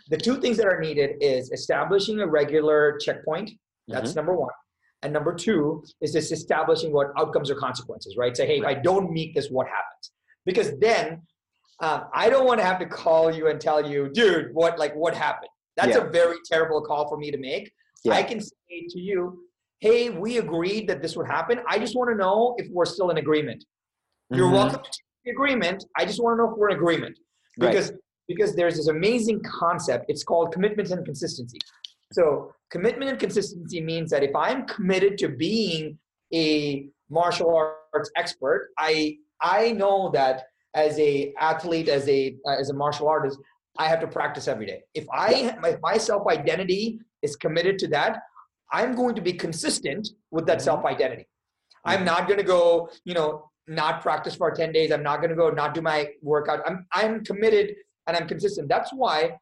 The 0.09 0.17
two 0.17 0.39
things 0.39 0.57
that 0.57 0.67
are 0.67 0.79
needed 0.79 1.17
is 1.19 1.51
establishing 1.51 2.19
a 2.19 2.27
regular 2.27 2.97
checkpoint. 2.99 3.51
That's 3.87 4.15
number 4.15 4.35
one. 4.35 4.53
And 5.03 5.11
number 5.13 5.33
two 5.33 5.83
is 6.01 6.13
just 6.13 6.31
establishing 6.31 6.91
what 6.91 7.11
outcomes 7.17 7.49
or 7.49 7.55
consequences, 7.55 8.15
right? 8.17 8.35
Say, 8.35 8.45
hey, 8.47 8.59
if 8.59 8.65
I 8.65 8.73
don't 8.73 9.11
meet 9.11 9.33
this, 9.35 9.49
what 9.49 9.67
happens? 9.67 10.11
Because 10.45 10.77
then 10.79 11.21
um, 11.79 12.05
I 12.13 12.29
don't 12.29 12.45
want 12.45 12.59
to 12.59 12.65
have 12.65 12.79
to 12.79 12.85
call 12.85 13.33
you 13.33 13.47
and 13.49 13.61
tell 13.61 13.87
you, 13.89 14.09
dude, 14.09 14.53
what 14.53 14.79
like 14.79 14.95
what 14.95 15.13
happened? 15.15 15.51
That's 15.77 15.95
Yeah. 15.95 16.03
a 16.03 16.09
very 16.09 16.37
terrible 16.51 16.81
call 16.81 17.07
for 17.07 17.17
me 17.17 17.31
to 17.31 17.37
make. 17.37 17.71
Yeah. 18.03 18.13
I 18.15 18.23
can 18.23 18.41
say 18.41 18.87
to 18.89 18.99
you, 18.99 19.43
hey, 19.79 20.09
we 20.09 20.39
agreed 20.39 20.87
that 20.89 21.01
this 21.01 21.15
would 21.15 21.27
happen. 21.27 21.59
I 21.67 21.77
just 21.79 21.95
want 21.95 22.09
to 22.09 22.15
know 22.15 22.55
if 22.57 22.67
we're 22.71 22.85
still 22.85 23.11
in 23.11 23.17
agreement. 23.17 23.63
You're 24.31 24.49
Mhm. 24.49 24.53
welcome 24.53 24.83
to 24.83 24.99
the 25.23 25.31
agreement. 25.31 25.85
I 25.95 26.03
just 26.05 26.21
want 26.21 26.33
to 26.37 26.43
know 26.43 26.51
if 26.51 26.57
we're 26.57 26.69
in 26.71 26.75
agreement. 26.77 27.17
Right. 27.59 27.69
Because 27.71 27.93
because 28.29 28.55
there's 28.55 28.75
this 28.75 28.87
amazing 28.89 29.41
concept. 29.43 30.03
It's 30.09 30.21
called 30.21 30.51
commitment 30.51 30.91
and 30.91 31.05
consistency. 31.05 31.59
So 32.11 32.51
commitment 32.71 33.09
and 33.11 33.17
consistency 33.17 33.79
means 33.79 34.09
that 34.11 34.21
if 34.21 34.35
I'm 34.35 34.65
committed 34.67 35.17
to 35.19 35.29
being 35.29 35.97
a 36.33 36.89
martial 37.09 37.49
arts 37.93 38.11
expert, 38.17 38.71
I 38.77 39.17
I 39.39 39.71
know 39.71 40.09
that 40.11 40.47
as 40.73 40.99
a 40.99 41.33
athlete, 41.39 41.87
as 41.87 42.05
a 42.09 42.35
uh, 42.45 42.57
as 42.59 42.69
a 42.69 42.73
martial 42.73 43.07
artist, 43.07 43.39
I 43.79 43.87
have 43.87 43.99
to 44.01 44.07
practice 44.07 44.47
every 44.47 44.65
day. 44.65 44.81
If 44.93 45.05
I 45.11 45.55
my, 45.61 45.77
my 45.81 45.97
self 45.97 46.27
identity 46.27 46.99
is 47.21 47.35
committed 47.35 47.77
to 47.79 47.87
that, 47.89 48.19
I'm 48.71 48.95
going 48.95 49.15
to 49.15 49.21
be 49.21 49.33
consistent 49.33 50.09
with 50.31 50.45
that 50.47 50.59
Mhm. 50.59 50.61
self 50.69 50.85
identity. 50.85 51.27
I'm 51.85 52.01
Mhm. 52.01 52.05
not 52.05 52.27
going 52.27 52.39
to 52.39 52.43
go, 52.43 52.89
you 53.05 53.13
know, 53.13 53.51
not 53.67 54.01
practice 54.01 54.35
for 54.35 54.49
10 54.51 54.71
days. 54.71 54.91
I'm 54.91 55.03
not 55.03 55.17
going 55.17 55.29
to 55.29 55.35
go 55.35 55.49
not 55.49 55.73
do 55.73 55.81
my 55.81 56.09
workout. 56.21 56.59
I'm 56.67 56.85
I'm 56.91 57.23
committed 57.23 57.75
and 58.07 58.15
I'm 58.17 58.27
consistent. 58.27 58.67
That's 58.69 58.91
why 58.93 59.37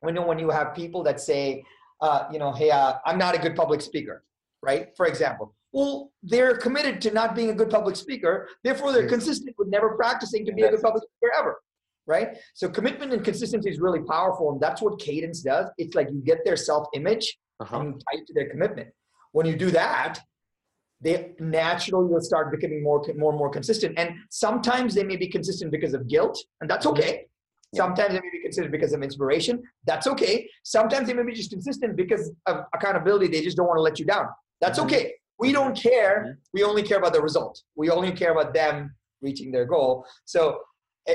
when 0.00 0.14
you 0.16 0.22
when 0.22 0.38
you 0.38 0.50
have 0.50 0.74
people 0.74 1.02
that 1.04 1.20
say, 1.20 1.64
uh, 2.00 2.20
you 2.32 2.38
know, 2.38 2.52
hey, 2.52 2.70
uh, 2.70 2.94
I'm 3.04 3.18
not 3.18 3.34
a 3.34 3.38
good 3.38 3.54
public 3.54 3.80
speaker, 3.82 4.24
right? 4.62 4.96
For 4.96 5.06
example, 5.06 5.54
well, 5.72 6.10
they're 6.22 6.56
committed 6.56 7.00
to 7.02 7.10
not 7.12 7.34
being 7.34 7.50
a 7.50 7.54
good 7.54 7.70
public 7.70 7.96
speaker. 7.96 8.48
Therefore, 8.64 8.92
they're 8.92 9.08
consistent 9.08 9.54
with 9.58 9.68
never 9.68 9.90
practicing 9.96 10.44
to 10.46 10.52
be 10.52 10.62
a 10.62 10.70
good 10.70 10.82
public 10.82 11.04
speaker 11.04 11.32
ever, 11.38 11.60
right? 12.10 12.36
So 12.54 12.68
commitment 12.68 13.12
and 13.14 13.24
consistency 13.24 13.70
is 13.70 13.78
really 13.80 14.02
powerful, 14.02 14.50
and 14.52 14.60
that's 14.60 14.82
what 14.82 14.98
cadence 15.00 15.40
does. 15.42 15.66
It's 15.78 15.94
like 15.94 16.08
you 16.10 16.20
get 16.32 16.44
their 16.44 16.56
self 16.70 16.84
image 17.00 17.26
Uh-huh. 17.60 17.78
and 17.78 17.86
you 17.94 17.98
tie 18.06 18.18
to 18.28 18.34
their 18.38 18.48
commitment. 18.54 18.88
When 19.36 19.46
you 19.50 19.56
do 19.64 19.70
that, 19.82 20.12
they 21.06 21.16
naturally 21.38 22.06
will 22.12 22.20
start 22.30 22.46
becoming 22.56 22.82
more 22.88 23.00
more 23.22 23.30
and 23.32 23.38
more 23.42 23.50
consistent. 23.58 23.92
And 24.00 24.08
sometimes 24.44 24.88
they 24.96 25.04
may 25.10 25.16
be 25.24 25.28
consistent 25.36 25.68
because 25.76 25.94
of 25.98 26.02
guilt, 26.14 26.36
and 26.60 26.66
that's 26.70 26.86
okay. 26.92 27.12
Yeah. 27.72 27.82
Sometimes 27.82 28.10
they 28.14 28.20
may 28.26 28.32
be 28.38 28.42
consistent 28.46 28.72
because 28.76 28.92
of 28.96 29.00
inspiration. 29.08 29.54
That's 29.90 30.06
okay. 30.12 30.34
Sometimes 30.76 31.04
they 31.08 31.14
may 31.18 31.26
be 31.30 31.34
just 31.40 31.50
consistent 31.56 31.92
because 32.02 32.24
of 32.50 32.56
accountability. 32.76 33.26
They 33.34 33.42
just 33.48 33.56
don't 33.56 33.68
want 33.70 33.78
to 33.82 33.86
let 33.90 33.96
you 34.00 34.06
down. 34.14 34.26
That's 34.62 34.78
Mhm. 34.78 34.84
okay. 34.86 35.04
We 35.44 35.48
don't 35.58 35.76
care. 35.88 36.14
Mhm. 36.20 36.34
We 36.54 36.60
only 36.70 36.82
care 36.88 36.98
about 37.02 37.14
the 37.18 37.22
result. 37.28 37.54
We 37.80 37.86
only 37.98 38.12
care 38.20 38.32
about 38.36 38.50
them 38.60 38.74
reaching 39.26 39.48
their 39.54 39.66
goal. 39.74 39.92
So 40.34 40.40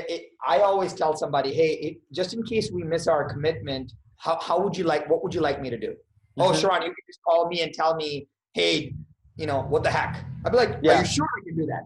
it, 0.08 0.22
I 0.46 0.60
always 0.60 0.92
tell 0.92 1.16
somebody, 1.16 1.52
hey, 1.54 1.72
it, 1.74 1.96
just 2.12 2.34
in 2.34 2.42
case 2.42 2.70
we 2.72 2.82
miss 2.82 3.06
our 3.06 3.24
commitment, 3.28 3.92
how, 4.16 4.38
how 4.40 4.60
would 4.60 4.76
you 4.76 4.84
like, 4.84 5.08
what 5.10 5.22
would 5.22 5.34
you 5.34 5.40
like 5.40 5.60
me 5.60 5.70
to 5.70 5.78
do? 5.78 5.94
Oh, 6.38 6.50
Mhm. 6.50 6.54
Sharan, 6.60 6.80
you 6.82 6.92
can 6.96 7.04
just 7.06 7.20
call 7.26 7.46
me 7.48 7.62
and 7.62 7.72
tell 7.72 7.96
me, 7.96 8.28
hey, 8.54 8.94
you 9.36 9.46
know, 9.46 9.62
what 9.62 9.82
the 9.82 9.90
heck? 9.90 10.24
I'd 10.44 10.52
be 10.52 10.58
like, 10.58 10.76
Yeah. 10.82 10.96
are 10.96 11.00
you 11.00 11.06
sure 11.06 11.26
I 11.38 11.44
can 11.46 11.56
do 11.56 11.66
that? 11.66 11.82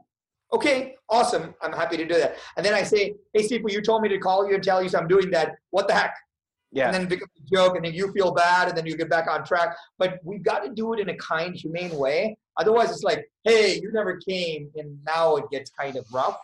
Okay, 0.52 0.96
awesome. 1.08 1.54
I'm 1.62 1.72
happy 1.72 1.96
to 1.96 2.04
do 2.04 2.14
that. 2.14 2.36
And 2.56 2.66
then 2.66 2.74
I 2.74 2.82
say, 2.82 3.14
hey, 3.32 3.42
Steve, 3.42 3.62
you 3.68 3.80
told 3.80 4.02
me 4.02 4.08
to 4.08 4.18
call 4.18 4.48
you 4.48 4.54
and 4.54 4.62
tell 4.64 4.82
you 4.82 4.88
so 4.88 4.98
I'm 4.98 5.06
doing 5.08 5.30
that. 5.30 5.54
What 5.70 5.86
the 5.86 5.94
heck? 5.94 6.14
Yeah. 6.72 6.86
And 6.86 6.94
then 6.94 7.02
it 7.02 7.08
becomes 7.08 7.30
a 7.36 7.54
joke, 7.54 7.74
and 7.76 7.84
then 7.84 7.94
you 7.94 8.12
feel 8.12 8.32
bad, 8.32 8.68
and 8.68 8.76
then 8.78 8.86
you 8.86 8.96
get 8.96 9.10
back 9.10 9.28
on 9.28 9.44
track. 9.44 9.76
But 9.98 10.18
we've 10.24 10.42
got 10.42 10.64
to 10.64 10.70
do 10.72 10.92
it 10.92 11.00
in 11.00 11.08
a 11.08 11.16
kind, 11.16 11.54
humane 11.54 11.96
way. 11.96 12.36
Otherwise, 12.58 12.90
it's 12.90 13.02
like, 13.02 13.28
hey, 13.44 13.80
you 13.82 13.90
never 13.92 14.18
came, 14.18 14.70
and 14.76 14.96
now 15.04 15.34
it 15.36 15.44
gets 15.50 15.70
kind 15.70 15.96
of 15.96 16.04
rough, 16.12 16.38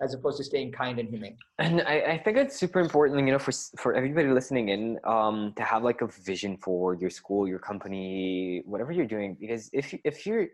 as 0.00 0.14
opposed 0.14 0.36
to 0.38 0.44
staying 0.44 0.72
kind 0.72 0.98
and 0.98 1.08
humane. 1.08 1.36
And 1.58 1.80
I, 1.82 2.00
I 2.00 2.18
think 2.18 2.36
it's 2.36 2.56
super 2.56 2.80
important, 2.80 3.26
you 3.26 3.32
know, 3.32 3.38
for 3.38 3.52
for 3.78 3.94
everybody 3.94 4.28
listening 4.28 4.68
in, 4.68 4.98
um, 5.04 5.52
to 5.56 5.62
have 5.62 5.82
like 5.82 6.02
a 6.02 6.06
vision 6.06 6.58
for 6.58 6.94
your 6.94 7.10
school, 7.10 7.48
your 7.48 7.58
company, 7.58 8.62
whatever 8.66 8.92
you're 8.92 9.06
doing. 9.06 9.36
Because 9.40 9.70
if 9.72 9.94
if 10.04 10.26
you're 10.26 10.46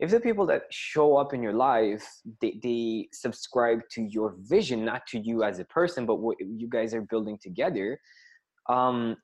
if 0.00 0.10
the 0.10 0.20
people 0.20 0.46
that 0.46 0.62
show 0.70 1.16
up 1.16 1.34
in 1.34 1.42
your 1.42 1.54
life, 1.54 2.06
they, 2.40 2.58
they 2.62 3.08
subscribe 3.12 3.80
to 3.90 4.02
your 4.02 4.36
vision, 4.38 4.84
not 4.84 5.06
to 5.08 5.18
you 5.18 5.42
as 5.42 5.58
a 5.58 5.64
person, 5.64 6.06
but 6.06 6.16
what 6.16 6.36
you 6.40 6.68
guys 6.68 6.94
are 6.94 7.00
building 7.00 7.36
together, 7.42 7.98
um, 8.68 9.16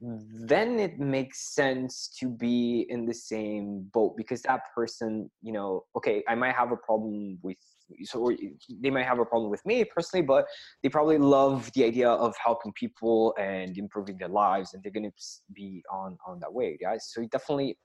then 0.00 0.78
it 0.78 1.00
makes 1.00 1.52
sense 1.54 2.08
to 2.20 2.28
be 2.28 2.86
in 2.88 3.06
the 3.06 3.14
same 3.14 3.88
boat 3.92 4.16
because 4.16 4.40
that 4.42 4.60
person, 4.74 5.28
you 5.42 5.52
know, 5.52 5.84
okay, 5.96 6.22
I 6.28 6.36
might 6.36 6.54
have 6.54 6.70
a 6.70 6.76
problem 6.76 7.38
with 7.42 7.58
so 8.04 8.32
they 8.80 8.90
might 8.90 9.06
have 9.06 9.18
a 9.18 9.24
problem 9.24 9.50
with 9.50 9.64
me 9.64 9.84
personally, 9.84 10.24
but 10.24 10.46
they 10.82 10.88
probably 10.88 11.18
love 11.18 11.70
the 11.74 11.84
idea 11.84 12.08
of 12.08 12.34
helping 12.42 12.72
people 12.72 13.34
and 13.38 13.76
improving 13.76 14.16
their 14.18 14.28
lives, 14.28 14.74
and 14.74 14.82
they're 14.82 14.92
gonna 14.92 15.12
be 15.52 15.82
on 15.92 16.16
on 16.26 16.38
that 16.40 16.52
way, 16.52 16.76
yeah. 16.80 16.96
So 16.98 17.24
definitely, 17.26 17.78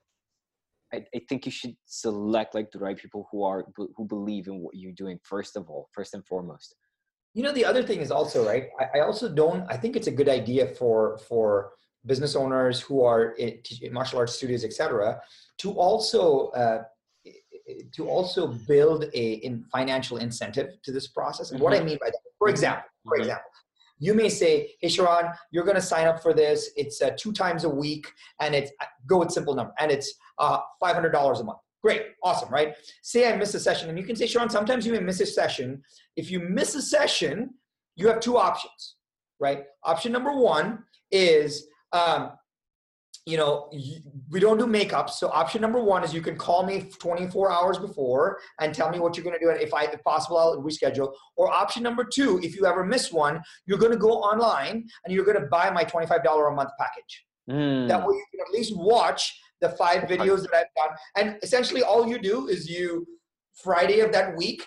I, 0.92 1.04
I 1.14 1.20
think 1.28 1.46
you 1.46 1.52
should 1.52 1.76
select 1.86 2.54
like 2.54 2.70
the 2.70 2.78
right 2.78 2.96
people 2.96 3.28
who 3.30 3.44
are 3.44 3.64
who 3.76 4.04
believe 4.06 4.46
in 4.46 4.60
what 4.60 4.74
you're 4.74 4.92
doing 4.92 5.18
first 5.22 5.56
of 5.56 5.68
all, 5.68 5.88
first 5.92 6.14
and 6.14 6.24
foremost. 6.26 6.74
You 7.34 7.42
know, 7.42 7.52
the 7.52 7.64
other 7.66 7.82
thing 7.82 8.00
is 8.00 8.10
also 8.10 8.46
right. 8.46 8.68
I, 8.80 8.98
I 8.98 9.00
also 9.02 9.28
don't. 9.28 9.66
I 9.68 9.76
think 9.76 9.96
it's 9.96 10.06
a 10.06 10.12
good 10.12 10.28
idea 10.28 10.66
for 10.66 11.18
for 11.28 11.72
business 12.06 12.36
owners 12.36 12.80
who 12.80 13.04
are 13.04 13.32
in 13.32 13.60
martial 13.92 14.18
arts 14.18 14.34
studios, 14.34 14.64
etc., 14.64 15.20
to 15.58 15.72
also 15.72 16.48
uh, 16.50 16.82
to 17.92 18.08
also 18.08 18.48
build 18.68 19.04
a 19.14 19.32
in 19.46 19.64
financial 19.72 20.18
incentive 20.18 20.80
to 20.82 20.92
this 20.92 21.08
process. 21.08 21.50
And 21.50 21.60
what 21.60 21.72
I 21.74 21.80
mean 21.82 21.98
by 22.00 22.06
that, 22.06 22.20
for 22.38 22.48
example, 22.48 22.84
for 23.04 23.16
Mhm. 23.16 23.20
example, 23.22 23.50
you 23.98 24.14
may 24.14 24.28
say, 24.28 24.76
"Hey, 24.80 24.88
Sharan, 24.88 25.36
you're 25.50 25.64
going 25.64 25.76
to 25.76 25.82
sign 25.82 26.06
up 26.06 26.22
for 26.22 26.32
this. 26.34 26.70
It's 26.76 27.00
uh, 27.02 27.10
two 27.16 27.32
times 27.32 27.64
a 27.64 27.68
week, 27.68 28.06
and 28.40 28.54
it's 28.54 28.70
go 29.06 29.18
with 29.18 29.30
simple 29.30 29.54
number, 29.54 29.72
and 29.78 29.90
it's 29.90 30.12
uh, 30.38 30.60
five 30.78 30.94
hundred 30.94 31.10
dollars 31.12 31.40
a 31.40 31.44
month." 31.44 31.58
Great, 31.82 32.02
awesome, 32.22 32.48
right? 32.50 32.74
Say 33.02 33.30
I 33.32 33.36
miss 33.36 33.54
a 33.54 33.60
session, 33.60 33.88
and 33.88 33.98
you 33.98 34.04
can 34.04 34.16
say, 34.16 34.24
Sharan, 34.26 34.50
sometimes 34.50 34.84
you 34.86 34.92
may 34.92 34.98
miss 34.98 35.20
a 35.20 35.26
session. 35.26 35.82
If 36.16 36.30
you 36.30 36.40
miss 36.40 36.74
a 36.74 36.82
session, 36.82 37.54
you 37.94 38.08
have 38.08 38.18
two 38.20 38.36
options, 38.38 38.96
right? 39.38 39.64
Option 39.84 40.10
number 40.12 40.32
one 40.36 40.84
is 41.12 41.68
um, 41.92 42.32
you 43.26 43.36
know, 43.36 43.68
we 44.30 44.38
don't 44.38 44.56
do 44.56 44.68
makeup. 44.68 45.10
So 45.10 45.28
option 45.30 45.60
number 45.60 45.80
one 45.82 46.04
is 46.04 46.14
you 46.14 46.20
can 46.22 46.36
call 46.36 46.64
me 46.64 46.88
24 47.00 47.50
hours 47.50 47.76
before 47.76 48.38
and 48.60 48.72
tell 48.72 48.88
me 48.88 49.00
what 49.00 49.16
you're 49.16 49.24
going 49.24 49.36
to 49.36 49.44
do. 49.44 49.50
And 49.50 49.60
if 49.60 49.74
I, 49.74 49.84
if 49.86 50.02
possible, 50.04 50.38
I'll 50.38 50.62
reschedule. 50.62 51.12
Or 51.36 51.52
option 51.52 51.82
number 51.82 52.04
two, 52.04 52.38
if 52.44 52.54
you 52.54 52.66
ever 52.66 52.84
miss 52.84 53.12
one, 53.12 53.42
you're 53.66 53.78
going 53.78 53.90
to 53.90 53.98
go 53.98 54.12
online 54.12 54.86
and 55.04 55.12
you're 55.12 55.24
going 55.24 55.40
to 55.40 55.46
buy 55.48 55.70
my 55.70 55.84
$25 55.84 56.52
a 56.52 56.54
month 56.54 56.70
package. 56.78 57.24
Mm. 57.50 57.88
That 57.88 58.06
way 58.06 58.14
you 58.14 58.24
can 58.30 58.40
at 58.46 58.52
least 58.52 58.76
watch 58.76 59.36
the 59.60 59.70
five 59.70 60.04
videos 60.04 60.42
that 60.42 60.54
I've 60.54 60.74
done. 60.76 60.96
And 61.16 61.36
essentially 61.42 61.82
all 61.82 62.06
you 62.06 62.18
do 62.20 62.46
is 62.46 62.70
you, 62.70 63.04
Friday 63.54 64.00
of 64.00 64.12
that 64.12 64.36
week, 64.36 64.64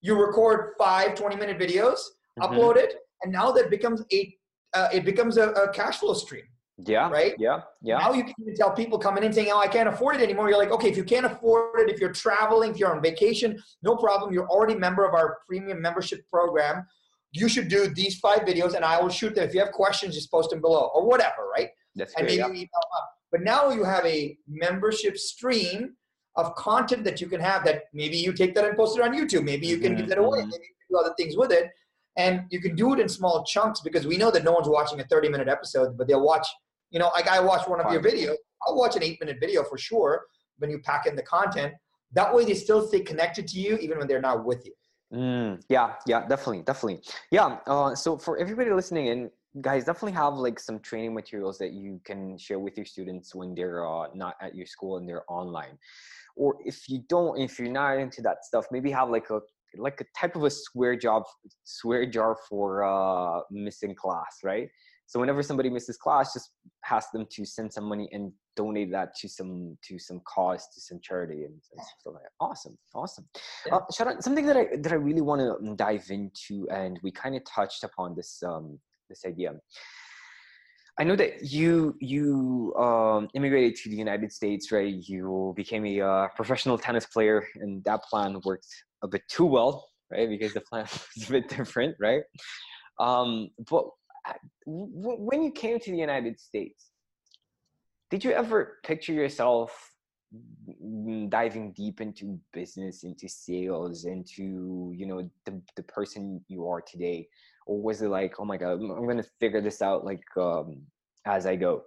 you 0.00 0.18
record 0.18 0.72
five 0.78 1.14
20 1.14 1.36
minute 1.36 1.58
videos, 1.58 1.98
Mhm. 2.38 2.48
upload 2.48 2.76
it. 2.76 2.94
And 3.22 3.32
now 3.32 3.50
that 3.52 3.68
becomes 3.68 4.02
a, 4.12 4.34
uh, 4.72 4.88
it 4.94 5.04
becomes 5.04 5.36
a, 5.36 5.50
a 5.50 5.72
cash 5.72 5.98
flow 5.98 6.14
stream 6.14 6.44
Yeah. 6.86 7.10
right? 7.10 7.34
Yeah. 7.38 7.62
Yeah. 7.82 7.98
Now 7.98 8.12
you 8.12 8.22
can 8.24 8.34
even 8.40 8.54
tell 8.54 8.70
people 8.72 8.98
coming 8.98 9.24
in 9.24 9.32
saying, 9.32 9.48
"Oh, 9.52 9.58
I 9.58 9.66
can't 9.66 9.88
afford 9.88 10.16
it 10.16 10.22
anymore." 10.22 10.48
You're 10.48 10.58
like, 10.58 10.70
"Okay, 10.70 10.88
if 10.88 10.96
you 10.96 11.04
can't 11.04 11.26
afford 11.26 11.80
it, 11.80 11.90
if 11.90 12.00
you're 12.00 12.12
traveling, 12.12 12.70
if 12.70 12.78
you're 12.78 12.94
on 12.94 13.02
vacation, 13.02 13.60
no 13.82 13.96
problem. 13.96 14.32
You're 14.32 14.46
already 14.48 14.74
a 14.74 14.78
member 14.78 15.04
of 15.04 15.14
our 15.14 15.38
premium 15.48 15.82
membership 15.82 16.20
program. 16.30 16.86
You 17.32 17.48
should 17.48 17.68
do 17.68 17.88
these 17.88 18.18
five 18.20 18.40
videos, 18.40 18.74
and 18.74 18.84
I 18.84 19.00
will 19.00 19.08
shoot 19.08 19.34
them. 19.34 19.46
If 19.48 19.54
you 19.54 19.60
have 19.60 19.72
questions, 19.72 20.14
just 20.14 20.30
post 20.30 20.50
them 20.50 20.60
below 20.60 20.90
or 20.94 21.04
whatever, 21.04 21.48
right? 21.52 21.70
That's 21.96 22.14
And 22.14 22.26
great. 22.26 22.38
maybe 22.38 22.48
Yeah. 22.48 22.54
you 22.54 22.60
email 22.62 22.86
up. 22.96 23.10
But 23.32 23.40
now 23.42 23.70
you 23.70 23.82
have 23.84 24.06
a 24.06 24.38
membership 24.46 25.18
stream 25.18 25.96
of 26.36 26.54
content 26.54 27.02
that 27.04 27.20
you 27.20 27.26
can 27.26 27.40
have. 27.40 27.64
That 27.64 27.84
maybe 27.92 28.16
you 28.16 28.32
take 28.32 28.54
that 28.54 28.64
and 28.64 28.76
post 28.76 28.96
it 28.96 29.02
on 29.02 29.12
YouTube. 29.14 29.42
Maybe 29.44 29.66
you 29.66 29.78
can 29.78 29.94
Mhm, 29.94 29.98
give 29.98 30.08
that 30.10 30.18
away. 30.18 30.38
mhm. 30.42 30.50
Maybe 30.52 30.64
you 30.64 30.74
can 30.78 30.86
do 30.90 30.96
other 30.98 31.14
things 31.18 31.36
with 31.36 31.50
it. 31.52 31.70
And 32.16 32.46
you 32.50 32.60
can 32.60 32.74
do 32.76 32.94
it 32.94 33.00
in 33.00 33.08
small 33.08 33.44
chunks 33.44 33.80
because 33.80 34.06
we 34.06 34.16
know 34.16 34.30
that 34.30 34.44
no 34.44 34.52
one's 34.52 34.68
watching 34.68 34.98
a 35.00 35.04
30 35.04 35.28
minute 35.28 35.48
episode, 35.48 35.96
but 35.98 36.06
they'll 36.08 36.22
watch 36.24 36.46
you 36.90 36.98
know, 36.98 37.10
like 37.14 37.28
I 37.28 37.40
watched 37.40 37.68
one 37.68 37.80
of 37.80 37.92
your 37.92 38.02
videos. 38.02 38.36
I'll 38.66 38.76
watch 38.76 38.96
an 38.96 39.02
eight 39.02 39.18
minute 39.20 39.38
video 39.40 39.62
for 39.62 39.78
sure 39.78 40.22
when 40.58 40.70
you 40.70 40.80
pack 40.80 41.06
in 41.06 41.16
the 41.16 41.22
content. 41.22 41.74
That 42.12 42.34
way 42.34 42.44
they 42.44 42.54
still 42.54 42.86
stay 42.86 43.00
connected 43.00 43.46
to 43.48 43.60
you 43.60 43.76
even 43.78 43.98
when 43.98 44.08
they're 44.08 44.20
not 44.20 44.44
with 44.44 44.64
you. 44.64 44.72
Mm, 45.12 45.62
yeah, 45.68 45.94
yeah, 46.06 46.26
definitely, 46.26 46.62
definitely. 46.62 47.02
Yeah. 47.30 47.58
Uh, 47.66 47.94
so 47.94 48.18
for 48.18 48.38
everybody 48.38 48.70
listening 48.70 49.06
in, 49.06 49.30
guys, 49.60 49.84
definitely 49.84 50.12
have 50.12 50.34
like 50.34 50.58
some 50.60 50.78
training 50.80 51.14
materials 51.14 51.58
that 51.58 51.72
you 51.72 52.00
can 52.04 52.36
share 52.38 52.58
with 52.58 52.76
your 52.76 52.86
students 52.86 53.34
when 53.34 53.54
they're 53.54 53.86
uh, 53.86 54.08
not 54.14 54.34
at 54.40 54.54
your 54.54 54.66
school 54.66 54.98
and 54.98 55.08
they're 55.08 55.24
online. 55.28 55.78
Or 56.36 56.56
if 56.64 56.88
you 56.88 57.00
don't, 57.08 57.38
if 57.38 57.58
you're 57.58 57.70
not 57.70 57.98
into 57.98 58.22
that 58.22 58.44
stuff, 58.44 58.66
maybe 58.70 58.90
have 58.90 59.10
like 59.10 59.30
a 59.30 59.40
like 59.76 60.00
a 60.00 60.04
type 60.18 60.34
of 60.36 60.44
a 60.44 60.50
swear 60.50 60.96
job, 60.96 61.24
swear 61.64 62.06
jar 62.06 62.36
for 62.48 62.84
uh, 62.84 63.40
missing 63.50 63.94
class, 63.94 64.38
right? 64.42 64.68
So 65.08 65.18
whenever 65.18 65.42
somebody 65.42 65.70
misses 65.70 65.96
class, 65.96 66.34
just 66.34 66.50
ask 66.90 67.12
them 67.12 67.26
to 67.30 67.44
send 67.46 67.72
some 67.72 67.84
money 67.84 68.10
and 68.12 68.30
donate 68.56 68.90
that 68.92 69.16
to 69.16 69.28
some 69.28 69.78
to 69.86 69.98
some 69.98 70.20
cause 70.28 70.68
to 70.74 70.80
some 70.82 71.00
charity 71.02 71.44
and, 71.44 71.54
and 71.54 71.80
stuff 71.80 72.12
like 72.12 72.22
that. 72.24 72.32
Awesome, 72.40 72.76
awesome. 72.94 73.26
Yeah. 73.66 73.76
Uh, 73.76 73.80
Sharan, 73.90 74.22
something 74.22 74.44
that 74.44 74.56
I 74.58 74.66
that 74.82 74.92
I 74.92 74.96
really 74.96 75.22
want 75.22 75.40
to 75.40 75.74
dive 75.76 76.04
into, 76.10 76.68
and 76.70 77.00
we 77.02 77.10
kind 77.10 77.34
of 77.34 77.42
touched 77.46 77.84
upon 77.84 78.14
this 78.14 78.42
um, 78.46 78.78
this 79.08 79.24
idea. 79.24 79.54
I 81.00 81.04
know 81.04 81.16
that 81.16 81.42
you 81.42 81.96
you 82.00 82.74
um, 82.76 83.28
immigrated 83.32 83.76
to 83.76 83.88
the 83.88 83.96
United 83.96 84.30
States, 84.30 84.70
right? 84.70 84.94
You 84.94 85.54
became 85.56 85.86
a 85.86 86.02
uh, 86.02 86.28
professional 86.36 86.76
tennis 86.76 87.06
player, 87.06 87.46
and 87.54 87.82
that 87.84 88.02
plan 88.02 88.38
worked 88.44 88.68
a 89.02 89.08
bit 89.08 89.22
too 89.28 89.46
well, 89.46 89.88
right? 90.10 90.28
Because 90.28 90.52
the 90.52 90.60
plan 90.60 90.82
was 91.16 91.30
a 91.30 91.32
bit 91.32 91.48
different, 91.48 91.96
right? 91.98 92.24
Um, 93.00 93.50
but 93.70 93.84
when 94.66 95.42
you 95.42 95.50
came 95.50 95.78
to 95.80 95.90
the 95.90 95.96
United 95.96 96.40
States, 96.40 96.90
did 98.10 98.24
you 98.24 98.32
ever 98.32 98.78
picture 98.84 99.12
yourself 99.12 99.92
diving 101.28 101.72
deep 101.72 102.00
into 102.00 102.38
business, 102.52 103.02
into 103.02 103.28
sales, 103.28 104.04
into 104.04 104.92
you 104.94 105.06
know 105.06 105.30
the 105.46 105.60
the 105.76 105.82
person 105.82 106.40
you 106.48 106.68
are 106.68 106.80
today? 106.80 107.28
or 107.68 107.80
was 107.80 108.02
it 108.02 108.08
like 108.08 108.34
oh 108.40 108.44
my 108.44 108.56
god 108.56 108.72
i'm, 108.72 108.90
I'm 108.90 109.06
gonna 109.06 109.22
figure 109.38 109.60
this 109.60 109.80
out 109.80 110.04
like 110.04 110.24
um 110.36 110.82
as 111.24 111.46
i 111.46 111.54
go 111.54 111.84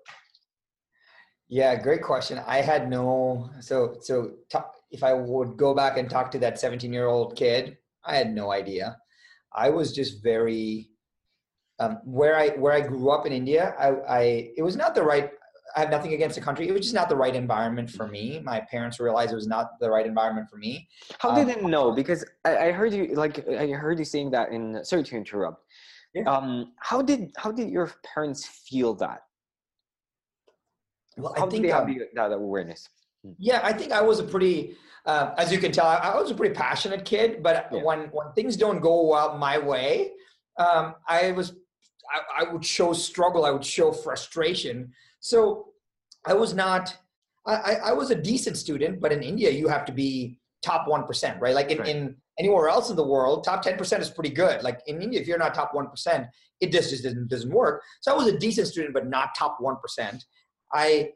Yeah, 1.49 1.75
great 1.75 2.01
question. 2.01 2.39
I 2.47 2.61
had 2.61 2.89
no 2.89 3.49
so 3.59 3.97
so 3.99 4.39
ta- 4.47 4.71
if 4.89 5.03
I 5.03 5.11
would 5.11 5.57
go 5.57 5.73
back 5.75 5.97
and 5.97 6.09
talk 6.09 6.31
to 6.31 6.39
that 6.39 6.59
17 6.59 6.93
year 6.93 7.07
old 7.07 7.35
kid, 7.35 7.77
I 8.05 8.15
had 8.15 8.31
no 8.33 8.53
idea. 8.53 8.95
I 9.51 9.67
was 9.69 9.91
just 9.91 10.23
very 10.23 10.90
um, 11.81 11.97
where 12.19 12.35
I 12.43 12.49
where 12.61 12.73
I 12.73 12.81
grew 12.81 13.09
up 13.15 13.25
in 13.25 13.33
India. 13.33 13.63
I, 13.85 13.87
I 14.19 14.21
it 14.59 14.63
was 14.69 14.75
not 14.75 14.93
the 14.95 15.03
right. 15.03 15.27
I 15.75 15.79
have 15.79 15.89
nothing 15.89 16.13
against 16.13 16.35
the 16.35 16.41
country. 16.47 16.67
It 16.67 16.73
was 16.73 16.81
just 16.81 16.93
not 17.01 17.07
the 17.13 17.15
right 17.15 17.35
environment 17.35 17.89
for 17.89 18.05
me. 18.15 18.41
My 18.43 18.59
parents 18.73 18.99
realized 18.99 19.31
it 19.31 19.35
was 19.43 19.47
not 19.47 19.65
the 19.79 19.89
right 19.95 20.05
environment 20.05 20.47
for 20.51 20.57
me. 20.57 20.73
how 21.23 21.31
did 21.33 21.47
Um, 21.49 21.53
it 21.55 21.63
know 21.75 21.85
because 22.01 22.21
I, 22.49 22.51
I 22.67 22.69
heard 22.79 22.91
you 22.97 23.03
like 23.23 23.35
i 23.63 23.67
heard 23.85 23.97
you 24.01 24.07
saying 24.15 24.29
that 24.35 24.47
in 24.55 24.63
sorry 24.91 25.03
to 25.09 25.13
interrupt 25.21 25.59
Yeah. 26.17 26.25
um 26.33 26.47
how 26.89 26.99
did 27.09 27.21
how 27.43 27.51
did 27.59 27.67
your 27.77 27.87
parents 28.13 28.41
feel 28.67 28.91
that 29.05 29.19
Well, 31.17 31.33
how 31.37 31.45
I 31.45 31.45
did 31.45 31.51
think 31.51 31.63
they 31.65 31.71
have 31.79 31.87
um, 31.87 31.93
the- 31.93 32.09
that 32.19 32.31
awareness 32.31 32.81
Yeah, 33.49 33.59
I 33.69 33.71
think 33.79 33.89
I 33.99 34.01
was 34.09 34.17
a 34.25 34.27
pretty, 34.33 34.57
uh, 35.11 35.25
as 35.41 35.47
you 35.53 35.59
can 35.63 35.71
tell, 35.77 35.85
I, 35.95 35.97
I 36.09 36.11
was 36.21 36.31
a 36.35 36.37
pretty 36.39 36.55
passionate 36.65 37.03
kid. 37.11 37.29
But 37.47 37.55
Yeah. 37.71 37.83
when 37.87 37.99
when 38.17 38.27
things 38.37 38.53
don't 38.63 38.81
go 38.89 38.93
well 39.11 39.29
my 39.47 39.55
way, 39.71 39.89
um, 40.65 40.85
I 41.17 41.21
was 41.39 41.47
I, 42.13 42.43
I 42.43 42.51
would 42.51 42.65
show 42.65 42.93
struggle. 42.93 43.45
I 43.45 43.51
would 43.51 43.65
show 43.65 43.91
frustration. 43.91 44.91
So 45.19 45.69
I 46.25 46.33
was 46.33 46.53
not. 46.53 46.97
I, 47.45 47.77
I 47.85 47.93
was 47.93 48.11
a 48.11 48.15
decent 48.15 48.55
student, 48.55 49.01
but 49.01 49.11
in 49.11 49.23
India 49.23 49.49
you 49.49 49.67
have 49.67 49.83
to 49.85 49.91
be 49.91 50.37
top 50.61 50.87
one 50.87 51.05
percent, 51.05 51.41
right? 51.41 51.55
Like 51.55 51.71
in, 51.71 51.79
right. 51.79 51.87
in 51.87 52.15
anywhere 52.37 52.69
else 52.69 52.91
in 52.91 52.95
the 52.95 53.07
world, 53.07 53.43
top 53.43 53.61
ten 53.63 53.77
percent 53.77 54.01
is 54.01 54.09
pretty 54.09 54.29
good. 54.29 54.61
Like 54.61 54.79
in 54.85 55.01
India, 55.01 55.19
if 55.19 55.27
you're 55.27 55.39
not 55.39 55.55
top 55.55 55.73
one 55.73 55.87
percent, 55.87 56.27
it 56.59 56.71
just, 56.71 56.91
just 56.91 57.03
doesn't 57.03 57.29
doesn't 57.29 57.51
work. 57.51 57.81
So 58.01 58.13
I 58.13 58.15
was 58.15 58.27
a 58.27 58.37
decent 58.37 58.67
student, 58.67 58.93
but 58.93 59.07
not 59.07 59.29
top 59.35 59.57
one 59.59 59.77
percent. 59.81 60.23
I 60.73 61.09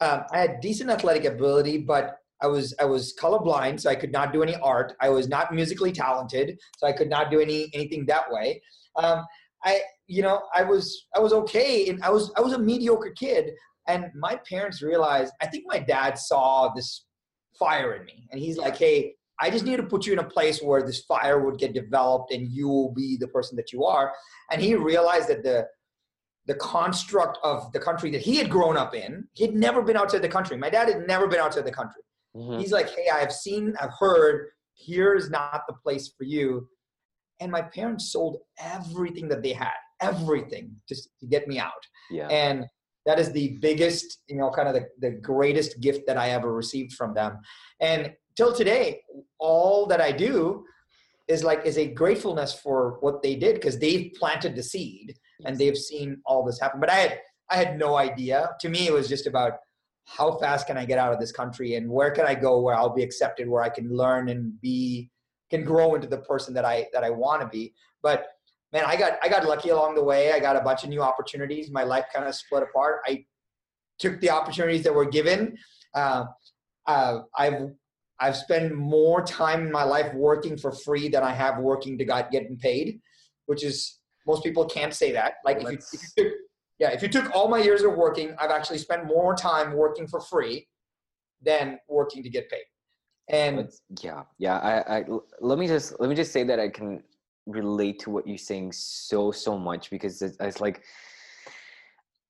um, 0.00 0.24
I 0.32 0.38
had 0.38 0.60
decent 0.60 0.90
athletic 0.90 1.24
ability, 1.24 1.78
but 1.78 2.18
I 2.42 2.46
was 2.46 2.74
I 2.78 2.84
was 2.84 3.14
colorblind, 3.18 3.80
so 3.80 3.90
I 3.90 3.94
could 3.94 4.12
not 4.12 4.32
do 4.32 4.42
any 4.42 4.56
art. 4.56 4.94
I 5.00 5.08
was 5.08 5.28
not 5.28 5.54
musically 5.54 5.92
talented, 5.92 6.58
so 6.76 6.86
I 6.86 6.92
could 6.92 7.08
not 7.08 7.30
do 7.30 7.40
any 7.40 7.70
anything 7.74 8.06
that 8.06 8.30
way. 8.30 8.62
Um, 8.96 9.24
I 9.64 9.80
you 10.10 10.22
know 10.22 10.42
I 10.54 10.62
was 10.62 11.06
I 11.14 11.20
was 11.20 11.32
okay, 11.32 11.88
and 11.88 12.02
I 12.02 12.10
was 12.10 12.32
I 12.36 12.40
was 12.40 12.52
a 12.52 12.58
mediocre 12.58 13.10
kid. 13.10 13.52
And 13.88 14.06
my 14.14 14.38
parents 14.48 14.82
realized. 14.82 15.32
I 15.40 15.46
think 15.46 15.64
my 15.66 15.78
dad 15.78 16.18
saw 16.18 16.72
this 16.74 17.06
fire 17.58 17.94
in 17.94 18.04
me, 18.04 18.28
and 18.30 18.40
he's 18.40 18.58
like, 18.58 18.76
"Hey, 18.76 19.14
I 19.40 19.50
just 19.50 19.64
need 19.64 19.78
to 19.78 19.82
put 19.82 20.06
you 20.06 20.12
in 20.12 20.18
a 20.18 20.24
place 20.36 20.60
where 20.60 20.82
this 20.82 21.00
fire 21.04 21.40
would 21.44 21.58
get 21.58 21.72
developed, 21.72 22.32
and 22.32 22.46
you 22.46 22.68
will 22.68 22.92
be 22.92 23.16
the 23.18 23.28
person 23.28 23.56
that 23.56 23.72
you 23.72 23.84
are." 23.84 24.12
And 24.52 24.60
he 24.60 24.74
realized 24.74 25.28
that 25.28 25.42
the 25.42 25.66
the 26.46 26.54
construct 26.54 27.38
of 27.44 27.70
the 27.72 27.78
country 27.78 28.10
that 28.10 28.20
he 28.20 28.36
had 28.36 28.50
grown 28.50 28.76
up 28.76 28.94
in. 28.94 29.24
He'd 29.34 29.54
never 29.54 29.82
been 29.82 29.96
outside 29.96 30.22
the 30.22 30.28
country. 30.28 30.56
My 30.56 30.70
dad 30.70 30.88
had 30.88 31.06
never 31.06 31.28
been 31.28 31.38
outside 31.38 31.64
the 31.64 31.72
country. 31.72 32.02
Mm-hmm. 32.36 32.58
He's 32.58 32.72
like, 32.72 32.88
hey, 32.90 33.08
I've 33.12 33.32
seen, 33.32 33.74
I've 33.80 33.92
heard, 33.98 34.48
here's 34.74 35.30
not 35.30 35.62
the 35.68 35.74
place 35.74 36.12
for 36.16 36.24
you. 36.24 36.68
And 37.40 37.50
my 37.52 37.62
parents 37.62 38.12
sold 38.12 38.38
everything 38.58 39.28
that 39.28 39.42
they 39.42 39.52
had, 39.52 39.78
everything 40.00 40.74
just 40.88 41.08
to 41.20 41.26
get 41.26 41.48
me 41.48 41.58
out. 41.58 41.86
Yeah. 42.10 42.28
And 42.28 42.66
that 43.06 43.18
is 43.18 43.32
the 43.32 43.58
biggest, 43.60 44.22
you 44.28 44.36
know, 44.36 44.50
kind 44.50 44.68
of 44.68 44.74
the, 44.74 44.86
the 45.00 45.10
greatest 45.10 45.80
gift 45.80 46.06
that 46.06 46.16
I 46.16 46.30
ever 46.30 46.52
received 46.52 46.92
from 46.92 47.14
them. 47.14 47.38
And 47.80 48.12
till 48.36 48.54
today, 48.54 49.00
all 49.38 49.86
that 49.86 50.00
I 50.00 50.12
do 50.12 50.64
is 51.28 51.44
like 51.44 51.64
is 51.64 51.78
a 51.78 51.86
gratefulness 51.86 52.52
for 52.52 52.98
what 53.00 53.22
they 53.22 53.36
did 53.36 53.54
because 53.54 53.78
they've 53.78 54.12
planted 54.18 54.56
the 54.56 54.62
seed 54.62 55.16
and 55.44 55.56
they've 55.56 55.78
seen 55.78 56.20
all 56.26 56.44
this 56.44 56.60
happen. 56.60 56.80
But 56.80 56.90
I 56.90 56.96
had 56.96 57.20
I 57.50 57.56
had 57.56 57.78
no 57.78 57.96
idea. 57.96 58.50
To 58.60 58.68
me, 58.68 58.86
it 58.86 58.92
was 58.92 59.08
just 59.08 59.26
about 59.26 59.54
how 60.06 60.38
fast 60.38 60.66
can 60.66 60.76
I 60.76 60.84
get 60.84 60.98
out 60.98 61.12
of 61.12 61.20
this 61.20 61.32
country 61.32 61.76
and 61.76 61.88
where 61.88 62.10
can 62.10 62.26
I 62.26 62.34
go 62.34 62.60
where 62.60 62.74
I'll 62.74 62.94
be 62.94 63.02
accepted, 63.02 63.48
where 63.48 63.62
I 63.62 63.68
can 63.68 63.88
learn 63.96 64.28
and 64.28 64.60
be 64.60 65.10
can 65.50 65.64
grow 65.64 65.94
into 65.94 66.06
the 66.06 66.18
person 66.18 66.54
that 66.54 66.64
I 66.64 66.86
that 66.92 67.04
I 67.04 67.10
want 67.10 67.42
to 67.42 67.48
be. 67.48 67.72
But 68.02 68.26
man, 68.72 68.84
I 68.86 68.96
got 68.96 69.18
I 69.22 69.28
got 69.28 69.44
lucky 69.44 69.70
along 69.70 69.94
the 69.94 70.04
way. 70.04 70.32
I 70.32 70.40
got 70.40 70.56
a 70.56 70.60
bunch 70.60 70.84
of 70.84 70.90
new 70.90 71.02
opportunities. 71.02 71.70
My 71.70 71.84
life 71.84 72.06
kind 72.12 72.26
of 72.26 72.34
split 72.34 72.62
apart. 72.62 73.00
I 73.06 73.24
took 73.98 74.20
the 74.20 74.30
opportunities 74.30 74.82
that 74.84 74.94
were 74.94 75.04
given. 75.04 75.56
Uh, 75.94 76.24
uh, 76.86 77.20
I've 77.36 77.70
I've 78.20 78.36
spent 78.36 78.74
more 78.74 79.22
time 79.22 79.66
in 79.66 79.72
my 79.72 79.84
life 79.84 80.12
working 80.14 80.56
for 80.56 80.72
free 80.72 81.08
than 81.08 81.22
I 81.22 81.32
have 81.32 81.58
working 81.58 81.98
to 81.98 82.04
get 82.04 82.30
getting 82.30 82.56
paid, 82.56 83.00
which 83.46 83.64
is 83.64 83.98
most 84.26 84.42
people 84.44 84.64
can't 84.66 84.94
say 84.94 85.12
that. 85.12 85.34
Like 85.44 85.58
if 85.58 85.70
you, 85.70 85.78
if 85.92 86.02
you 86.16 86.24
took 86.24 86.32
yeah, 86.78 86.90
if 86.90 87.02
you 87.02 87.08
took 87.08 87.34
all 87.34 87.48
my 87.48 87.58
years 87.58 87.82
of 87.82 87.94
working, 87.94 88.34
I've 88.38 88.50
actually 88.50 88.78
spent 88.78 89.04
more 89.04 89.34
time 89.34 89.74
working 89.74 90.06
for 90.06 90.20
free 90.20 90.66
than 91.42 91.78
working 91.88 92.22
to 92.22 92.30
get 92.30 92.48
paid. 92.50 92.64
And 93.28 93.70
yeah, 94.02 94.22
yeah. 94.38 94.58
I, 94.58 94.98
I 94.98 95.04
let 95.40 95.58
me 95.58 95.66
just 95.66 95.98
let 96.00 96.08
me 96.08 96.16
just 96.16 96.32
say 96.32 96.42
that 96.44 96.58
I 96.58 96.68
can 96.68 97.02
relate 97.46 97.98
to 98.00 98.10
what 98.10 98.26
you're 98.26 98.38
saying 98.38 98.72
so 98.72 99.30
so 99.32 99.58
much 99.58 99.90
because 99.90 100.22
it's, 100.22 100.36
it's 100.40 100.60
like 100.60 100.82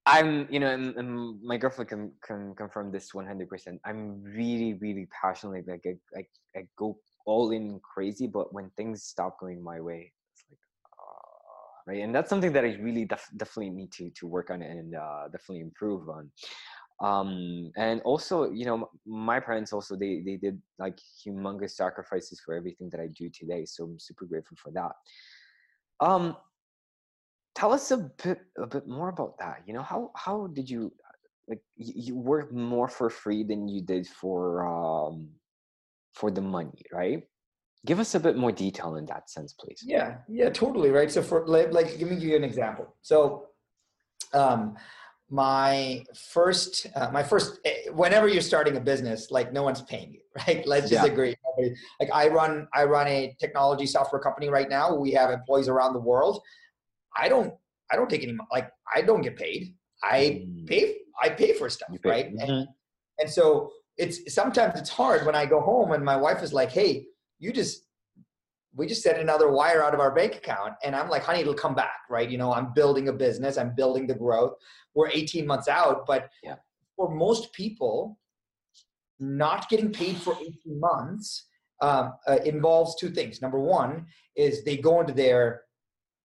I'm, 0.06 0.48
you 0.50 0.58
know, 0.60 0.68
and, 0.68 0.96
and, 0.96 1.42
my 1.42 1.56
girlfriend 1.56 1.88
can, 1.88 2.12
can 2.24 2.54
confirm 2.54 2.90
this 2.90 3.12
100%. 3.12 3.78
I'm 3.84 4.22
really, 4.22 4.74
really 4.74 5.06
passionate. 5.22 5.68
Like, 5.68 5.84
I, 5.86 6.18
I, 6.18 6.58
I, 6.58 6.66
go 6.76 6.98
all 7.26 7.50
in 7.50 7.80
crazy, 7.80 8.26
but 8.26 8.52
when 8.52 8.70
things 8.76 9.04
stop 9.04 9.38
going 9.38 9.62
my 9.62 9.78
way, 9.78 10.12
it's 10.32 10.44
like, 10.50 10.58
uh, 10.98 11.92
right? 11.92 12.02
And 12.02 12.14
that's 12.14 12.30
something 12.30 12.52
that 12.54 12.64
I 12.64 12.78
really 12.80 13.04
def- 13.04 13.30
definitely 13.36 13.70
need 13.70 13.92
to 13.92 14.10
to 14.10 14.26
work 14.26 14.50
on 14.50 14.62
and 14.62 14.96
uh, 14.96 15.28
definitely 15.30 15.60
improve 15.60 16.08
on. 16.08 16.30
Um, 17.00 17.72
and 17.76 18.02
also, 18.02 18.50
you 18.50 18.66
know, 18.66 18.90
my 19.06 19.40
parents 19.40 19.72
also 19.72 19.96
they 19.96 20.22
they 20.24 20.36
did 20.36 20.60
like 20.78 20.98
humongous 21.24 21.70
sacrifices 21.70 22.40
for 22.40 22.54
everything 22.54 22.90
that 22.90 23.00
I 23.00 23.08
do 23.08 23.30
today. 23.30 23.64
So 23.64 23.84
I'm 23.84 23.98
super 23.98 24.26
grateful 24.26 24.56
for 24.62 24.70
that. 24.72 24.92
Um, 26.00 26.36
tell 27.54 27.72
us 27.72 27.90
a 27.90 28.10
bit 28.22 28.40
a 28.58 28.66
bit 28.66 28.86
more 28.86 29.08
about 29.08 29.38
that. 29.38 29.62
You 29.66 29.74
know, 29.74 29.82
how 29.82 30.10
how 30.14 30.48
did 30.48 30.68
you 30.68 30.92
like 31.48 31.62
you, 31.76 32.16
work 32.16 32.52
more 32.52 32.88
for 32.88 33.08
free 33.08 33.44
than 33.44 33.66
you 33.66 33.80
did 33.80 34.06
for 34.06 34.66
um 34.66 35.30
for 36.14 36.30
the 36.30 36.42
money, 36.42 36.82
right? 36.92 37.22
give 37.86 37.98
us 37.98 38.14
a 38.14 38.20
bit 38.20 38.36
more 38.36 38.52
detail 38.52 38.96
in 38.96 39.06
that 39.06 39.30
sense 39.30 39.54
please 39.54 39.82
yeah 39.84 40.16
yeah 40.28 40.50
totally 40.50 40.90
right 40.90 41.10
so 41.10 41.22
for 41.22 41.46
like, 41.46 41.72
like 41.72 41.98
me 42.00 42.16
give 42.16 42.22
you 42.22 42.36
an 42.36 42.44
example 42.44 42.94
so 43.02 43.46
um 44.34 44.76
my 45.30 46.04
first 46.14 46.88
uh, 46.96 47.08
my 47.12 47.22
first 47.22 47.60
eh, 47.64 47.88
whenever 47.92 48.26
you're 48.26 48.42
starting 48.42 48.76
a 48.76 48.80
business 48.80 49.30
like 49.30 49.52
no 49.52 49.62
one's 49.62 49.80
paying 49.82 50.12
you 50.12 50.20
right 50.46 50.66
let's 50.66 50.90
just 50.90 51.06
yeah. 51.06 51.12
agree 51.12 51.34
like 52.00 52.10
i 52.12 52.26
run 52.28 52.66
i 52.74 52.84
run 52.84 53.06
a 53.06 53.34
technology 53.38 53.86
software 53.86 54.20
company 54.20 54.48
right 54.48 54.68
now 54.68 54.94
we 54.94 55.12
have 55.12 55.30
employees 55.30 55.68
around 55.68 55.92
the 55.92 56.00
world 56.00 56.42
i 57.16 57.28
don't 57.28 57.54
i 57.92 57.96
don't 57.96 58.10
take 58.10 58.24
any 58.24 58.36
like 58.50 58.70
i 58.94 59.00
don't 59.00 59.22
get 59.22 59.36
paid 59.36 59.72
i 60.02 60.42
mm. 60.44 60.66
pay 60.66 60.96
i 61.22 61.28
pay 61.28 61.52
for 61.52 61.70
stuff 61.70 61.88
pay. 62.02 62.10
right 62.10 62.34
mm-hmm. 62.34 62.50
and, 62.50 62.68
and 63.20 63.30
so 63.30 63.70
it's 63.96 64.34
sometimes 64.34 64.78
it's 64.78 64.90
hard 64.90 65.24
when 65.24 65.36
i 65.36 65.46
go 65.46 65.60
home 65.60 65.92
and 65.92 66.04
my 66.04 66.16
wife 66.16 66.42
is 66.42 66.52
like 66.52 66.72
hey 66.72 67.06
you 67.38 67.52
just 67.52 67.86
we 68.74 68.86
just 68.86 69.02
set 69.02 69.18
another 69.18 69.50
wire 69.50 69.82
out 69.82 69.94
of 69.94 70.00
our 70.00 70.14
bank 70.14 70.36
account 70.36 70.74
and 70.84 70.94
i'm 70.94 71.08
like 71.08 71.22
honey 71.22 71.40
it'll 71.40 71.54
come 71.54 71.74
back 71.74 72.00
right? 72.08 72.30
You 72.30 72.38
know 72.38 72.52
i'm 72.52 72.72
building 72.74 73.08
a 73.08 73.12
business 73.12 73.58
i'm 73.58 73.74
building 73.74 74.06
the 74.06 74.14
growth. 74.14 74.54
We're 74.94 75.08
18 75.08 75.46
months 75.46 75.68
out 75.68 76.06
but 76.06 76.28
yeah. 76.42 76.56
for 76.96 77.14
most 77.14 77.52
people 77.52 78.18
not 79.18 79.68
getting 79.68 79.92
paid 79.92 80.16
for 80.16 80.34
18 80.40 80.80
months 80.80 81.46
um, 81.82 82.14
uh, 82.26 82.38
involves 82.44 82.96
two 82.96 83.10
things. 83.10 83.40
Number 83.40 83.58
one 83.58 84.06
is 84.36 84.64
they 84.64 84.76
go 84.76 85.00
into 85.00 85.12
their 85.12 85.62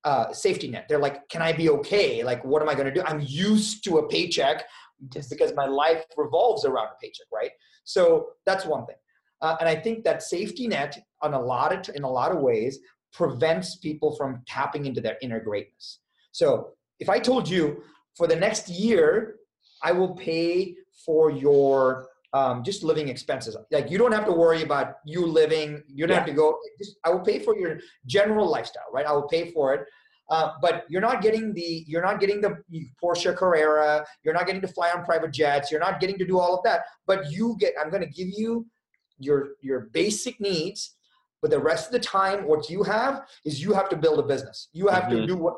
uh, 0.04 0.32
safety 0.34 0.68
net. 0.68 0.86
They're 0.88 1.00
like 1.00 1.28
can 1.30 1.42
i 1.42 1.52
be 1.52 1.70
okay? 1.70 2.24
Like 2.24 2.44
what 2.44 2.62
am 2.62 2.70
i 2.70 2.74
going 2.74 2.88
to 2.88 2.94
do? 2.94 3.02
I'm 3.06 3.22
used 3.22 3.84
to 3.86 3.98
a 3.98 4.08
paycheck 4.08 4.66
just 5.10 5.30
because 5.30 5.54
my 5.56 5.66
life 5.66 6.04
revolves 6.16 6.66
around 6.66 6.88
a 6.88 6.98
paycheck 7.02 7.28
right? 7.34 7.52
So 7.84 8.30
that's 8.46 8.66
one 8.66 8.86
thing 8.86 8.96
uh, 9.46 9.56
and 9.60 9.70
I 9.70 9.76
think 9.76 10.04
that 10.04 10.24
safety 10.24 10.68
net, 10.68 10.98
on 11.22 11.34
a 11.36 11.40
lot 11.40 11.72
of 11.72 11.96
in 11.96 12.04
a 12.04 12.10
lot 12.10 12.32
of 12.32 12.40
ways, 12.40 12.80
prevents 13.14 13.78
people 13.78 14.16
from 14.16 14.42
tapping 14.48 14.86
into 14.88 15.02
their 15.02 15.18
inner 15.22 15.40
greatness. 15.40 16.00
So 16.32 16.72
if 17.00 17.10
I 17.10 17.20
told 17.20 17.48
you 17.48 17.84
for 18.18 18.26
the 18.28 18.36
next 18.36 18.70
year, 18.70 19.36
I 19.84 19.92
will 19.92 20.16
pay 20.16 20.76
for 21.06 21.30
your 21.30 22.08
um, 22.34 22.64
just 22.64 22.84
living 22.84 23.08
expenses. 23.08 23.56
Like 23.72 23.92
you 23.92 23.98
don't 24.00 24.12
have 24.12 24.26
to 24.26 24.32
worry 24.32 24.64
about 24.64 24.88
you 25.06 25.26
living. 25.26 25.84
You 25.88 26.08
don't 26.08 26.16
yeah. 26.16 26.22
have 26.22 26.28
to 26.28 26.34
go. 26.34 26.58
Just, 26.80 26.98
I 27.06 27.12
will 27.12 27.26
pay 27.32 27.38
for 27.40 27.56
your 27.56 27.80
general 28.08 28.50
lifestyle, 28.50 28.90
right? 28.92 29.06
I 29.06 29.12
will 29.12 29.28
pay 29.28 29.52
for 29.52 29.76
it. 29.76 29.82
Uh, 30.32 30.54
but 30.60 30.86
you're 30.90 31.02
not 31.10 31.22
getting 31.22 31.54
the 31.54 31.86
you're 31.88 32.02
not 32.02 32.20
getting 32.20 32.42
the 32.42 32.52
Porsche 33.02 33.36
Carrera. 33.36 34.04
You're 34.24 34.34
not 34.34 34.48
getting 34.48 34.62
to 34.62 34.68
fly 34.68 34.90
on 34.90 35.06
private 35.06 35.32
jets. 35.32 35.70
You're 35.72 35.86
not 35.88 36.00
getting 36.00 36.18
to 36.18 36.26
do 36.26 36.40
all 36.40 36.56
of 36.58 36.64
that. 36.64 36.82
But 37.06 37.32
you 37.32 37.56
get. 37.60 37.74
I'm 37.80 37.92
going 37.92 38.02
to 38.02 38.10
give 38.10 38.30
you 38.42 38.66
your 39.20 39.50
your 39.62 39.82
basic 39.94 40.40
needs 40.40 40.96
but 41.46 41.52
the 41.52 41.60
rest 41.60 41.86
of 41.86 41.92
the 41.92 42.00
time 42.00 42.48
what 42.48 42.72
you 42.72 42.82
have 42.82 43.22
is 43.46 43.62
you 43.62 43.72
have 43.74 43.88
to 43.90 43.96
build 43.96 44.18
a 44.18 44.24
business. 44.24 44.70
You 44.74 44.88
have 44.88 45.04
mm-hmm. 45.04 45.18
to 45.18 45.28
do 45.28 45.36
what 45.36 45.54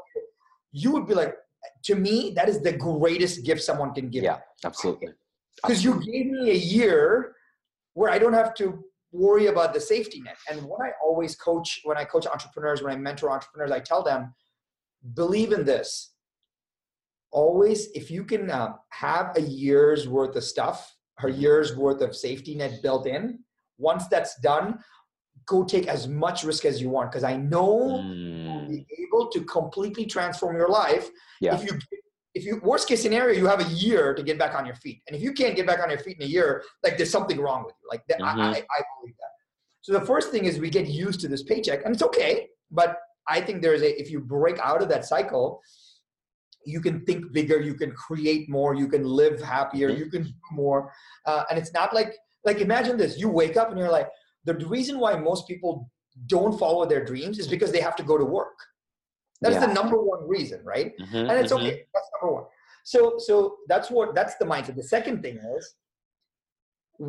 you 0.74 0.92
would 0.92 1.08
be 1.08 1.14
like 1.14 1.34
to 1.84 1.96
me 1.96 2.34
that 2.36 2.50
is 2.50 2.60
the 2.62 2.74
greatest 2.74 3.46
gift 3.46 3.62
someone 3.62 3.94
can 3.94 4.10
give 4.10 4.22
yeah 4.22 4.40
absolutely. 4.66 5.14
Because 5.56 5.86
you 5.86 5.94
gave 6.04 6.26
me 6.28 6.52
a 6.52 6.56
year 6.76 7.36
where 7.94 8.12
i 8.12 8.20
don't 8.20 8.34
have 8.34 8.54
to 8.56 8.84
worry 9.14 9.48
about 9.48 9.74
the 9.74 9.80
safety 9.80 10.20
net. 10.22 10.36
And 10.50 10.62
what 10.64 10.82
i 10.86 10.92
always 11.02 11.38
coach 11.38 11.80
when 11.86 11.98
i 11.98 12.04
coach 12.04 12.28
entrepreneurs 12.28 12.84
when 12.84 12.92
i 12.92 12.98
mentor 12.98 13.32
entrepreneurs 13.32 13.72
i 13.72 13.80
tell 13.80 14.04
them 14.04 14.34
believe 15.14 15.54
in 15.54 15.64
this. 15.64 16.12
Always 17.32 17.90
if 17.92 18.12
you 18.12 18.26
can 18.26 18.52
uh, 18.52 18.74
have 18.90 19.38
a 19.38 19.42
year's 19.42 20.06
worth 20.06 20.36
of 20.36 20.44
stuff 20.44 20.94
a 21.24 21.32
year's 21.32 21.78
worth 21.78 22.02
of 22.02 22.14
safety 22.14 22.56
net 22.56 22.82
built 22.84 23.08
in 23.08 23.40
once 23.78 24.08
that's 24.08 24.40
done, 24.42 24.80
go 25.46 25.64
take 25.64 25.88
as 25.88 26.08
much 26.08 26.44
risk 26.44 26.66
as 26.66 26.82
you 26.82 26.90
want 26.90 27.12
because 27.12 27.24
I 27.24 27.38
know 27.38 28.02
mm. 28.04 28.44
you'll 28.44 28.68
be 28.68 28.86
able 29.02 29.30
to 29.30 29.42
completely 29.46 30.06
transform 30.06 30.58
your 30.58 30.70
life. 30.70 31.10
Yeah. 31.42 31.56
If 31.56 31.64
you 31.64 31.80
if 32.34 32.46
you 32.46 32.60
worst 32.62 32.88
case 32.88 33.02
scenario, 33.02 33.36
you 33.36 33.48
have 33.48 33.62
a 33.62 33.70
year 33.74 34.14
to 34.14 34.22
get 34.22 34.38
back 34.38 34.54
on 34.54 34.66
your 34.66 34.76
feet. 34.76 35.02
And 35.08 35.16
if 35.16 35.24
you 35.24 35.34
can't 35.34 35.56
get 35.56 35.66
back 35.66 35.80
on 35.80 35.90
your 35.90 35.98
feet 36.00 36.18
in 36.20 36.24
a 36.24 36.30
year, 36.30 36.64
like 36.84 36.96
there's 36.98 37.10
something 37.10 37.40
wrong 37.40 37.64
with 37.66 37.74
you. 37.82 37.90
Like 37.90 38.04
mm-hmm. 38.12 38.24
I, 38.24 38.50
I, 38.50 38.58
I 38.58 38.82
believe 39.00 39.16
that. 39.20 39.32
So 39.82 39.94
the 39.94 40.06
first 40.06 40.32
thing 40.32 40.46
is 40.46 40.60
we 40.60 40.70
get 40.70 40.88
used 40.88 41.20
to 41.22 41.28
this 41.28 41.44
paycheck, 41.44 41.84
and 41.86 41.96
it's 41.96 42.04
okay. 42.04 42.48
But 42.70 42.98
I 43.28 43.42
think 43.42 43.62
there's 43.62 43.82
a 43.82 44.00
if 44.00 44.12
you 44.12 44.20
break 44.20 44.60
out 44.60 44.82
of 44.84 44.90
that 44.90 45.06
cycle, 45.06 45.62
you 46.68 46.82
can 46.82 47.06
think 47.06 47.32
bigger 47.32 47.60
you 47.60 47.74
can 47.74 47.92
create 47.94 48.50
more 48.50 48.76
you 48.76 48.88
can 48.88 49.04
live 49.04 49.42
happier 49.42 49.90
Mhm. 49.90 49.98
you 50.00 50.10
can 50.10 50.24
do 50.24 50.34
more 50.52 50.92
uh, 51.26 51.44
and 51.50 51.58
it's 51.58 51.74
not 51.74 51.94
like 51.94 52.14
like 52.48 52.60
imagine 52.62 52.98
this. 52.98 53.20
You 53.20 53.30
wake 53.30 53.58
up 53.58 53.70
and 53.70 53.78
you're 53.80 53.92
like 54.00 54.10
the 54.46 54.56
reason 54.76 54.98
why 55.00 55.12
most 55.16 55.48
people 55.48 55.92
don't 56.26 56.58
follow 56.58 56.84
their 56.88 57.04
dreams 57.06 57.38
is 57.38 57.48
because 57.48 57.72
they 57.72 57.82
have 57.82 57.96
to 57.98 58.04
go 58.12 58.18
to 58.18 58.26
work. 58.26 58.58
That's 59.42 59.56
Yeah. 59.56 59.68
the 59.68 59.74
number 59.80 59.98
one 60.02 60.28
reason 60.28 60.60
right? 60.74 60.90
Mhm, 60.98 61.30
and 61.30 61.36
it's 61.42 61.54
mhm. 61.54 61.60
okay 61.60 61.86
that's 61.94 62.10
number 62.16 62.34
one. 62.38 62.46
So 62.84 63.00
so 63.28 63.58
that's 63.68 63.92
what 63.92 64.16
that's 64.16 64.36
the 64.42 64.46
mindset. 64.46 64.76
The 64.76 64.90
second 64.98 65.22
thing 65.22 65.38
is 65.56 65.76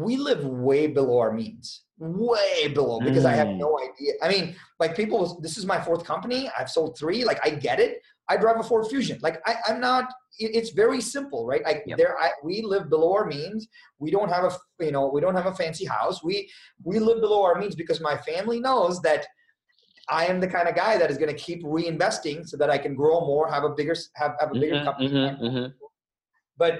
we 0.04 0.16
live 0.18 0.44
way 0.44 0.82
below 0.98 1.18
our 1.24 1.32
means 1.32 1.84
way 1.98 2.68
below 2.68 3.00
because 3.00 3.24
i 3.24 3.32
have 3.34 3.48
Mm. 3.48 3.58
no 3.58 3.78
idea. 3.80 4.12
I 4.22 4.28
mean 4.28 4.54
like 4.78 4.94
people 4.96 5.40
this 5.40 5.56
is 5.58 5.66
my 5.66 5.80
fourth 5.80 6.04
company. 6.04 6.48
I've 6.58 6.70
sold 6.70 6.96
three. 6.98 7.24
Like 7.24 7.40
i 7.44 7.50
get 7.50 7.80
it. 7.80 8.00
I 8.28 8.36
drive 8.36 8.60
a 8.60 8.62
ford 8.62 8.86
fusion. 8.86 9.18
Like 9.22 9.40
I, 9.46 9.56
i'm 9.66 9.80
not 9.80 10.04
it- 10.38 10.54
it's 10.58 10.70
very 10.70 11.00
simple 11.00 11.46
right? 11.46 11.64
Like 11.64 11.82
Yep. 11.86 11.98
there 11.98 12.14
I, 12.18 12.30
we 12.44 12.62
live 12.62 12.88
below 12.88 13.12
our 13.14 13.26
means. 13.26 13.66
We 13.98 14.10
don't 14.10 14.28
have 14.30 14.44
a 14.44 14.52
you 14.84 14.92
know 14.92 15.08
we 15.08 15.20
don't 15.20 15.34
have 15.34 15.46
a 15.46 15.54
fancy 15.54 15.84
house. 15.86 16.22
We 16.22 16.48
we 16.84 16.98
live 17.00 17.20
below 17.20 17.42
our 17.42 17.56
means 17.58 17.74
because 17.74 18.00
my 18.00 18.16
family 18.30 18.60
knows 18.60 19.00
that 19.08 19.26
i 20.10 20.24
am 20.24 20.40
the 20.40 20.48
kind 20.56 20.66
of 20.70 20.74
guy 20.74 20.96
that 21.00 21.10
is 21.10 21.18
going 21.18 21.28
to 21.36 21.40
keep 21.46 21.60
reinvesting 21.64 22.38
so 22.50 22.56
that 22.56 22.70
i 22.70 22.78
can 22.84 22.94
grow 22.94 23.20
more 23.32 23.44
have 23.54 23.64
a 23.64 23.72
bigger 23.78 23.94
have, 24.20 24.32
have 24.40 24.50
a 24.56 24.58
bigger 24.62 24.76
Mhm, 24.76 24.84
company. 24.88 25.08
mhm, 25.10 25.40
mhm. 25.46 25.72
but 26.56 26.74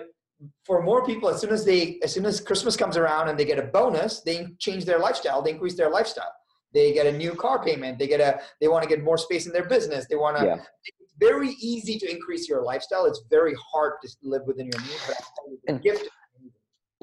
for 0.64 0.82
more 0.82 1.04
people 1.04 1.28
as 1.28 1.40
soon 1.40 1.50
as 1.50 1.64
they 1.64 1.98
as 2.02 2.12
soon 2.12 2.24
as 2.24 2.40
christmas 2.40 2.76
comes 2.76 2.96
around 2.96 3.28
and 3.28 3.38
they 3.38 3.44
get 3.44 3.58
a 3.58 3.62
bonus 3.78 4.20
they 4.20 4.46
change 4.58 4.84
their 4.84 4.98
lifestyle 4.98 5.42
they 5.42 5.50
increase 5.50 5.76
their 5.76 5.90
lifestyle 5.90 6.32
they 6.72 6.92
get 6.92 7.06
a 7.06 7.12
new 7.12 7.32
car 7.34 7.62
payment 7.64 7.98
they 7.98 8.06
get 8.06 8.20
a 8.20 8.40
they 8.60 8.68
want 8.68 8.82
to 8.82 8.88
get 8.88 9.02
more 9.02 9.18
space 9.18 9.46
in 9.46 9.52
their 9.52 9.64
business 9.66 10.06
they 10.08 10.16
want 10.16 10.36
to 10.36 10.44
Yeah. 10.44 10.56
it's 10.84 11.14
very 11.18 11.50
easy 11.72 11.98
to 11.98 12.06
increase 12.10 12.48
your 12.48 12.62
lifestyle 12.62 13.06
it's 13.06 13.22
very 13.30 13.54
hard 13.72 13.94
to 14.02 14.08
live 14.22 14.42
within 14.46 14.66
your 14.72 14.80
means 14.82 15.02
but 15.06 15.16
I'm 15.16 15.52
you, 15.52 15.58
the 15.66 15.72
And- 15.72 15.82
gift 15.82 16.08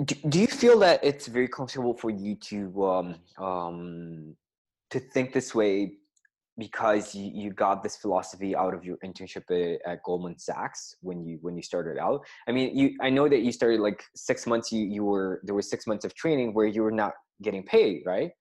do, 0.04 0.15
do 0.30 0.39
you 0.39 0.48
feel 0.48 0.78
that 0.80 1.04
it's 1.04 1.28
very 1.28 1.48
comfortable 1.48 1.93
for 1.93 2.10
you 2.10 2.36
to 2.50 2.86
um 2.86 3.15
um 3.38 4.36
to 4.91 5.00
think 5.00 5.34
this 5.34 5.54
way 5.56 5.74
because 6.58 7.13
you, 7.13 7.32
you 7.34 7.52
got 7.52 7.84
this 7.84 7.98
philosophy 7.98 8.56
out 8.56 8.74
of 8.74 8.86
your 8.86 8.98
internship 9.04 9.44
at, 9.52 9.82
at 9.89 10.04
Goldman 10.04 10.38
Sachs 10.39 10.96
when 11.02 11.24
you 11.26 11.38
when 11.41 11.56
you 11.56 11.62
started 11.62 11.98
out. 11.98 12.26
I 12.48 12.52
mean 12.52 12.78
you 12.78 12.96
I 13.02 13.10
know 13.10 13.28
that 13.28 13.41
you 13.41 13.52
started 13.52 13.82
like 13.82 14.04
six 14.15 14.48
months 14.48 14.72
you 14.72 14.86
you 14.86 15.04
were 15.04 15.41
there 15.44 15.56
was 15.56 15.70
six 15.70 15.86
months 15.86 16.06
of 16.06 16.13
training 16.15 16.54
where 16.54 16.68
you 16.68 16.84
were 16.84 16.91
not 16.91 17.13
getting 17.41 17.63
paid 17.63 18.04
right? 18.06 18.32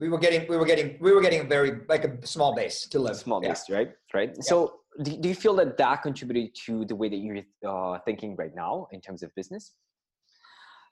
We 0.00 0.08
were 0.08 0.18
getting 0.18 0.46
we 0.48 0.56
were 0.56 0.66
getting 0.66 0.96
we 1.00 1.12
were 1.12 1.20
getting 1.20 1.40
a 1.40 1.44
very 1.44 1.80
like 1.88 2.04
a 2.04 2.26
small 2.26 2.54
base 2.54 2.86
to 2.88 2.98
live. 2.98 3.16
Small 3.16 3.42
Yeah. 3.42 3.50
base 3.50 3.70
right? 3.70 3.90
Right? 4.12 4.44
So 4.44 4.80
do, 5.02 5.16
do 5.16 5.28
you 5.28 5.34
feel 5.34 5.54
that 5.56 5.76
that 5.76 6.02
contributed 6.02 6.54
to 6.66 6.84
the 6.84 6.94
way 6.94 7.08
that 7.08 7.16
you're 7.16 7.42
uh, 7.66 7.98
thinking 8.04 8.36
right 8.36 8.54
now 8.54 8.86
in 8.92 9.00
terms 9.00 9.22
of 9.22 9.34
business? 9.34 9.72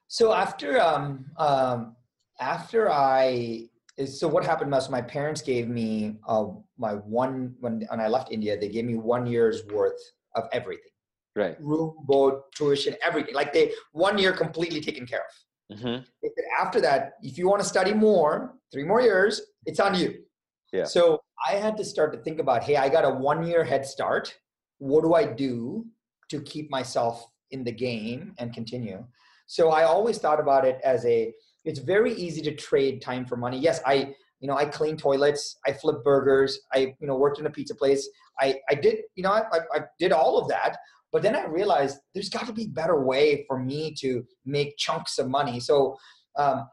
So 0.08 0.32
after 0.32 0.80
um, 0.80 1.26
um, 1.36 1.96
after 2.40 2.90
I 2.90 3.68
so 4.06 4.28
what 4.28 4.44
happened 4.44 4.70
was 4.70 4.90
my 4.90 5.02
parents 5.02 5.42
gave 5.42 5.68
me 5.68 6.16
uh, 6.26 6.46
my 6.78 6.94
one 6.94 7.54
when 7.60 7.86
when 7.88 8.00
I 8.00 8.08
left 8.08 8.32
India 8.32 8.58
they 8.58 8.68
gave 8.68 8.84
me 8.84 8.96
one 8.96 9.26
year's 9.26 9.64
worth 9.66 10.00
of 10.34 10.48
everything 10.52 10.90
right 11.36 11.56
room 11.60 11.94
board 12.04 12.34
tuition 12.54 12.94
everything 13.02 13.34
like 13.34 13.52
they 13.52 13.72
one 13.92 14.18
year 14.18 14.32
completely 14.32 14.80
taken 14.80 15.06
care 15.06 15.24
of. 15.28 15.78
hmm 15.78 15.98
They 16.22 16.30
said 16.36 16.44
after 16.60 16.80
that 16.80 17.12
if 17.22 17.38
you 17.38 17.48
want 17.48 17.62
to 17.62 17.68
study 17.68 17.94
more 17.94 18.54
three 18.72 18.84
more 18.84 19.00
years 19.00 19.40
it's 19.66 19.80
on 19.80 19.94
you. 19.94 20.24
Yeah. 20.72 20.84
So 20.84 21.20
I 21.46 21.52
had 21.52 21.76
to 21.76 21.84
start 21.84 22.12
to 22.14 22.18
think 22.18 22.38
about 22.38 22.64
hey 22.64 22.76
I 22.76 22.88
got 22.88 23.04
a 23.04 23.10
one 23.10 23.44
year 23.44 23.64
head 23.64 23.84
start. 23.86 24.34
What 24.78 25.02
do 25.02 25.14
I 25.14 25.24
do 25.26 25.86
to 26.30 26.40
keep 26.42 26.70
myself 26.70 27.24
in 27.50 27.62
the 27.62 27.72
game 27.72 28.34
and 28.38 28.52
continue? 28.52 29.04
So 29.46 29.70
I 29.70 29.84
always 29.84 30.18
thought 30.18 30.40
about 30.40 30.64
it 30.64 30.80
as 30.82 31.04
a 31.04 31.32
it's 31.64 31.78
very 31.78 32.12
easy 32.14 32.42
to 32.42 32.54
trade 32.54 33.02
time 33.02 33.24
for 33.24 33.36
money. 33.36 33.58
Yes, 33.58 33.80
I 33.86 34.14
you 34.40 34.48
know 34.48 34.56
I 34.56 34.64
clean 34.64 34.96
toilets, 34.96 35.58
I 35.66 35.72
flip 35.72 36.02
burgers, 36.04 36.60
I 36.74 36.94
you 37.00 37.06
know 37.06 37.16
worked 37.16 37.38
in 37.38 37.46
a 37.46 37.50
pizza 37.50 37.74
place. 37.74 38.08
I 38.40 38.56
I 38.70 38.74
did 38.74 38.96
you 39.14 39.22
know 39.22 39.30
I 39.32 39.42
I, 39.52 39.58
I 39.74 39.80
did 39.98 40.12
all 40.12 40.38
of 40.38 40.48
that, 40.48 40.76
but 41.12 41.22
then 41.22 41.36
I 41.36 41.46
realized 41.46 41.98
there's 42.14 42.28
got 42.28 42.46
to 42.46 42.52
be 42.52 42.64
a 42.64 42.68
better 42.68 43.04
way 43.04 43.44
for 43.46 43.58
me 43.58 43.94
to 44.00 44.24
make 44.44 44.76
chunks 44.78 45.18
of 45.18 45.28
money. 45.28 45.60
So 45.60 45.96
um, 46.36 46.66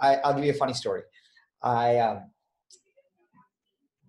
I, 0.00 0.16
I'll 0.16 0.34
give 0.34 0.44
you 0.44 0.50
a 0.50 0.54
funny 0.54 0.74
story. 0.74 1.02
I 1.62 1.98
um, 1.98 2.30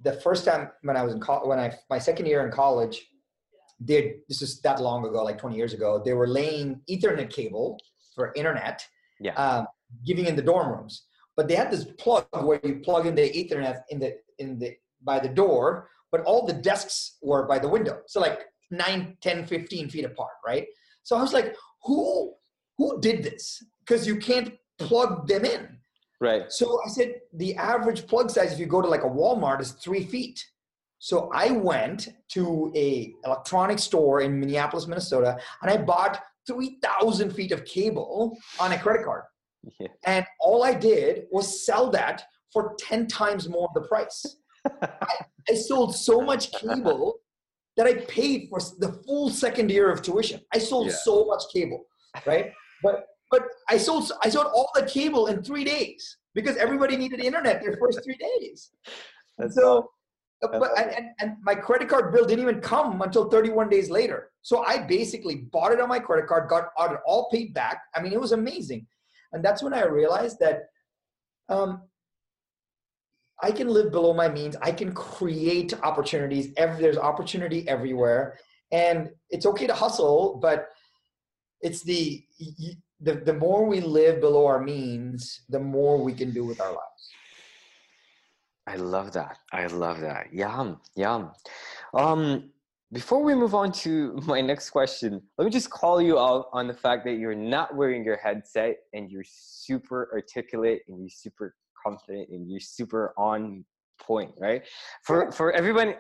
the 0.04 0.14
first 0.14 0.46
time 0.46 0.70
when 0.82 0.98
I 0.98 1.04
was 1.04 1.14
in 1.14 1.20
college, 1.20 1.48
when 1.48 1.60
I 1.60 1.74
my 1.90 2.00
second 2.00 2.26
year 2.26 2.46
in 2.46 2.52
college, 2.52 3.06
did 3.86 4.14
this 4.28 4.42
is 4.42 4.62
that 4.62 4.82
long 4.82 5.06
ago, 5.06 5.24
like 5.24 5.38
20 5.38 5.56
years 5.56 5.74
ago, 5.74 6.02
they 6.04 6.14
were 6.14 6.28
laying 6.28 6.82
Ethernet 6.90 7.30
cable 7.30 7.80
for 8.16 8.34
internet, 8.36 8.86
Yeah. 9.20 9.34
um, 9.34 9.68
giving 10.06 10.26
in 10.26 10.36
the 10.36 10.42
dorm 10.42 10.70
rooms. 10.72 11.04
But 11.36 11.48
they 11.48 11.56
had 11.56 11.72
this 11.72 11.86
plug 11.98 12.28
where 12.42 12.60
you 12.64 12.82
plug 12.84 13.08
in 13.08 13.16
the 13.16 13.30
Ethernet 13.30 13.82
in 13.90 14.00
the 14.00 14.18
in 14.40 14.60
the 14.60 14.76
by 15.02 15.20
the 15.20 15.30
door, 15.30 15.90
but 16.12 16.22
all 16.22 16.46
the 16.46 16.54
desks 16.54 17.18
were 17.22 17.48
by 17.48 17.60
the 17.60 17.68
window. 17.68 18.02
So 18.08 18.20
like 18.20 18.46
9, 18.72 19.18
10, 19.22 19.46
15 19.46 19.90
feet 19.90 20.06
apart, 20.06 20.34
right? 20.46 20.66
So 21.04 21.18
I 21.18 21.22
was 21.22 21.34
like, 21.34 21.56
who 21.84 22.34
who 22.78 23.00
did 23.02 23.24
this? 23.24 23.64
Because 23.86 24.08
you 24.08 24.18
can't 24.18 24.54
plug 24.78 25.28
them 25.28 25.46
in. 25.46 25.78
right 26.20 26.52
So 26.52 26.80
I 26.86 26.90
said 26.90 27.16
the 27.34 27.56
average 27.56 28.08
plug 28.08 28.30
size, 28.30 28.54
if 28.54 28.60
you 28.60 28.66
go 28.66 28.82
to 28.82 28.88
like 28.88 29.04
a 29.04 29.10
Walmart, 29.10 29.62
is 29.62 29.72
three 29.72 30.06
feet. 30.06 30.44
So 31.00 31.30
I 31.34 31.52
went 31.52 32.10
to 32.30 32.72
a 32.76 33.14
electronic 33.26 33.78
store 33.78 34.22
in 34.22 34.40
Minneapolis, 34.40 34.88
Minnesota, 34.88 35.38
and 35.62 35.70
I 35.70 35.78
bought 35.78 36.24
three 36.48 36.80
thousand 36.82 37.32
feet 37.32 37.52
of 37.52 37.66
cable 37.66 38.38
on 38.60 38.72
a 38.72 38.80
credit 38.80 39.04
card. 39.06 39.24
Yeah. 39.80 39.88
And 40.06 40.26
all 40.40 40.64
I 40.64 40.74
did 40.74 41.26
was 41.32 41.66
sell 41.66 41.90
that 41.92 42.24
for 42.52 42.76
ten 42.80 43.08
times 43.08 43.48
more 43.50 43.68
of 43.68 43.74
the 43.82 43.88
price. 43.88 44.26
I 44.82 45.56
sold 45.56 45.96
so 45.96 46.22
much 46.22 46.52
cable 46.52 47.20
that 47.78 47.88
I 47.88 47.96
paid 48.06 48.48
for 48.50 48.60
the 48.80 49.02
full 49.06 49.30
second 49.30 49.72
year 49.72 49.90
of 49.92 50.02
tuition. 50.02 50.42
I 50.54 50.60
sold 50.60 50.88
Yeah. 50.88 50.94
so 51.04 51.26
much 51.26 51.44
cable, 51.52 51.86
right? 52.26 52.52
But 52.82 53.06
but 53.32 53.44
I 53.70 53.78
sold 53.78 54.12
I 54.24 54.30
sold 54.30 54.48
all 54.48 54.70
the 54.76 54.86
cable 54.86 55.28
in 55.28 55.44
three 55.44 55.64
days 55.64 56.18
because 56.36 56.56
everybody 56.58 56.96
needed 56.98 57.20
internet 57.20 57.62
their 57.62 57.78
first 57.78 58.04
three 58.04 58.18
days. 58.18 58.72
And 58.86 58.94
That's 59.50 59.56
so, 59.56 59.90
uh, 60.44 60.60
but 60.60 60.78
and, 60.78 60.92
and, 60.92 61.06
and 61.20 61.38
my 61.42 61.56
credit 61.56 61.90
card 61.90 62.14
bill 62.14 62.26
didn't 62.26 62.42
even 62.48 62.62
come 62.62 63.02
until 63.02 63.30
31 63.30 63.70
days 63.70 63.90
later. 63.90 64.30
So 64.42 64.64
I 64.66 64.78
basically 64.80 65.36
bought 65.52 65.72
it 65.72 65.80
on 65.80 65.90
my 65.90 66.00
credit 66.00 66.28
card, 66.28 66.48
got 66.50 66.66
got 66.78 66.94
it 66.94 67.00
all 67.08 67.30
paid 67.32 67.54
back. 67.54 67.82
I 67.96 68.02
mean, 68.02 68.14
it 68.14 68.20
was 68.22 68.34
amazing, 68.34 68.86
and 69.34 69.44
that's 69.44 69.62
when 69.64 69.74
I 69.74 69.86
realized 69.86 70.40
that 70.40 70.70
um, 71.50 71.82
I 73.42 73.52
can 73.52 73.68
live 73.68 73.92
below 73.92 74.14
my 74.14 74.30
means. 74.30 74.56
I 74.62 74.72
can 74.72 74.94
create 74.94 75.74
opportunities. 75.84 76.54
Every, 76.56 76.82
there's 76.82 76.98
opportunity 76.98 77.68
everywhere, 77.68 78.38
and 78.72 79.10
it's 79.30 79.46
okay 79.46 79.68
to 79.68 79.74
hustle, 79.74 80.40
but 80.42 80.70
it's 81.62 81.84
the 81.84 82.24
the 83.02 83.16
the 83.16 83.34
more 83.34 83.66
we 83.66 83.82
live 83.82 84.22
below 84.22 84.46
our 84.46 84.64
means, 84.64 85.42
the 85.50 85.60
more 85.60 86.02
we 86.02 86.14
can 86.14 86.32
do 86.32 86.46
with 86.46 86.62
our 86.62 86.70
lives. 86.72 87.10
I 88.66 88.78
love 88.78 89.12
that. 89.14 89.38
I 89.52 89.66
love 89.68 90.00
that. 90.00 90.34
Yum, 90.34 90.80
yum. 90.96 91.32
Um, 91.94 92.52
before 92.94 93.24
we 93.24 93.34
move 93.34 93.56
on 93.56 93.72
to 93.72 94.14
my 94.26 94.40
next 94.40 94.70
question, 94.70 95.22
let 95.38 95.46
me 95.46 95.52
just 95.52 95.70
call 95.70 96.02
you 96.02 96.18
out 96.20 96.46
on 96.54 96.68
the 96.68 96.74
fact 96.74 97.04
that 97.06 97.14
you're 97.14 97.36
not 97.36 97.76
wearing 97.76 98.04
your 98.06 98.18
headset 98.18 98.78
and 98.94 99.12
you're 99.12 99.26
super 99.28 100.10
articulate 100.14 100.84
and 100.88 101.00
you're 101.00 101.10
super 101.10 101.56
confident 101.86 102.30
and 102.30 102.50
you're 102.50 102.60
super 102.60 103.14
on 103.18 103.66
point, 104.00 104.32
right? 104.40 104.64
For 105.04 105.32
for 105.32 105.52
everybody 105.52 105.96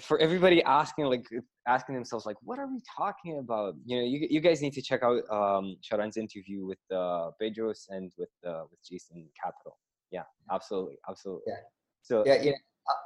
for 0.00 0.18
everybody 0.18 0.62
asking 0.64 1.06
like 1.06 1.26
asking 1.66 1.94
themselves 1.94 2.26
like 2.26 2.36
what 2.42 2.58
are 2.58 2.66
we 2.66 2.78
talking 2.94 3.38
about 3.38 3.74
you 3.86 3.96
know 3.96 4.04
you, 4.04 4.26
you 4.28 4.38
guys 4.38 4.60
need 4.60 4.74
to 4.74 4.82
check 4.82 5.02
out 5.02 5.22
um 5.30 5.76
sharan's 5.80 6.18
interview 6.18 6.66
with 6.66 6.78
uh 6.92 7.30
bedros 7.40 7.86
and 7.88 8.12
with 8.18 8.28
uh 8.46 8.64
with 8.70 8.78
jason 8.86 9.26
capital 9.42 9.78
yeah 10.10 10.24
absolutely 10.52 10.98
absolutely 11.08 11.44
Yeah. 11.46 11.54
so 12.02 12.22
Yeah, 12.26 12.42
yeah. 12.42 12.52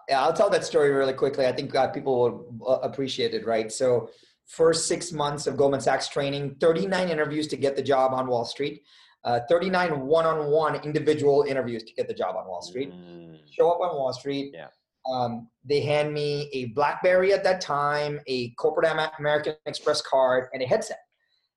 Yeah, 0.09 0.23
I'll 0.23 0.33
tell 0.33 0.51
that 0.51 0.65
story 0.65 0.91
really 0.91 1.13
quickly. 1.13 1.47
I 1.47 1.53
think 1.53 1.75
uh, 1.75 1.89
people 1.89 2.15
will 2.15 2.69
uh, 2.69 2.79
appreciate 2.83 3.35
it, 3.35 3.47
right? 3.47 3.71
So, 3.73 4.11
first 4.47 4.87
six 4.87 5.13
months 5.13 5.47
of 5.47 5.57
Goldman 5.57 5.81
Sachs 5.81 6.09
training, 6.09 6.57
39 6.61 7.09
interviews 7.09 7.47
to 7.49 7.57
get 7.57 7.77
the 7.77 7.83
job 7.83 8.13
on 8.13 8.27
Wall 8.27 8.45
Street, 8.45 8.83
uh, 9.25 9.41
39 9.49 10.01
one-on-one 10.01 10.77
individual 10.85 11.45
interviews 11.45 11.85
to 11.85 11.95
get 11.95 12.09
the 12.09 12.15
job 12.15 12.37
on 12.37 12.47
Wall 12.47 12.63
Street. 12.63 12.93
Mm, 12.93 13.39
Show 13.51 13.71
up 13.71 13.81
on 13.81 13.97
Wall 13.97 14.13
Street. 14.13 14.53
Yeah. 14.55 14.69
Um, 15.11 15.49
they 15.65 15.81
hand 15.81 16.13
me 16.13 16.49
a 16.53 16.67
BlackBerry 16.67 17.33
at 17.33 17.43
that 17.45 17.61
time, 17.61 18.21
a 18.27 18.51
corporate 18.51 18.89
American 19.19 19.55
Express 19.67 20.01
card, 20.03 20.49
and 20.53 20.63
a 20.63 20.67
headset. 20.67 20.99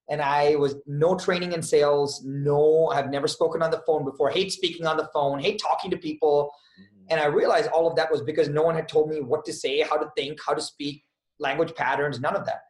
And 0.10 0.22
I 0.22 0.56
was 0.56 0.76
no 0.86 1.16
training 1.16 1.54
in 1.54 1.62
sales. 1.64 2.24
No, 2.24 2.88
I've 2.88 3.10
never 3.10 3.28
spoken 3.28 3.62
on 3.64 3.72
the 3.72 3.82
phone 3.88 4.06
before. 4.06 4.30
Hate 4.30 4.52
speaking 4.52 4.86
on 4.86 4.98
the 4.98 5.10
phone. 5.14 5.40
Hate 5.40 5.60
talking 5.60 5.90
to 5.92 5.98
people. 5.98 6.52
mm, 6.80 6.95
And 7.10 7.20
I 7.20 7.26
realized 7.26 7.70
all 7.70 7.88
of 7.88 7.96
that 7.96 8.12
was 8.12 8.22
because 8.22 8.50
no 8.50 8.64
one 8.64 8.76
had 8.76 8.88
told 8.88 9.10
me 9.10 9.22
what 9.22 9.46
to 9.46 9.54
say, 9.54 9.82
how 9.82 9.98
to 9.98 10.10
think, 10.18 10.40
how 10.46 10.54
to 10.54 10.62
speak, 10.62 11.04
language 11.40 11.74
patterns, 11.76 12.20
none 12.20 12.36
of 12.36 12.46
that. 12.46 12.62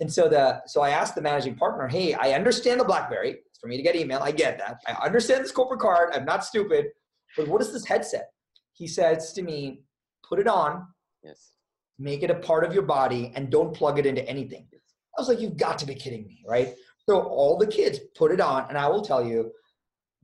And 0.00 0.12
so 0.12 0.28
the 0.28 0.62
so 0.66 0.80
I 0.80 0.90
asked 0.90 1.14
the 1.14 1.20
managing 1.20 1.56
partner, 1.56 1.86
hey, 1.88 2.14
I 2.14 2.32
understand 2.32 2.80
the 2.80 2.84
BlackBerry. 2.84 3.30
It's 3.30 3.58
for 3.60 3.66
me 3.66 3.76
to 3.76 3.82
get 3.82 3.96
email. 3.96 4.20
I 4.20 4.30
get 4.30 4.58
that. 4.58 4.80
I 4.86 5.04
understand 5.04 5.44
this 5.44 5.52
corporate 5.52 5.80
card. 5.80 6.10
I'm 6.14 6.24
not 6.24 6.44
stupid. 6.44 6.86
But 7.36 7.48
what 7.48 7.60
is 7.60 7.72
this 7.72 7.84
headset? 7.84 8.30
He 8.72 8.86
says 8.86 9.32
to 9.34 9.42
me, 9.42 9.82
put 10.26 10.38
it 10.38 10.48
on. 10.48 10.86
Yes. 11.22 11.52
Make 11.98 12.22
it 12.22 12.30
a 12.30 12.36
part 12.36 12.64
of 12.64 12.72
your 12.72 12.82
body 12.82 13.32
and 13.34 13.50
don't 13.50 13.74
plug 13.74 13.98
it 13.98 14.06
into 14.06 14.26
anything. 14.26 14.66
I 15.16 15.20
was 15.20 15.28
like, 15.28 15.40
you've 15.40 15.56
got 15.56 15.78
to 15.78 15.86
be 15.86 15.94
kidding 15.94 16.26
me, 16.26 16.42
right? 16.46 16.74
So 17.08 17.20
all 17.20 17.58
the 17.58 17.66
kids 17.66 17.98
put 18.16 18.30
it 18.30 18.40
on, 18.40 18.66
and 18.68 18.78
I 18.78 18.88
will 18.88 19.02
tell 19.02 19.24
you, 19.26 19.50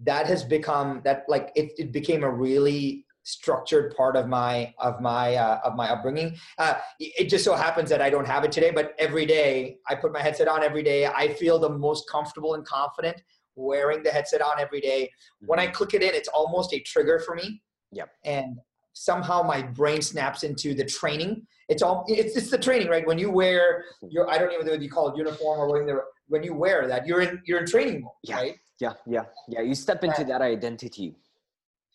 that 0.04 0.26
has 0.26 0.44
become 0.44 1.00
that 1.04 1.24
like 1.26 1.50
it, 1.56 1.72
it 1.78 1.90
became 1.90 2.22
a 2.22 2.30
really 2.30 3.05
structured 3.26 3.94
part 3.96 4.16
of 4.16 4.28
my 4.28 4.72
of 4.78 5.00
my 5.00 5.34
uh, 5.34 5.60
of 5.64 5.74
my 5.74 5.90
upbringing. 5.90 6.36
Uh, 6.58 6.74
it 7.00 7.28
just 7.28 7.44
so 7.44 7.54
happens 7.54 7.90
that 7.90 8.00
I 8.00 8.08
don't 8.08 8.26
have 8.26 8.44
it 8.44 8.52
today, 8.52 8.70
but 8.70 8.94
every 8.98 9.26
day 9.26 9.78
I 9.88 9.96
put 9.96 10.12
my 10.12 10.22
headset 10.22 10.48
on 10.48 10.62
every 10.62 10.82
day. 10.82 11.06
I 11.06 11.34
feel 11.34 11.58
the 11.58 11.68
most 11.68 12.08
comfortable 12.08 12.54
and 12.54 12.64
confident 12.64 13.20
wearing 13.56 14.02
the 14.02 14.10
headset 14.10 14.42
on 14.42 14.60
every 14.60 14.80
day. 14.80 15.10
When 15.40 15.58
I 15.58 15.64
mm-hmm. 15.64 15.74
click 15.74 15.94
it 15.94 16.02
in, 16.02 16.14
it's 16.14 16.28
almost 16.28 16.72
a 16.72 16.78
trigger 16.80 17.18
for 17.18 17.34
me. 17.34 17.62
Yep. 17.92 18.10
And 18.24 18.58
somehow 18.92 19.42
my 19.42 19.60
brain 19.60 20.02
snaps 20.02 20.44
into 20.44 20.74
the 20.74 20.84
training. 20.84 21.46
It's 21.68 21.82
all 21.82 22.04
it's 22.06 22.36
it's 22.36 22.50
the 22.50 22.58
training, 22.58 22.88
right? 22.88 23.04
When 23.06 23.18
you 23.18 23.30
wear 23.30 23.84
your 24.08 24.30
I 24.30 24.38
don't 24.38 24.52
even 24.52 24.66
know 24.66 24.72
what 24.72 24.82
you 24.82 24.90
call 24.90 25.08
it 25.08 25.16
uniform 25.16 25.58
or 25.58 25.72
when 25.72 25.98
when 26.28 26.44
you 26.44 26.54
wear 26.54 26.86
that, 26.86 27.06
you're 27.06 27.22
in 27.22 27.42
you're 27.44 27.58
in 27.58 27.66
training 27.66 28.02
mode, 28.02 28.12
yeah. 28.22 28.36
right? 28.36 28.56
Yeah, 28.78 28.92
yeah, 29.06 29.24
yeah. 29.48 29.62
You 29.62 29.74
step 29.74 30.04
into 30.04 30.22
that 30.24 30.42
identity. 30.42 31.16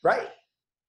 Right. 0.03 0.27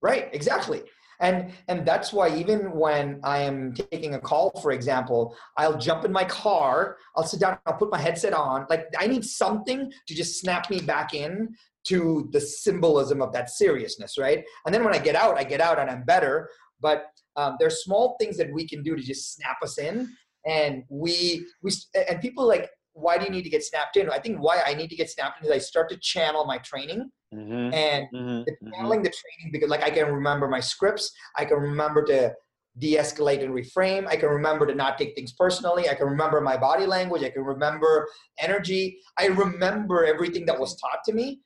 Right, 0.02 0.28
exactly. 0.32 0.82
And 1.20 1.52
and 1.68 1.86
that's 1.86 2.12
why 2.12 2.36
even 2.36 2.72
when 2.72 3.20
I 3.22 3.38
am 3.38 3.72
taking 3.74 4.14
a 4.14 4.20
call, 4.20 4.50
for 4.60 4.72
example, 4.72 5.36
I'll 5.56 5.78
jump 5.78 6.04
in 6.04 6.10
my 6.12 6.24
car, 6.24 6.96
I'll 7.16 7.22
sit 7.22 7.38
down, 7.38 7.58
I'll 7.64 7.74
put 7.74 7.92
my 7.92 8.00
headset 8.00 8.32
on. 8.32 8.66
Like 8.68 8.86
I 8.98 9.06
need 9.06 9.24
something 9.24 9.92
to 10.08 10.14
just 10.14 10.40
snap 10.40 10.68
me 10.68 10.80
back 10.80 11.14
in 11.14 11.54
to 11.84 12.28
the 12.32 12.40
symbolism 12.40 13.22
of 13.22 13.32
that 13.32 13.50
seriousness, 13.50 14.18
right? 14.18 14.44
And 14.66 14.74
then 14.74 14.84
when 14.84 14.94
I 14.94 14.98
get 14.98 15.14
out, 15.14 15.38
I 15.38 15.44
get 15.44 15.60
out 15.60 15.78
and 15.78 15.88
I'm 15.88 16.02
better. 16.04 16.48
But 16.80 17.04
um, 17.36 17.56
there's 17.60 17.84
small 17.84 18.16
things 18.20 18.36
that 18.38 18.52
we 18.52 18.66
can 18.66 18.82
do 18.82 18.96
to 18.96 19.02
just 19.02 19.34
snap 19.34 19.58
us 19.62 19.78
in, 19.78 20.08
and 20.44 20.82
we 20.88 21.46
we 21.62 21.70
and 22.08 22.20
people 22.20 22.48
like, 22.48 22.68
why 22.94 23.16
do 23.16 23.24
you 23.24 23.30
need 23.30 23.44
to 23.44 23.50
get 23.50 23.62
snapped 23.62 23.96
in? 23.96 24.10
I 24.10 24.18
think 24.18 24.38
why 24.38 24.60
I 24.66 24.74
need 24.74 24.90
to 24.90 24.96
get 24.96 25.08
snapped 25.08 25.40
in 25.40 25.46
is 25.46 25.52
I 25.52 25.58
start 25.58 25.88
to 25.90 25.96
channel 25.98 26.44
my 26.44 26.58
training 26.58 27.12
Mm-hmm. 27.32 27.74
And 27.74 28.06
mm-hmm. 28.12 28.28
mm-hmm. 28.28 28.72
channeling 28.72 29.02
the 29.02 29.10
training 29.10 29.52
because 29.52 29.70
like 29.70 29.82
I 29.82 29.90
can 29.90 30.12
remember 30.12 30.48
my 30.48 30.60
scripts, 30.60 31.12
I 31.36 31.44
can 31.44 31.58
remember 31.58 32.04
to 32.04 32.34
de-escalate 32.78 33.42
and 33.42 33.52
reframe. 33.52 34.06
I 34.06 34.16
can 34.16 34.30
remember 34.30 34.66
to 34.66 34.74
not 34.74 34.98
take 34.98 35.14
things 35.14 35.32
personally. 35.32 35.88
I 35.88 35.94
can 35.94 36.06
remember 36.06 36.40
my 36.40 36.56
body 36.56 36.86
language. 36.86 37.22
I 37.22 37.30
can 37.30 37.44
remember 37.44 38.08
energy. 38.38 38.98
I 39.18 39.26
remember 39.26 40.04
everything 40.04 40.46
that 40.46 40.58
was 40.58 40.76
taught 40.76 41.04
to 41.06 41.12
me. 41.12 41.40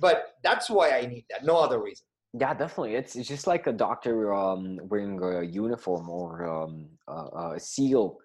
But 0.00 0.34
that's 0.42 0.68
why 0.68 0.90
I 0.90 1.06
need 1.06 1.24
that. 1.30 1.44
No 1.44 1.56
other 1.56 1.80
reason. 1.80 2.06
Yeah, 2.36 2.52
definitely. 2.52 2.96
It's, 2.96 3.14
it's 3.14 3.28
just 3.28 3.46
like 3.46 3.68
a 3.68 3.72
doctor 3.72 4.34
um, 4.34 4.80
wearing 4.88 5.22
a 5.22 5.42
uniform 5.42 6.08
or 6.08 6.44
um, 6.44 6.88
a, 7.06 7.54
a 7.54 7.60
seal 7.60 8.18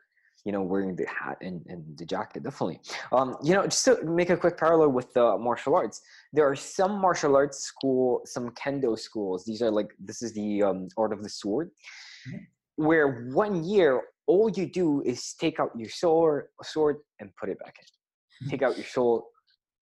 you 0.45 0.51
know, 0.51 0.61
wearing 0.61 0.95
the 0.95 1.05
hat 1.05 1.37
and, 1.41 1.65
and 1.67 1.83
the 1.97 2.05
jacket, 2.05 2.43
definitely. 2.43 2.79
Um, 3.11 3.35
you 3.43 3.53
know, 3.53 3.63
just 3.63 3.85
to 3.85 4.03
make 4.03 4.29
a 4.29 4.37
quick 4.37 4.57
parallel 4.57 4.89
with 4.89 5.13
the 5.13 5.37
martial 5.37 5.75
arts, 5.75 6.01
there 6.31 6.49
are 6.49 6.55
some 6.55 6.99
martial 6.99 7.35
arts 7.35 7.59
school, 7.59 8.21
some 8.25 8.49
kendo 8.51 8.97
schools. 8.97 9.43
These 9.45 9.61
are 9.61 9.71
like, 9.71 9.91
this 9.99 10.21
is 10.21 10.33
the 10.33 10.63
um, 10.63 10.87
art 10.97 11.13
of 11.13 11.23
the 11.23 11.29
sword, 11.29 11.71
mm-hmm. 12.27 12.37
where 12.75 13.29
one 13.33 13.63
year, 13.63 14.01
all 14.27 14.49
you 14.49 14.67
do 14.67 15.01
is 15.03 15.33
take 15.39 15.59
out 15.59 15.71
your 15.75 15.89
sword, 15.89 16.47
sword 16.63 16.97
and 17.19 17.29
put 17.35 17.49
it 17.49 17.59
back 17.59 17.75
in. 17.79 17.85
Mm-hmm. 17.85 18.51
Take 18.51 18.61
out 18.61 18.77
your 18.77 18.85
sword, 18.85 19.23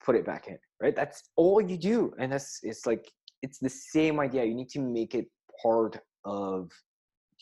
put 0.04 0.16
it 0.16 0.26
back 0.26 0.48
in, 0.48 0.58
right? 0.82 0.96
That's 0.96 1.24
all 1.36 1.62
you 1.62 1.78
do. 1.78 2.14
And 2.18 2.32
that's, 2.32 2.60
it's 2.64 2.86
like, 2.86 3.12
it's 3.44 3.60
the 3.60 3.70
same 3.70 4.20
idea. 4.20 4.44
You 4.44 4.56
need 4.56 4.70
to 4.70 4.80
make 4.80 5.14
it 5.14 5.28
part 5.62 6.00
of 6.26 6.72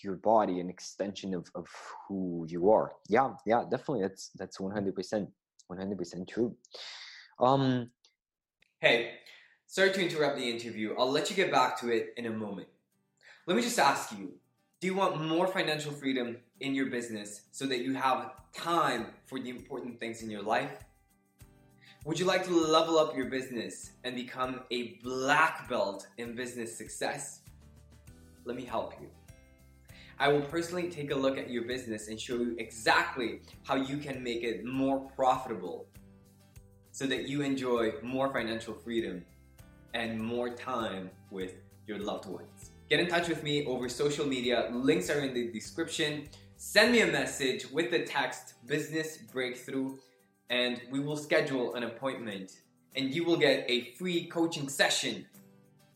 your 0.06 0.16
body 0.16 0.60
an 0.60 0.70
extension 0.70 1.34
of, 1.34 1.52
of 1.56 1.68
who 2.08 2.46
you 2.48 2.70
are. 2.70 2.94
Yeah 3.10 3.32
yeah 3.46 3.64
definitely 3.70 4.04
that's 4.04 4.30
that's 4.36 4.58
100% 4.58 5.28
100% 5.72 6.28
true. 6.30 6.56
Um 7.40 7.92
hey 8.80 9.16
sorry 9.68 9.92
to 9.92 10.02
interrupt 10.02 10.38
the 10.38 10.50
interview. 10.50 10.96
I'll 10.98 11.12
let 11.12 11.30
you 11.30 11.36
get 11.36 11.52
back 11.52 11.80
to 11.82 11.90
it 11.90 12.14
in 12.16 12.28
a 12.28 12.32
moment. 12.32 12.70
Let 13.48 13.58
me 13.58 13.64
just 13.64 13.80
ask 13.80 14.12
you 14.12 14.34
do 14.82 14.88
you 14.88 14.96
want 14.96 15.20
more 15.22 15.48
financial 15.48 15.92
freedom 15.92 16.38
in 16.60 16.76
your 16.76 16.88
business 16.88 17.42
so 17.52 17.66
that 17.66 17.80
you 17.80 17.94
have 17.94 18.34
time 18.54 19.08
for 19.26 19.40
the 19.40 19.50
important 19.50 20.00
things 20.00 20.22
in 20.22 20.30
your 20.30 20.44
life? 20.44 20.84
Would 22.06 22.20
you 22.20 22.26
like 22.26 22.46
to 22.46 22.54
level 22.54 23.00
up 23.00 23.16
your 23.16 23.26
business 23.26 23.92
and 24.04 24.16
become 24.16 24.62
a 24.70 25.00
black 25.02 25.68
belt 25.68 26.06
in 26.20 26.36
business 26.36 26.78
success? 26.78 27.42
Let 28.44 28.56
me 28.56 28.64
help 28.64 28.94
you 29.02 29.10
I 30.18 30.30
will 30.30 30.42
personally 30.42 30.90
take 30.90 31.12
a 31.12 31.16
look 31.16 31.38
at 31.38 31.50
your 31.50 31.64
business 31.64 32.08
and 32.08 32.20
show 32.20 32.36
you 32.36 32.56
exactly 32.58 33.42
how 33.64 33.76
you 33.76 33.98
can 33.98 34.24
make 34.24 34.44
it 34.44 34.64
more 34.64 35.00
profitable 35.16 35.88
so 36.92 37.06
that 37.08 37.28
you 37.28 37.42
enjoy 37.42 37.94
more 38.02 38.32
financial 38.32 38.74
freedom 38.74 39.26
and 39.94 40.18
more 40.18 40.50
time 40.50 41.10
with 41.32 41.56
your 41.86 42.00
loved 42.00 42.28
ones. 42.28 42.72
Get 42.90 43.02
in 43.02 43.08
touch 43.08 43.28
with 43.28 43.44
me 43.44 43.66
over 43.66 43.90
social 43.90 44.26
media. 44.26 44.70
Links 44.72 45.10
are 45.10 45.20
in 45.20 45.34
the 45.34 45.52
description. 45.52 46.30
Send 46.56 46.94
me 46.94 47.02
a 47.02 47.08
message 47.08 47.70
with 47.70 47.92
the 47.92 48.04
text 48.04 48.54
business 48.68 49.18
breakthrough 49.18 49.98
and 50.50 50.80
we 50.92 51.02
will 51.02 51.18
schedule 51.18 51.76
an 51.76 51.84
appointment 51.84 52.62
and 52.96 53.14
you 53.14 53.26
will 53.26 53.36
get 53.38 53.66
a 53.68 53.92
free 53.96 54.28
coaching 54.28 54.70
session 54.70 55.26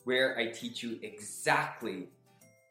where 0.03 0.37
I 0.37 0.47
teach 0.47 0.83
you 0.83 0.99
exactly 1.03 2.09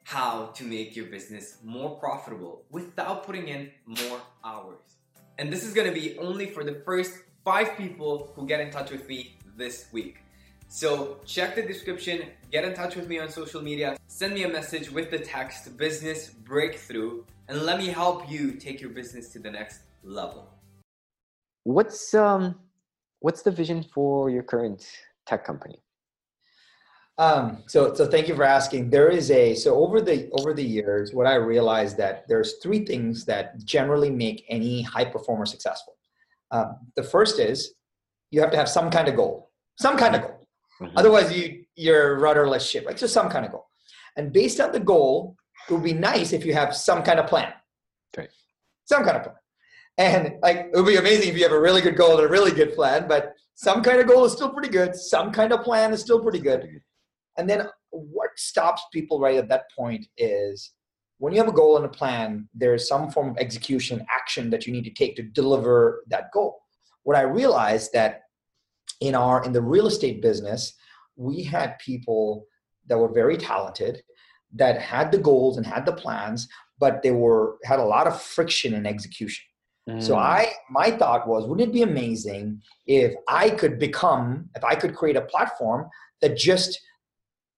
how 0.08 0.46
to 0.54 0.64
make 0.64 0.96
your 0.96 1.04
business 1.04 1.58
more 1.62 1.90
profitable 1.98 2.64
without 2.70 3.24
putting 3.26 3.48
in 3.48 3.70
more 3.84 4.18
hours. 4.42 4.96
And 5.36 5.52
this 5.52 5.62
is 5.62 5.74
gonna 5.74 5.92
be 5.92 6.16
only 6.16 6.46
for 6.46 6.64
the 6.64 6.76
first 6.86 7.12
five 7.44 7.76
people 7.76 8.32
who 8.34 8.46
get 8.46 8.58
in 8.58 8.70
touch 8.70 8.90
with 8.90 9.06
me 9.06 9.36
this 9.58 9.92
week. 9.92 10.20
So 10.68 11.18
check 11.26 11.56
the 11.56 11.62
description, 11.62 12.22
get 12.50 12.64
in 12.64 12.72
touch 12.72 12.96
with 12.96 13.06
me 13.06 13.18
on 13.18 13.28
social 13.28 13.60
media, 13.60 13.98
send 14.06 14.32
me 14.32 14.44
a 14.44 14.48
message 14.48 14.90
with 14.90 15.10
the 15.10 15.18
text 15.18 15.76
business 15.76 16.30
breakthrough, 16.30 17.24
and 17.48 17.66
let 17.66 17.76
me 17.76 17.88
help 17.88 18.30
you 18.30 18.52
take 18.52 18.80
your 18.80 18.90
business 18.90 19.28
to 19.34 19.38
the 19.38 19.50
next 19.50 19.80
level. 20.02 20.48
What's 21.64 22.14
um 22.14 22.54
what's 23.20 23.42
the 23.42 23.50
vision 23.50 23.82
for 23.82 24.30
your 24.30 24.42
current 24.42 24.88
tech 25.26 25.44
company? 25.44 25.82
Um, 27.18 27.64
so, 27.66 27.94
so 27.94 28.06
thank 28.06 28.28
you 28.28 28.36
for 28.36 28.44
asking. 28.44 28.90
There 28.90 29.08
is 29.08 29.32
a 29.32 29.54
so 29.56 29.74
over 29.74 30.00
the 30.00 30.30
over 30.38 30.54
the 30.54 30.64
years, 30.64 31.12
what 31.12 31.26
I 31.26 31.34
realized 31.34 31.96
that 31.96 32.28
there's 32.28 32.58
three 32.62 32.86
things 32.86 33.24
that 33.24 33.62
generally 33.64 34.08
make 34.08 34.44
any 34.48 34.82
high 34.82 35.04
performer 35.04 35.44
successful. 35.44 35.94
Um, 36.52 36.76
the 36.94 37.02
first 37.02 37.40
is 37.40 37.74
you 38.30 38.40
have 38.40 38.52
to 38.52 38.56
have 38.56 38.68
some 38.68 38.88
kind 38.88 39.08
of 39.08 39.16
goal, 39.16 39.50
some 39.80 39.96
kind 39.96 40.14
of 40.14 40.22
goal. 40.22 40.46
Mm-hmm. 40.80 40.96
Otherwise, 40.96 41.36
you 41.36 41.64
you're 41.74 42.20
rudderless 42.20 42.68
ship. 42.68 42.84
Like 42.86 42.96
just 42.96 43.14
some 43.14 43.28
kind 43.28 43.44
of 43.44 43.50
goal, 43.50 43.66
and 44.16 44.32
based 44.32 44.60
on 44.60 44.70
the 44.70 44.80
goal, 44.80 45.36
it 45.68 45.72
would 45.72 45.82
be 45.82 45.94
nice 45.94 46.32
if 46.32 46.46
you 46.46 46.54
have 46.54 46.74
some 46.74 47.02
kind 47.02 47.18
of 47.18 47.26
plan. 47.26 47.52
Okay. 48.16 48.28
Some 48.84 49.02
kind 49.04 49.16
of 49.16 49.24
plan, 49.24 49.36
and 49.98 50.34
like 50.40 50.70
it 50.72 50.76
would 50.76 50.86
be 50.86 50.96
amazing 50.96 51.30
if 51.30 51.36
you 51.36 51.42
have 51.42 51.52
a 51.52 51.60
really 51.60 51.80
good 51.80 51.96
goal 51.96 52.16
and 52.16 52.24
a 52.24 52.28
really 52.28 52.52
good 52.52 52.76
plan. 52.76 53.08
But 53.08 53.32
some 53.56 53.82
kind 53.82 53.98
of 53.98 54.06
goal 54.06 54.24
is 54.24 54.34
still 54.34 54.50
pretty 54.50 54.68
good. 54.68 54.94
Some 54.94 55.32
kind 55.32 55.52
of 55.52 55.64
plan 55.64 55.92
is 55.92 56.00
still 56.00 56.22
pretty 56.22 56.38
good 56.38 56.80
and 57.38 57.48
then 57.48 57.68
what 57.90 58.30
stops 58.36 58.82
people 58.92 59.20
right 59.20 59.36
at 59.36 59.48
that 59.48 59.70
point 59.74 60.06
is 60.18 60.72
when 61.18 61.32
you 61.32 61.38
have 61.38 61.48
a 61.48 61.52
goal 61.52 61.76
and 61.76 61.86
a 61.86 61.88
plan, 61.88 62.48
there's 62.52 62.88
some 62.88 63.10
form 63.10 63.30
of 63.30 63.38
execution 63.38 64.04
action 64.14 64.50
that 64.50 64.66
you 64.66 64.72
need 64.72 64.84
to 64.84 64.90
take 64.90 65.16
to 65.16 65.22
deliver 65.22 66.04
that 66.08 66.30
goal. 66.32 66.60
What 67.04 67.16
I 67.16 67.22
realized 67.22 67.92
that 67.92 68.22
in 69.00 69.14
our 69.14 69.44
in 69.44 69.52
the 69.52 69.62
real 69.62 69.86
estate 69.86 70.20
business, 70.20 70.74
we 71.16 71.42
had 71.42 71.78
people 71.78 72.46
that 72.88 72.98
were 72.98 73.12
very 73.12 73.36
talented 73.36 74.02
that 74.54 74.80
had 74.80 75.12
the 75.12 75.18
goals 75.18 75.56
and 75.56 75.66
had 75.66 75.84
the 75.86 75.92
plans, 75.92 76.48
but 76.78 77.02
they 77.02 77.10
were 77.10 77.56
had 77.64 77.78
a 77.78 77.84
lot 77.84 78.06
of 78.06 78.20
friction 78.20 78.74
in 78.74 78.86
execution. 78.86 79.44
Mm. 79.88 80.02
So 80.02 80.16
I 80.16 80.52
my 80.70 80.90
thought 80.90 81.26
was, 81.28 81.46
wouldn't 81.46 81.68
it 81.68 81.72
be 81.72 81.82
amazing 81.82 82.60
if 82.86 83.14
I 83.28 83.50
could 83.50 83.78
become, 83.78 84.48
if 84.54 84.64
I 84.64 84.74
could 84.74 84.94
create 84.94 85.16
a 85.16 85.22
platform 85.22 85.88
that 86.20 86.36
just 86.36 86.80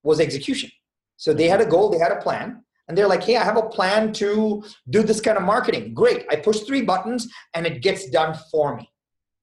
was 0.03 0.21
execution. 0.21 0.71
So 1.17 1.33
they 1.33 1.49
had 1.49 1.61
a 1.61 1.67
goal, 1.67 1.91
they 1.91 1.99
had 1.99 2.13
a 2.13 2.21
plan, 2.21 2.65
and 2.91 2.99
they're 2.99 3.07
like, 3.07 3.23
hey, 3.23 3.37
I 3.37 3.45
have 3.45 3.57
a 3.57 3.69
plan 3.69 4.13
to 4.15 4.65
do 4.89 5.03
this 5.05 5.21
kind 5.21 5.39
of 5.39 5.45
marketing. 5.45 5.95
Great. 5.95 6.27
I 6.29 6.35
push 6.35 6.61
three 6.61 6.83
buttons 6.83 7.29
and 7.55 7.65
it 7.65 7.83
gets 7.83 8.11
done 8.11 8.37
for 8.51 8.77
me. 8.77 8.91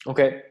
Okay. 0.05 0.41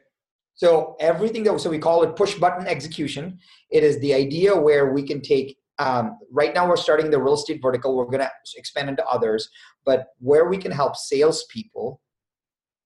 So 0.55 0.97
everything 0.99 1.45
that 1.45 1.61
so 1.61 1.69
we 1.69 1.79
call 1.79 2.03
it 2.05 2.17
push 2.17 2.37
button 2.37 2.67
execution. 2.67 3.39
It 3.71 3.85
is 3.85 4.01
the 4.01 4.15
idea 4.15 4.57
where 4.57 4.95
we 4.95 5.03
can 5.03 5.21
take. 5.21 5.59
Um, 5.79 6.17
right 6.33 6.55
now, 6.55 6.67
we're 6.67 6.79
starting 6.79 7.11
the 7.11 7.21
real 7.21 7.35
estate 7.35 7.61
vertical. 7.61 7.95
We're 7.95 8.07
going 8.07 8.21
to 8.21 8.31
expand 8.57 8.89
into 8.89 9.05
others, 9.05 9.51
but 9.85 10.07
where 10.19 10.49
we 10.49 10.57
can 10.57 10.73
help 10.73 10.97
salespeople 10.97 12.01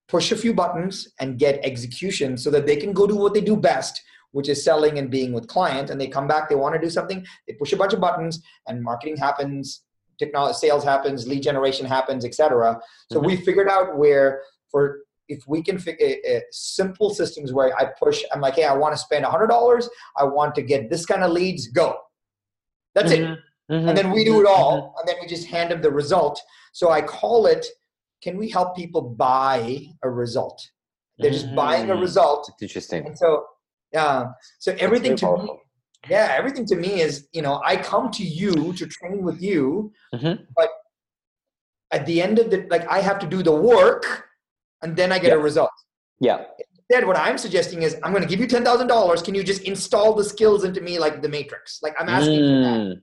push 0.08 0.32
a 0.32 0.36
few 0.36 0.52
buttons 0.52 1.06
and 1.20 1.38
get 1.38 1.64
execution 1.64 2.36
so 2.36 2.50
that 2.50 2.66
they 2.66 2.74
can 2.74 2.92
go 2.92 3.06
do 3.06 3.14
what 3.14 3.32
they 3.32 3.40
do 3.40 3.56
best 3.56 4.02
which 4.32 4.48
is 4.48 4.64
selling 4.64 4.98
and 4.98 5.10
being 5.10 5.32
with 5.32 5.46
clients 5.48 5.90
and 5.90 6.00
they 6.00 6.06
come 6.06 6.26
back 6.26 6.48
they 6.48 6.54
want 6.54 6.74
to 6.74 6.80
do 6.80 6.90
something 6.90 7.24
they 7.46 7.54
push 7.54 7.72
a 7.72 7.76
bunch 7.76 7.92
of 7.92 8.00
buttons 8.00 8.42
and 8.66 8.82
marketing 8.82 9.16
happens 9.16 9.82
technology 10.18 10.54
sales 10.54 10.84
happens 10.84 11.26
lead 11.26 11.42
generation 11.42 11.86
happens 11.86 12.24
etc 12.24 12.78
so 13.10 13.18
mm-hmm. 13.18 13.26
we 13.26 13.36
figured 13.36 13.68
out 13.68 13.96
where 13.96 14.42
for 14.70 15.00
if 15.28 15.42
we 15.46 15.62
can 15.62 15.78
figure 15.78 16.06
uh, 16.06 16.36
uh, 16.36 16.40
simple 16.50 17.10
systems 17.10 17.52
where 17.52 17.76
i 17.78 17.86
push 17.98 18.22
i'm 18.32 18.40
like 18.40 18.54
hey 18.54 18.64
i 18.64 18.74
want 18.74 18.92
to 18.94 18.98
spend 18.98 19.24
$100 19.24 19.88
i 20.18 20.24
want 20.24 20.54
to 20.54 20.62
get 20.62 20.90
this 20.90 21.06
kind 21.06 21.22
of 21.22 21.30
leads 21.32 21.68
go 21.68 21.96
that's 22.94 23.12
mm-hmm. 23.12 23.32
it 23.32 23.38
mm-hmm. 23.72 23.88
and 23.88 23.96
then 23.96 24.10
we 24.10 24.24
do 24.24 24.40
it 24.40 24.46
all 24.46 24.76
mm-hmm. 24.76 24.98
and 24.98 25.08
then 25.08 25.16
we 25.20 25.26
just 25.26 25.46
hand 25.46 25.70
them 25.70 25.82
the 25.82 25.90
result 25.90 26.40
so 26.72 26.90
i 26.90 27.00
call 27.00 27.46
it 27.46 27.66
can 28.22 28.36
we 28.36 28.48
help 28.48 28.76
people 28.76 29.00
buy 29.00 29.86
a 30.02 30.10
result 30.10 30.70
they're 31.18 31.30
just 31.30 31.54
buying 31.54 31.90
a 31.90 31.94
mm. 31.94 32.00
result 32.00 32.48
it's 32.48 32.62
interesting 32.62 33.06
and 33.06 33.16
so 33.16 33.44
yeah. 33.92 34.26
So 34.58 34.74
everything 34.78 35.16
to 35.16 35.36
me 35.36 35.48
yeah 36.08 36.34
everything 36.36 36.64
to 36.64 36.76
me 36.76 37.00
is 37.00 37.28
you 37.32 37.42
know 37.42 37.60
i 37.64 37.76
come 37.76 38.10
to 38.10 38.22
you 38.22 38.72
to 38.72 38.86
train 38.86 39.22
with 39.22 39.42
you 39.42 39.92
mm-hmm. 40.14 40.42
but 40.56 40.70
at 41.90 42.06
the 42.06 42.22
end 42.22 42.38
of 42.38 42.50
the 42.50 42.66
like 42.70 42.86
i 42.88 43.00
have 43.00 43.18
to 43.18 43.26
do 43.26 43.42
the 43.42 43.52
work 43.52 44.24
and 44.82 44.96
then 44.96 45.12
i 45.12 45.18
get 45.18 45.28
yeah. 45.28 45.34
a 45.34 45.38
result. 45.38 45.70
Yeah. 46.20 46.44
Instead 46.90 47.06
what 47.06 47.16
i'm 47.16 47.36
suggesting 47.36 47.82
is 47.82 47.96
i'm 48.02 48.12
going 48.12 48.22
to 48.22 48.28
give 48.28 48.40
you 48.40 48.46
$10000 48.46 49.24
can 49.24 49.34
you 49.34 49.44
just 49.44 49.62
install 49.62 50.14
the 50.14 50.24
skills 50.24 50.64
into 50.64 50.80
me 50.80 50.98
like 50.98 51.22
the 51.22 51.28
matrix? 51.28 51.80
Like 51.82 51.94
i'm 52.00 52.08
asking 52.08 52.40
mm. 52.40 52.48
for 52.48 52.94
that 52.94 53.02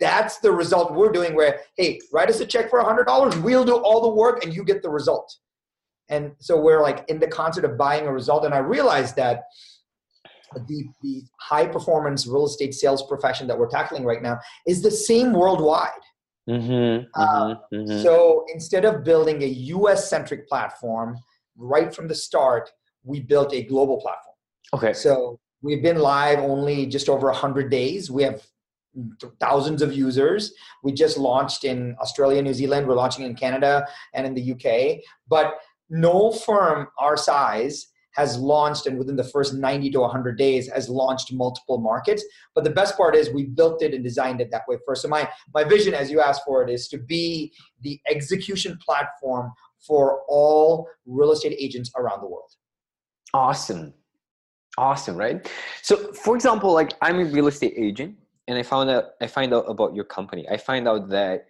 that's 0.00 0.38
the 0.38 0.50
result 0.50 0.94
we're 0.94 1.12
doing 1.12 1.36
where 1.36 1.60
hey 1.76 2.00
write 2.12 2.28
us 2.28 2.40
a 2.40 2.46
check 2.46 2.70
for 2.70 2.82
$100 2.82 3.40
we'll 3.42 3.64
do 3.64 3.76
all 3.76 4.00
the 4.02 4.14
work 4.14 4.44
and 4.44 4.52
you 4.54 4.64
get 4.64 4.82
the 4.82 4.90
result. 4.90 5.32
And 6.08 6.32
so 6.40 6.60
we're 6.60 6.82
like 6.82 7.04
in 7.08 7.20
the 7.20 7.28
concept 7.28 7.64
of 7.64 7.78
buying 7.78 8.06
a 8.06 8.12
result. 8.12 8.44
And 8.44 8.52
i 8.52 8.58
realized 8.58 9.16
that 9.16 9.44
the, 10.54 10.84
the 11.02 11.22
high 11.40 11.66
performance 11.66 12.26
real 12.26 12.46
estate 12.46 12.74
sales 12.74 13.02
profession 13.06 13.46
that 13.46 13.58
we're 13.58 13.68
tackling 13.68 14.04
right 14.04 14.22
now 14.22 14.38
is 14.66 14.82
the 14.82 14.90
same 14.90 15.32
worldwide. 15.32 15.90
Mm-hmm, 16.48 17.04
uh, 17.14 17.24
mm-hmm, 17.24 17.76
mm-hmm. 17.76 18.02
So 18.02 18.44
instead 18.52 18.84
of 18.84 19.04
building 19.04 19.42
a 19.42 19.46
US 19.46 20.10
centric 20.10 20.48
platform 20.48 21.16
right 21.56 21.94
from 21.94 22.08
the 22.08 22.14
start, 22.14 22.70
we 23.04 23.20
built 23.20 23.52
a 23.54 23.62
global 23.62 24.00
platform. 24.00 24.36
Okay. 24.74 24.92
So 24.92 25.38
we've 25.62 25.82
been 25.82 25.98
live 25.98 26.38
only 26.40 26.86
just 26.86 27.08
over 27.08 27.26
100 27.28 27.70
days. 27.70 28.10
We 28.10 28.22
have 28.22 28.42
thousands 29.40 29.82
of 29.82 29.92
users. 29.92 30.52
We 30.82 30.92
just 30.92 31.16
launched 31.16 31.64
in 31.64 31.96
Australia, 32.00 32.42
New 32.42 32.54
Zealand. 32.54 32.86
We're 32.86 32.94
launching 32.94 33.24
in 33.24 33.34
Canada 33.34 33.86
and 34.14 34.26
in 34.26 34.34
the 34.34 34.52
UK. 34.52 35.02
But 35.28 35.54
no 35.88 36.30
firm 36.30 36.88
our 36.98 37.16
size 37.16 37.86
has 38.14 38.38
launched 38.38 38.86
and 38.86 38.98
within 38.98 39.16
the 39.16 39.24
first 39.24 39.54
90 39.54 39.90
to 39.90 40.00
100 40.00 40.38
days 40.38 40.68
has 40.68 40.88
launched 40.88 41.32
multiple 41.32 41.78
markets. 41.78 42.24
But 42.54 42.64
the 42.64 42.70
best 42.70 42.96
part 42.96 43.16
is 43.16 43.30
we 43.30 43.44
built 43.44 43.82
it 43.82 43.94
and 43.94 44.04
designed 44.04 44.40
it 44.40 44.50
that 44.50 44.62
way 44.68 44.76
first. 44.86 45.02
So 45.02 45.08
my 45.08 45.28
my 45.54 45.64
vision 45.64 45.94
as 45.94 46.10
you 46.10 46.20
asked 46.20 46.42
for 46.44 46.62
it 46.62 46.70
is 46.70 46.88
to 46.88 46.98
be 46.98 47.52
the 47.80 48.00
execution 48.08 48.78
platform 48.84 49.52
for 49.86 50.22
all 50.28 50.88
real 51.06 51.32
estate 51.32 51.56
agents 51.58 51.90
around 51.96 52.20
the 52.20 52.26
world. 52.26 52.50
Awesome. 53.34 53.94
Awesome 54.78 55.16
right? 55.16 55.50
So 55.82 56.12
for 56.12 56.34
example 56.34 56.72
like 56.72 56.92
i'm 57.02 57.18
a 57.18 57.24
real 57.24 57.46
estate 57.46 57.74
agent 57.76 58.16
and 58.48 58.58
i 58.58 58.62
found 58.62 58.88
out 58.90 59.04
i 59.20 59.26
find 59.26 59.52
out 59.52 59.64
about 59.68 59.94
your 59.94 60.04
company. 60.04 60.46
I 60.48 60.56
find 60.56 60.86
out 60.88 61.08
that 61.10 61.46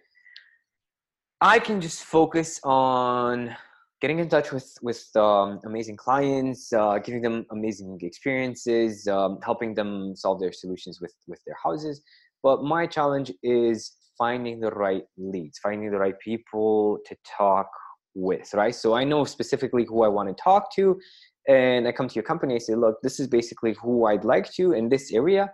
i 1.41 1.59
can 1.59 1.81
just 1.81 2.03
focus 2.03 2.59
on 2.63 3.55
getting 4.03 4.19
in 4.19 4.27
touch 4.27 4.51
with 4.51 4.69
with 4.81 5.01
um, 5.15 5.61
amazing 5.65 5.95
clients, 5.95 6.73
uh, 6.73 6.99
giving 6.99 7.21
them 7.21 7.45
amazing 7.51 7.97
experiences, 8.01 9.07
um, 9.07 9.39
helping 9.41 9.73
them 9.73 10.13
solve 10.13 10.41
their 10.41 10.51
solutions 10.51 10.99
with 10.99 11.15
with 11.25 11.39
their 11.45 11.55
houses. 11.63 12.01
But 12.43 12.65
my 12.65 12.85
challenge 12.85 13.31
is 13.41 13.93
finding 14.17 14.59
the 14.59 14.71
right 14.71 15.05
leads, 15.17 15.57
finding 15.59 15.89
the 15.89 15.97
right 16.05 16.19
people 16.19 16.99
to 17.07 17.15
talk 17.37 17.69
with, 18.13 18.53
right? 18.53 18.75
So 18.75 18.93
I 18.93 19.05
know 19.05 19.23
specifically 19.23 19.85
who 19.85 20.03
I 20.03 20.09
want 20.09 20.27
to 20.29 20.35
talk 20.43 20.63
to, 20.75 20.99
and 21.47 21.87
I 21.87 21.93
come 21.93 22.09
to 22.09 22.15
your 22.15 22.27
company. 22.31 22.55
I 22.55 22.57
say, 22.57 22.75
look, 22.75 22.97
this 23.03 23.21
is 23.21 23.27
basically 23.27 23.73
who 23.81 24.05
I'd 24.05 24.25
like 24.25 24.51
to 24.55 24.73
in 24.73 24.89
this 24.89 25.13
area. 25.13 25.49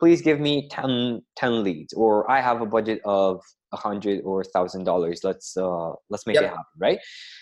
Please 0.00 0.22
give 0.22 0.40
me 0.40 0.68
10, 0.70 1.22
10 1.36 1.62
leads, 1.62 1.92
or 1.92 2.28
I 2.30 2.40
have 2.40 2.60
a 2.62 2.66
budget 2.66 3.00
of 3.04 3.40
a 3.72 3.76
hundred 3.76 4.22
or 4.24 4.42
thousand 4.42 4.84
dollars. 4.84 5.20
Let's 5.22 5.56
uh 5.56 5.92
let's 6.08 6.26
make 6.26 6.34
yep. 6.34 6.44
it 6.44 6.48
happen 6.48 6.64
right? 6.78 6.98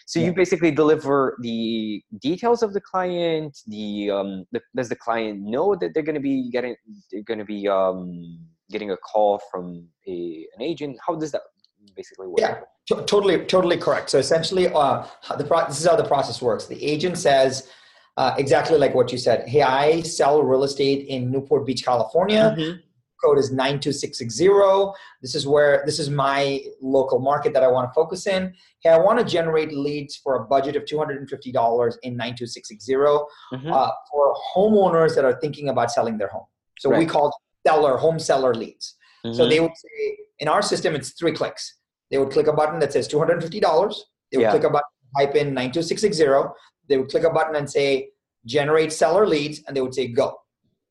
So 0.07 0.21
you 0.21 0.33
basically 0.33 0.71
deliver 0.71 1.39
the 1.41 2.03
details 2.21 2.63
of 2.63 2.75
the 2.75 2.83
client 2.83 3.57
the 3.67 4.11
um 4.11 4.45
the, 4.53 4.61
does 4.77 4.91
the 4.91 4.97
client 4.97 5.41
know 5.41 5.75
that 5.77 5.95
they're 5.95 6.03
going 6.03 6.17
to 6.17 6.21
be 6.21 6.51
getting 6.51 6.77
they're 7.11 7.23
going 7.23 7.39
to 7.39 7.47
be 7.47 7.67
um 7.67 8.39
getting 8.71 8.91
a 8.91 8.97
call 8.99 9.41
from 9.51 9.87
a 10.07 10.47
an 10.57 10.63
agent? 10.63 10.99
How 11.07 11.15
does 11.15 11.33
that 11.33 11.43
basically 11.97 12.27
work? 12.27 12.41
Yeah 12.41 12.61
t- 12.89 13.05
totally 13.05 13.45
totally 13.45 13.77
correct. 13.77 14.11
So 14.11 14.19
essentially 14.19 14.69
uh 14.69 15.07
the 15.37 15.45
pro- 15.45 15.67
this 15.67 15.81
is 15.81 15.87
how 15.87 15.97
the 15.97 16.05
process 16.05 16.41
works. 16.41 16.67
The 16.67 16.83
agent 16.83 17.19
says 17.19 17.69
uh, 18.19 18.35
exactly 18.37 18.77
like 18.77 18.95
what 18.95 19.11
you 19.13 19.19
said. 19.19 19.49
Hey, 19.49 19.63
I 19.63 20.03
sell 20.03 20.43
real 20.43 20.65
estate 20.65 21.07
in 21.09 21.31
Newport 21.31 21.65
Beach, 21.67 21.85
California. 21.85 22.55
Mm-hmm 22.59 22.81
code 23.25 23.39
is 23.39 23.51
92660. 23.51 24.93
This 25.23 25.35
is 25.35 25.47
where 25.47 25.83
this 25.85 25.99
is 25.99 26.11
my 26.11 26.61
local 26.81 27.19
market 27.19 27.53
that 27.53 27.63
I 27.63 27.69
want 27.69 27.91
to 27.91 27.95
focus 27.95 28.27
in. 28.27 28.55
Hey, 28.81 28.91
I 28.91 28.99
want 28.99 29.19
to 29.19 29.25
generate 29.25 29.73
leads 29.73 30.17
for 30.17 30.37
a 30.37 30.45
budget 30.45 30.77
of 30.77 30.85
$250 30.85 31.19
in 32.03 32.17
92660 32.17 32.95
mm-hmm. 32.95 33.73
uh, 33.73 33.91
for 34.11 34.35
homeowners 34.55 35.15
that 35.15 35.25
are 35.25 35.39
thinking 35.41 35.69
about 35.69 35.91
selling 35.91 36.19
their 36.19 36.29
home. 36.29 36.47
So 36.79 36.91
right. 36.91 36.99
we 36.99 37.07
call 37.07 37.37
seller 37.67 37.97
home 37.97 38.19
seller 38.19 38.55
leads. 38.55 38.97
Mm-hmm. 39.25 39.37
So 39.37 39.49
they 39.49 39.61
would 39.61 39.77
say 39.77 40.17
in 40.39 40.49
our 40.49 40.63
system 40.63 40.95
it's 40.95 41.11
three 41.11 41.33
clicks. 41.33 41.77
They 42.11 42.19
would 42.19 42.31
click 42.31 42.47
a 42.47 42.53
button 42.53 42.79
that 42.79 42.93
says 42.93 43.09
$250. 43.09 43.51
They 43.51 44.39
would 44.39 44.43
yeah. 44.43 44.51
click 44.51 44.65
a 44.65 44.71
button, 44.71 44.89
type 45.19 45.35
in 45.35 45.53
92660. 45.55 46.25
They 46.89 46.97
would 46.97 47.11
click 47.11 47.25
a 47.25 47.31
button 47.31 47.57
and 47.57 47.71
say 47.71 48.11
generate 48.45 48.93
seller 48.93 49.27
leads, 49.27 49.63
and 49.67 49.77
they 49.77 49.81
would 49.81 49.95
say 49.95 50.09
go. 50.09 50.39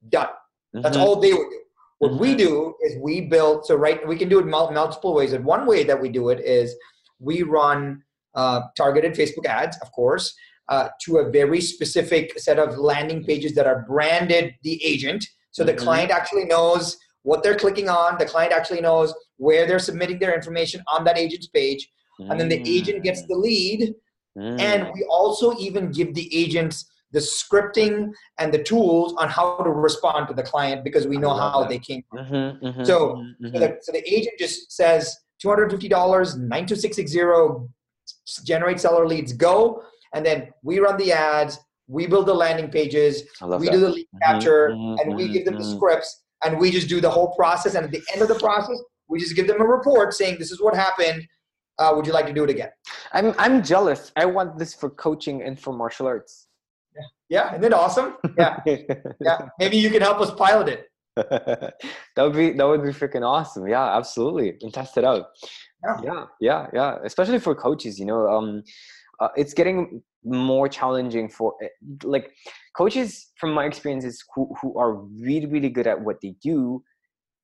Done. 0.09 0.27
That's 0.73 0.95
mm-hmm. 0.95 1.05
all 1.05 1.19
they 1.19 1.33
would 1.33 1.49
do. 1.49 1.61
What 1.99 2.11
mm-hmm. 2.11 2.21
we 2.21 2.35
do 2.35 2.75
is 2.81 2.95
we 3.01 3.21
build, 3.21 3.65
so 3.65 3.75
right, 3.75 4.05
we 4.07 4.17
can 4.17 4.29
do 4.29 4.39
it 4.39 4.45
multiple 4.45 5.13
ways. 5.15 5.33
And 5.33 5.43
one 5.43 5.65
way 5.65 5.83
that 5.83 5.99
we 5.99 6.09
do 6.09 6.29
it 6.29 6.39
is 6.39 6.75
we 7.19 7.41
run 7.41 8.03
uh, 8.35 8.61
targeted 8.75 9.13
Facebook 9.15 9.45
ads, 9.47 9.77
of 9.81 9.91
course, 9.91 10.35
uh, 10.69 10.89
to 11.01 11.17
a 11.17 11.31
very 11.31 11.59
specific 11.59 12.37
set 12.39 12.59
of 12.59 12.77
landing 12.77 13.23
pages 13.23 13.55
that 13.55 13.65
are 13.65 13.85
branded 13.87 14.53
the 14.61 14.83
agent. 14.83 15.25
So 15.51 15.63
the 15.63 15.73
mm-hmm. 15.73 15.83
client 15.83 16.11
actually 16.11 16.45
knows 16.45 16.97
what 17.23 17.41
they're 17.41 17.57
clicking 17.57 17.89
on. 17.89 18.19
The 18.19 18.25
client 18.25 18.53
actually 18.53 18.81
knows 18.81 19.13
where 19.37 19.65
they're 19.65 19.79
submitting 19.79 20.19
their 20.19 20.35
information 20.35 20.83
on 20.93 21.03
that 21.05 21.17
agent's 21.17 21.47
page. 21.47 21.89
And 22.19 22.39
then 22.39 22.49
the 22.49 22.63
agent 22.65 23.03
gets 23.03 23.27
the 23.27 23.35
lead. 23.35 23.93
And 24.39 24.83
mm. 24.83 24.93
we 24.93 25.03
also 25.09 25.57
even 25.57 25.91
give 25.91 26.13
the 26.13 26.35
agents 26.35 26.85
the 27.11 27.19
scripting 27.19 28.11
and 28.39 28.53
the 28.53 28.63
tools 28.63 29.13
on 29.17 29.29
how 29.29 29.57
to 29.57 29.69
respond 29.69 30.27
to 30.27 30.33
the 30.33 30.43
client 30.43 30.83
because 30.83 31.07
we 31.07 31.17
know 31.17 31.33
how 31.33 31.61
that. 31.61 31.69
they 31.69 31.79
came 31.79 32.03
mm-hmm, 32.13 32.65
mm-hmm, 32.65 32.83
so, 32.83 33.15
mm-hmm. 33.15 33.53
so, 33.53 33.59
the, 33.59 33.77
so 33.81 33.91
the 33.91 34.13
agent 34.13 34.35
just 34.38 34.71
says 34.71 35.15
$250 35.43 35.89
92660 35.89 38.43
generate 38.43 38.79
seller 38.79 39.07
leads 39.07 39.33
go 39.33 39.83
and 40.13 40.25
then 40.25 40.49
we 40.63 40.79
run 40.79 40.97
the 40.97 41.11
ads 41.11 41.59
we 41.88 42.07
build 42.07 42.25
the 42.25 42.33
landing 42.33 42.69
pages 42.69 43.23
we 43.41 43.67
that. 43.67 43.71
do 43.71 43.79
the 43.79 43.89
lead 43.89 44.05
mm-hmm, 44.05 44.33
capture 44.33 44.69
mm-hmm, 44.69 44.99
and 44.99 45.15
we 45.15 45.23
mm-hmm, 45.23 45.33
give 45.33 45.45
them 45.45 45.57
the 45.57 45.63
scripts 45.63 46.23
and 46.43 46.59
we 46.59 46.71
just 46.71 46.89
do 46.89 46.99
the 46.99 47.09
whole 47.09 47.33
process 47.35 47.75
and 47.75 47.85
at 47.85 47.91
the 47.91 48.03
end 48.13 48.21
of 48.21 48.27
the 48.27 48.39
process 48.39 48.77
we 49.07 49.19
just 49.19 49.35
give 49.35 49.47
them 49.47 49.61
a 49.61 49.65
report 49.65 50.13
saying 50.13 50.38
this 50.38 50.51
is 50.51 50.61
what 50.61 50.75
happened 50.75 51.25
uh, 51.80 51.91
would 51.95 52.05
you 52.05 52.13
like 52.13 52.25
to 52.25 52.34
do 52.34 52.43
it 52.43 52.49
again 52.49 52.69
i'm 53.13 53.34
i'm 53.38 53.63
jealous 53.63 54.11
i 54.15 54.25
want 54.25 54.57
this 54.57 54.73
for 54.73 54.89
coaching 54.89 55.43
and 55.43 55.59
for 55.59 55.73
martial 55.73 56.07
arts 56.07 56.47
yeah, 57.30 57.51
isn't 57.51 57.63
it 57.63 57.73
awesome? 57.73 58.15
Yeah, 58.38 58.59
yeah. 58.65 59.49
Maybe 59.59 59.78
you 59.78 59.89
can 59.89 60.01
help 60.01 60.19
us 60.19 60.32
pilot 60.34 60.69
it. 60.69 60.86
that 61.15 61.73
would 62.17 62.34
be 62.34 62.51
that 62.51 62.63
would 62.63 62.84
be 62.84 62.89
freaking 62.89 63.25
awesome. 63.25 63.67
Yeah, 63.67 63.97
absolutely, 63.97 64.55
and 64.61 64.73
test 64.73 64.97
it 64.97 65.03
out. 65.03 65.25
Yeah, 65.84 65.97
yeah, 66.03 66.25
yeah. 66.39 66.67
yeah. 66.73 66.97
Especially 67.03 67.39
for 67.39 67.55
coaches, 67.55 67.99
you 67.99 68.05
know, 68.05 68.28
um, 68.28 68.63
uh, 69.19 69.30
it's 69.36 69.53
getting 69.53 70.01
more 70.23 70.69
challenging 70.69 71.28
for 71.28 71.55
eh, 71.61 71.67
like 72.03 72.32
coaches. 72.75 73.32
From 73.38 73.53
my 73.53 73.65
experiences, 73.65 74.23
who 74.34 74.53
who 74.61 74.78
are 74.80 74.93
really 74.93 75.47
really 75.47 75.69
good 75.69 75.88
at 75.88 75.99
what 75.99 76.17
they 76.21 76.36
do, 76.41 76.84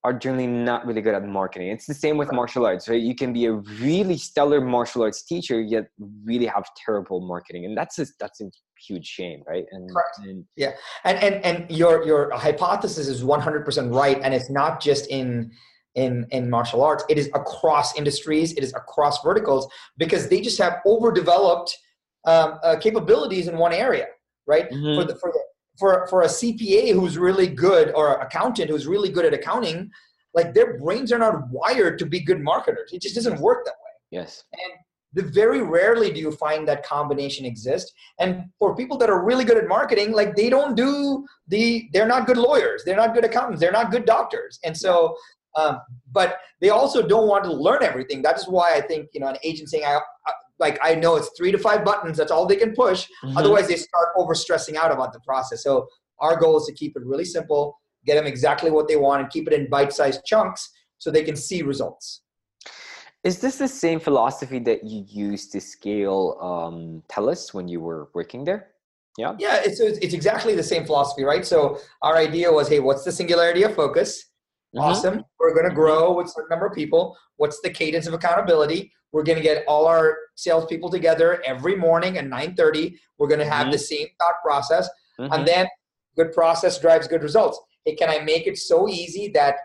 are 0.03 0.13
generally 0.13 0.47
not 0.47 0.85
really 0.85 1.01
good 1.01 1.15
at 1.15 1.25
marketing. 1.25 1.69
It's 1.69 1.85
the 1.85 1.93
same 1.93 2.17
with 2.17 2.31
martial 2.33 2.65
arts, 2.65 2.89
right? 2.89 3.01
You 3.01 3.15
can 3.15 3.31
be 3.31 3.45
a 3.45 3.53
really 3.53 4.17
stellar 4.17 4.59
martial 4.59 5.01
arts 5.03 5.23
teacher, 5.23 5.61
yet 5.61 5.87
really 6.25 6.45
have 6.45 6.65
terrible 6.85 7.21
marketing, 7.21 7.65
and 7.65 7.77
that's 7.77 7.99
a, 7.99 8.05
that's 8.19 8.41
a 8.41 8.51
huge 8.85 9.07
shame, 9.07 9.43
right? 9.47 9.65
And, 9.71 9.89
and 10.23 10.45
yeah, 10.57 10.71
and 11.05 11.17
and 11.19 11.35
and 11.45 11.71
your 11.71 12.05
your 12.05 12.31
hypothesis 12.35 13.07
is 13.07 13.23
one 13.23 13.39
hundred 13.39 13.63
percent 13.63 13.93
right, 13.93 14.19
and 14.21 14.33
it's 14.33 14.49
not 14.49 14.81
just 14.81 15.07
in 15.07 15.51
in 15.95 16.27
in 16.31 16.49
martial 16.49 16.83
arts; 16.83 17.05
it 17.07 17.17
is 17.17 17.27
across 17.33 17.95
industries, 17.95 18.51
it 18.53 18.63
is 18.63 18.73
across 18.73 19.23
verticals 19.23 19.67
because 19.97 20.27
they 20.27 20.41
just 20.41 20.57
have 20.57 20.79
overdeveloped 20.85 21.77
um, 22.25 22.59
uh, 22.63 22.75
capabilities 22.77 23.47
in 23.47 23.57
one 23.57 23.71
area, 23.71 24.07
right? 24.47 24.69
Mhm. 24.69 24.95
For 24.99 25.05
the 25.05 25.15
for 25.15 25.31
the 25.31 25.39
for 25.77 26.07
for 26.07 26.21
a 26.21 26.27
CPA 26.27 26.93
who's 26.93 27.17
really 27.17 27.47
good 27.47 27.91
or 27.95 28.15
accountant 28.15 28.69
who's 28.69 28.87
really 28.87 29.09
good 29.09 29.25
at 29.25 29.33
accounting, 29.33 29.89
like 30.33 30.53
their 30.53 30.77
brains 30.77 31.11
are 31.11 31.19
not 31.19 31.49
wired 31.49 31.99
to 31.99 32.05
be 32.05 32.19
good 32.19 32.41
marketers. 32.41 32.91
It 32.91 33.01
just 33.01 33.15
doesn't 33.15 33.39
work 33.39 33.65
that 33.65 33.71
way. 33.71 34.19
Yes. 34.19 34.43
And 34.53 34.73
the 35.13 35.23
very 35.31 35.61
rarely 35.61 36.11
do 36.11 36.19
you 36.19 36.31
find 36.31 36.67
that 36.67 36.83
combination 36.83 37.45
exist. 37.45 37.93
And 38.19 38.45
for 38.57 38.75
people 38.75 38.97
that 38.97 39.09
are 39.09 39.23
really 39.23 39.45
good 39.45 39.57
at 39.57 39.67
marketing, 39.67 40.11
like 40.11 40.35
they 40.35 40.49
don't 40.49 40.75
do 40.75 41.25
the, 41.47 41.87
they're 41.93 42.07
not 42.07 42.25
good 42.25 42.37
lawyers, 42.37 42.83
they're 42.83 42.97
not 42.97 43.13
good 43.13 43.23
accountants, 43.23 43.61
they're 43.61 43.71
not 43.71 43.91
good 43.91 44.05
doctors. 44.05 44.59
And 44.63 44.75
so, 44.75 45.15
um, 45.55 45.79
but 46.11 46.39
they 46.61 46.69
also 46.69 47.05
don't 47.05 47.27
want 47.27 47.43
to 47.43 47.53
learn 47.53 47.83
everything. 47.83 48.23
That 48.23 48.37
is 48.37 48.47
why 48.47 48.73
I 48.73 48.81
think 48.81 49.09
you 49.13 49.19
know 49.19 49.27
an 49.27 49.37
agent 49.43 49.69
saying, 49.69 49.83
I, 49.85 49.99
I 50.25 50.31
like 50.59 50.77
I 50.83 50.95
know 50.95 51.15
it's 51.15 51.29
three 51.37 51.51
to 51.51 51.57
five 51.57 51.83
buttons. 51.83 52.17
That's 52.17 52.31
all 52.31 52.45
they 52.45 52.55
can 52.55 52.73
push. 52.73 53.07
Mhm. 53.23 53.37
Otherwise, 53.37 53.67
they 53.67 53.75
start 53.75 54.09
over 54.17 54.35
stressing 54.35 54.77
out 54.77 54.91
about 54.91 55.13
the 55.13 55.19
process. 55.21 55.63
So 55.63 55.87
our 56.19 56.39
goal 56.39 56.57
is 56.57 56.65
to 56.67 56.73
keep 56.73 56.95
it 56.95 57.03
really 57.05 57.25
simple, 57.25 57.79
get 58.05 58.15
them 58.15 58.27
exactly 58.27 58.71
what 58.71 58.87
they 58.87 58.95
want, 58.95 59.21
and 59.21 59.29
keep 59.31 59.47
it 59.47 59.53
in 59.53 59.69
bite-sized 59.69 60.23
chunks 60.25 60.69
so 60.99 61.11
they 61.11 61.23
can 61.23 61.35
see 61.35 61.61
results. 61.63 62.21
Is 63.23 63.39
this 63.39 63.57
the 63.57 63.67
same 63.67 63.99
philosophy 63.99 64.59
that 64.59 64.83
you 64.83 65.05
used 65.07 65.51
to 65.53 65.61
scale 65.61 66.37
um, 66.41 67.03
Teles 67.09 67.53
when 67.53 67.67
you 67.67 67.79
were 67.79 68.09
working 68.13 68.43
there? 68.43 68.71
Yeah. 69.17 69.35
Yeah, 69.39 69.61
it's, 69.63 69.79
it's 69.79 70.13
exactly 70.13 70.55
the 70.55 70.63
same 70.63 70.85
philosophy, 70.85 71.23
right? 71.23 71.45
So 71.45 71.79
our 72.01 72.17
idea 72.17 72.51
was, 72.51 72.67
hey, 72.67 72.79
what's 72.79 73.03
the 73.03 73.11
singularity 73.11 73.63
of 73.63 73.75
focus? 73.75 74.25
Mhm. 74.75 74.81
Awesome. 74.81 75.25
We're 75.39 75.53
going 75.53 75.69
to 75.69 75.75
grow 75.75 76.13
with 76.13 76.27
a 76.27 76.29
certain 76.29 76.49
number 76.49 76.65
of 76.65 76.73
people. 76.73 77.15
What's 77.37 77.61
the 77.61 77.69
cadence 77.69 78.07
of 78.07 78.13
accountability? 78.13 78.91
We're 79.13 79.23
going 79.23 79.37
to 79.37 79.43
get 79.43 79.63
all 79.67 79.85
our 79.85 80.17
salespeople 80.35 80.89
together 80.89 81.41
every 81.45 81.75
morning 81.75 82.17
at 82.17 82.25
9:30. 82.25 82.97
We're 83.17 83.27
going 83.27 83.39
to 83.39 83.45
have 83.45 83.67
Mhm. 83.67 83.71
the 83.71 83.77
same 83.77 84.07
thought 84.19 84.41
process, 84.43 84.89
Mhm. 85.19 85.29
and 85.31 85.47
then 85.47 85.67
good 86.17 86.33
process 86.33 86.79
drives 86.79 87.07
good 87.07 87.23
results. 87.23 87.59
Hey, 87.85 87.95
can 87.95 88.09
I 88.09 88.19
make 88.19 88.47
it 88.47 88.57
so 88.57 88.89
easy 88.89 89.27
that 89.29 89.55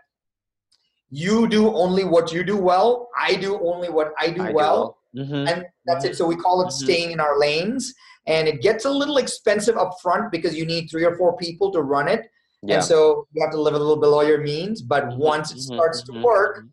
you 1.10 1.48
do 1.48 1.74
only 1.74 2.04
what 2.04 2.30
you 2.32 2.44
do 2.44 2.56
well, 2.58 3.08
I 3.18 3.34
do 3.34 3.58
only 3.66 3.88
what 3.88 4.12
I 4.18 4.28
do 4.28 4.42
I 4.42 4.52
well, 4.52 4.98
Mhm. 5.16 5.48
and 5.50 5.66
that's 5.86 6.04
it. 6.04 6.16
So 6.16 6.26
we 6.26 6.36
call 6.36 6.60
it 6.60 6.66
Mhm. 6.66 6.72
staying 6.72 7.10
in 7.12 7.20
our 7.20 7.38
lanes, 7.38 7.94
and 8.26 8.46
it 8.46 8.60
gets 8.60 8.84
a 8.84 8.90
little 8.90 9.16
expensive 9.16 9.78
up 9.78 9.98
front 10.02 10.30
because 10.30 10.54
you 10.54 10.66
need 10.66 10.88
three 10.90 11.04
or 11.06 11.16
four 11.16 11.34
people 11.38 11.72
to 11.72 11.80
run 11.80 12.08
it, 12.08 12.28
yeah. 12.62 12.74
and 12.74 12.84
so 12.84 13.26
you 13.32 13.42
have 13.42 13.52
to 13.52 13.60
live 13.60 13.74
a 13.74 13.78
little 13.78 13.96
below 13.96 14.20
your 14.20 14.42
means. 14.42 14.82
But 14.82 15.16
once 15.16 15.50
it 15.50 15.56
mhm, 15.56 15.62
starts 15.74 16.02
to 16.02 16.12
work, 16.12 16.64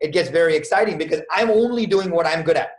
it 0.00 0.12
gets 0.12 0.28
very 0.30 0.56
exciting 0.56 0.98
because 0.98 1.20
I'm 1.30 1.50
only 1.50 1.86
doing 1.86 2.10
what 2.10 2.26
I'm 2.26 2.42
good 2.42 2.56
at. 2.56 2.70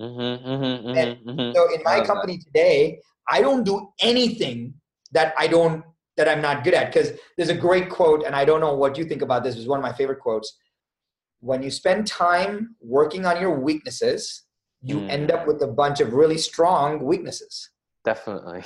mhm, 0.00 0.42
mhm, 0.44 0.84
mhm, 0.84 0.96
And 0.98 1.16
mhm. 1.26 1.54
So 1.54 1.72
in 1.74 1.82
my 1.84 1.98
that. 1.98 2.06
company 2.06 2.38
today, 2.38 3.00
I 3.28 3.40
don't 3.40 3.64
do 3.64 3.88
anything 4.00 4.74
that 5.12 5.34
I 5.38 5.46
don't 5.46 5.84
that 6.16 6.28
I'm 6.28 6.40
not 6.40 6.64
good 6.64 6.74
at. 6.74 6.92
Because 6.92 7.12
there's 7.36 7.50
a 7.50 7.54
great 7.54 7.90
quote, 7.90 8.24
and 8.24 8.34
I 8.34 8.44
don't 8.44 8.60
know 8.60 8.74
what 8.74 8.96
you 8.98 9.04
think 9.04 9.22
about 9.22 9.44
this. 9.44 9.56
It's 9.56 9.66
one 9.68 9.78
of 9.78 9.82
my 9.82 9.92
favorite 9.92 10.20
quotes. 10.20 10.56
When 11.40 11.62
you 11.62 11.70
spend 11.70 12.06
time 12.06 12.74
working 12.80 13.26
on 13.26 13.40
your 13.40 13.58
weaknesses, 13.60 14.42
you 14.82 15.00
Mm. 15.00 15.10
end 15.10 15.30
up 15.32 15.46
with 15.46 15.62
a 15.62 15.66
bunch 15.66 16.00
of 16.00 16.12
really 16.14 16.38
strong 16.38 17.04
weaknesses. 17.04 17.70
Definitely. 18.06 18.62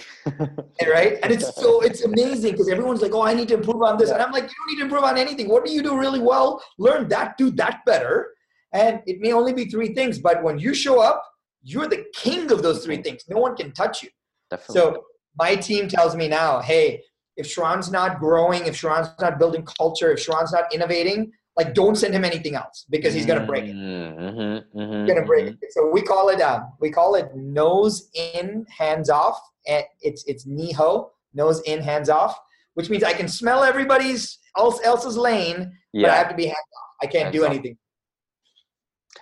right? 0.86 1.18
And 1.22 1.32
it's 1.32 1.56
so 1.56 1.80
it's 1.88 2.04
amazing 2.04 2.52
because 2.52 2.68
everyone's 2.68 3.00
like, 3.00 3.14
"Oh, 3.14 3.22
I 3.22 3.32
need 3.32 3.48
to 3.48 3.54
improve 3.54 3.82
on 3.82 3.96
this," 3.96 4.10
and 4.10 4.20
I'm 4.20 4.32
like, 4.32 4.44
"You 4.44 4.50
don't 4.58 4.68
need 4.68 4.76
to 4.76 4.82
improve 4.82 5.02
on 5.02 5.16
anything. 5.16 5.48
What 5.48 5.64
do 5.64 5.72
you 5.72 5.82
do 5.82 5.98
really 5.98 6.20
well? 6.20 6.62
Learn 6.78 7.08
that, 7.08 7.38
do 7.38 7.50
that 7.52 7.80
better." 7.86 8.34
And 8.74 9.00
it 9.06 9.16
may 9.20 9.32
only 9.32 9.54
be 9.54 9.64
three 9.64 9.94
things, 9.94 10.18
but 10.18 10.44
when 10.44 10.58
you 10.58 10.74
show 10.74 11.00
up, 11.00 11.24
you're 11.62 11.88
the 11.88 12.04
king 12.14 12.52
of 12.52 12.62
those 12.62 12.84
three 12.84 13.02
things. 13.02 13.24
No 13.30 13.38
one 13.38 13.56
can 13.56 13.72
touch 13.72 14.02
you. 14.02 14.10
Definitely. 14.50 14.74
So 14.74 15.04
my 15.38 15.56
team 15.56 15.88
tells 15.88 16.14
me 16.14 16.28
now, 16.28 16.60
"Hey, 16.60 17.02
if 17.38 17.46
Sharan's 17.46 17.90
not 17.90 18.20
growing, 18.20 18.66
if 18.66 18.78
Sharan's 18.78 19.08
not 19.20 19.38
building 19.38 19.64
culture, 19.78 20.12
if 20.12 20.20
Sharan's 20.20 20.52
not 20.52 20.72
innovating, 20.74 21.32
like 21.60 21.74
don't 21.80 21.96
send 22.02 22.12
him 22.18 22.24
anything 22.32 22.54
else 22.62 22.76
because 22.94 23.12
he's 23.16 23.26
gonna 23.30 23.46
break 23.52 23.64
it." 23.64 23.74
Mm-hmm, 23.76 24.78
mm-hmm, 24.78 25.06
gonna 25.08 25.26
break 25.32 25.46
it. 25.48 25.58
So 25.76 25.80
we 25.96 26.02
call 26.12 26.24
it 26.34 26.40
um, 26.50 26.62
we 26.80 26.88
call 26.98 27.10
it 27.20 27.26
nose 27.34 27.96
in, 28.14 28.66
hands 28.82 29.08
off, 29.10 29.38
and 29.66 29.84
it's 30.08 30.22
it's 30.30 30.44
NIHO, 30.46 30.90
nose 31.34 31.60
in, 31.72 31.78
hands 31.90 32.08
off, 32.08 32.34
which 32.74 32.88
means 32.90 33.02
I 33.12 33.14
can 33.20 33.28
smell 33.28 33.62
everybody's 33.72 34.38
else 34.56 34.80
else's 34.90 35.16
lane, 35.16 35.60
but 35.94 36.10
I 36.10 36.16
have 36.16 36.28
to 36.28 36.34
be 36.42 36.46
hands 36.46 36.56
off. 36.78 36.90
I 37.02 37.06
can't 37.06 37.32
do 37.32 37.42
Hands 37.42 37.50
off. 37.50 37.54
anything. 37.54 37.76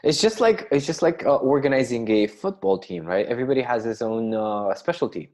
It's 0.02 0.20
just 0.20 0.38
like 0.40 0.68
it's 0.70 0.86
just 0.86 1.02
like 1.02 1.24
uh, 1.26 1.36
organizing 1.36 2.08
a 2.10 2.26
football 2.26 2.78
team, 2.78 3.04
right? 3.04 3.26
Everybody 3.26 3.62
has 3.62 3.84
his 3.84 4.00
own 4.02 4.34
uh, 4.34 4.74
specialty, 4.74 5.24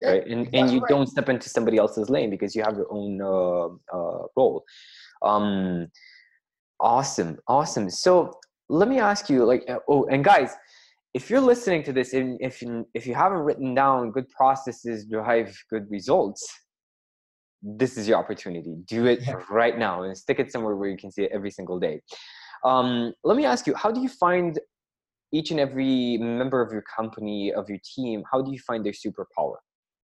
Yeah, 0.00 0.10
right? 0.10 0.26
And 0.26 0.48
and 0.54 0.70
you 0.72 0.80
right. 0.80 0.88
don't 0.88 1.08
step 1.08 1.28
into 1.28 1.48
somebody 1.48 1.76
else's 1.78 2.08
lane 2.08 2.30
because 2.30 2.54
you 2.56 2.62
have 2.62 2.76
your 2.76 2.90
own 2.90 3.20
uh, 3.20 3.66
uh, 3.96 4.22
role. 4.36 4.64
Um, 5.22 5.88
awesome, 6.80 7.38
awesome. 7.46 7.90
So 7.90 8.32
let 8.68 8.88
me 8.88 8.98
ask 8.98 9.28
you, 9.28 9.44
like, 9.44 9.64
uh, 9.68 9.78
oh, 9.88 10.06
and 10.06 10.24
guys, 10.24 10.54
if 11.14 11.30
you're 11.30 11.40
listening 11.40 11.82
to 11.84 11.92
this, 11.92 12.12
and 12.12 12.38
if 12.40 12.60
you, 12.62 12.86
if 12.94 13.06
you 13.06 13.14
haven't 13.14 13.38
written 13.38 13.74
down 13.74 14.10
good 14.10 14.28
processes 14.28 15.06
drive 15.06 15.56
good 15.70 15.90
results, 15.90 16.46
this 17.62 17.96
is 17.96 18.06
your 18.06 18.18
opportunity. 18.18 18.76
Do 18.86 19.06
it 19.06 19.20
Yeah. 19.26 19.42
right 19.50 19.76
now 19.76 20.02
and 20.02 20.16
stick 20.16 20.38
it 20.38 20.52
somewhere 20.52 20.76
where 20.76 20.88
you 20.88 20.96
can 20.96 21.10
see 21.10 21.24
it 21.24 21.32
every 21.32 21.50
single 21.50 21.78
day. 21.80 22.00
Um, 22.64 23.12
let 23.24 23.36
me 23.36 23.44
ask 23.44 23.66
you, 23.66 23.74
how 23.74 23.90
do 23.90 24.00
you 24.00 24.08
find 24.08 24.58
each 25.32 25.50
and 25.50 25.60
every 25.60 26.16
member 26.18 26.62
of 26.62 26.72
your 26.72 26.82
company, 26.82 27.52
of 27.52 27.68
your 27.68 27.78
team, 27.84 28.22
how 28.30 28.40
do 28.42 28.52
you 28.52 28.58
find 28.60 28.84
their 28.84 28.92
superpower? 28.92 29.56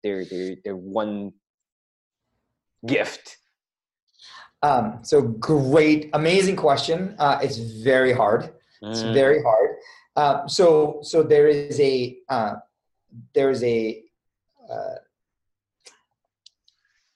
Their 0.05 0.25
their 0.25 0.57
their 0.65 0.77
one 0.77 1.33
gift. 2.87 3.37
Um, 4.63 4.99
so 5.03 5.23
great, 5.23 6.11
amazing 6.15 6.57
question. 6.57 7.15
Uh, 7.19 7.39
it's 7.43 7.59
very 7.59 8.13
hard. 8.13 8.51
It's 8.91 9.03
Mm, 9.03 9.13
very 9.13 9.43
hard. 9.43 9.71
Uh, 10.17 10.47
so 10.49 10.99
so 11.03 11.23
there 11.23 11.47
is 11.49 11.79
a 11.81 12.19
uh, 12.29 12.55
there 13.35 13.51
is 13.51 13.63
a 13.63 14.03
uh, 14.71 14.95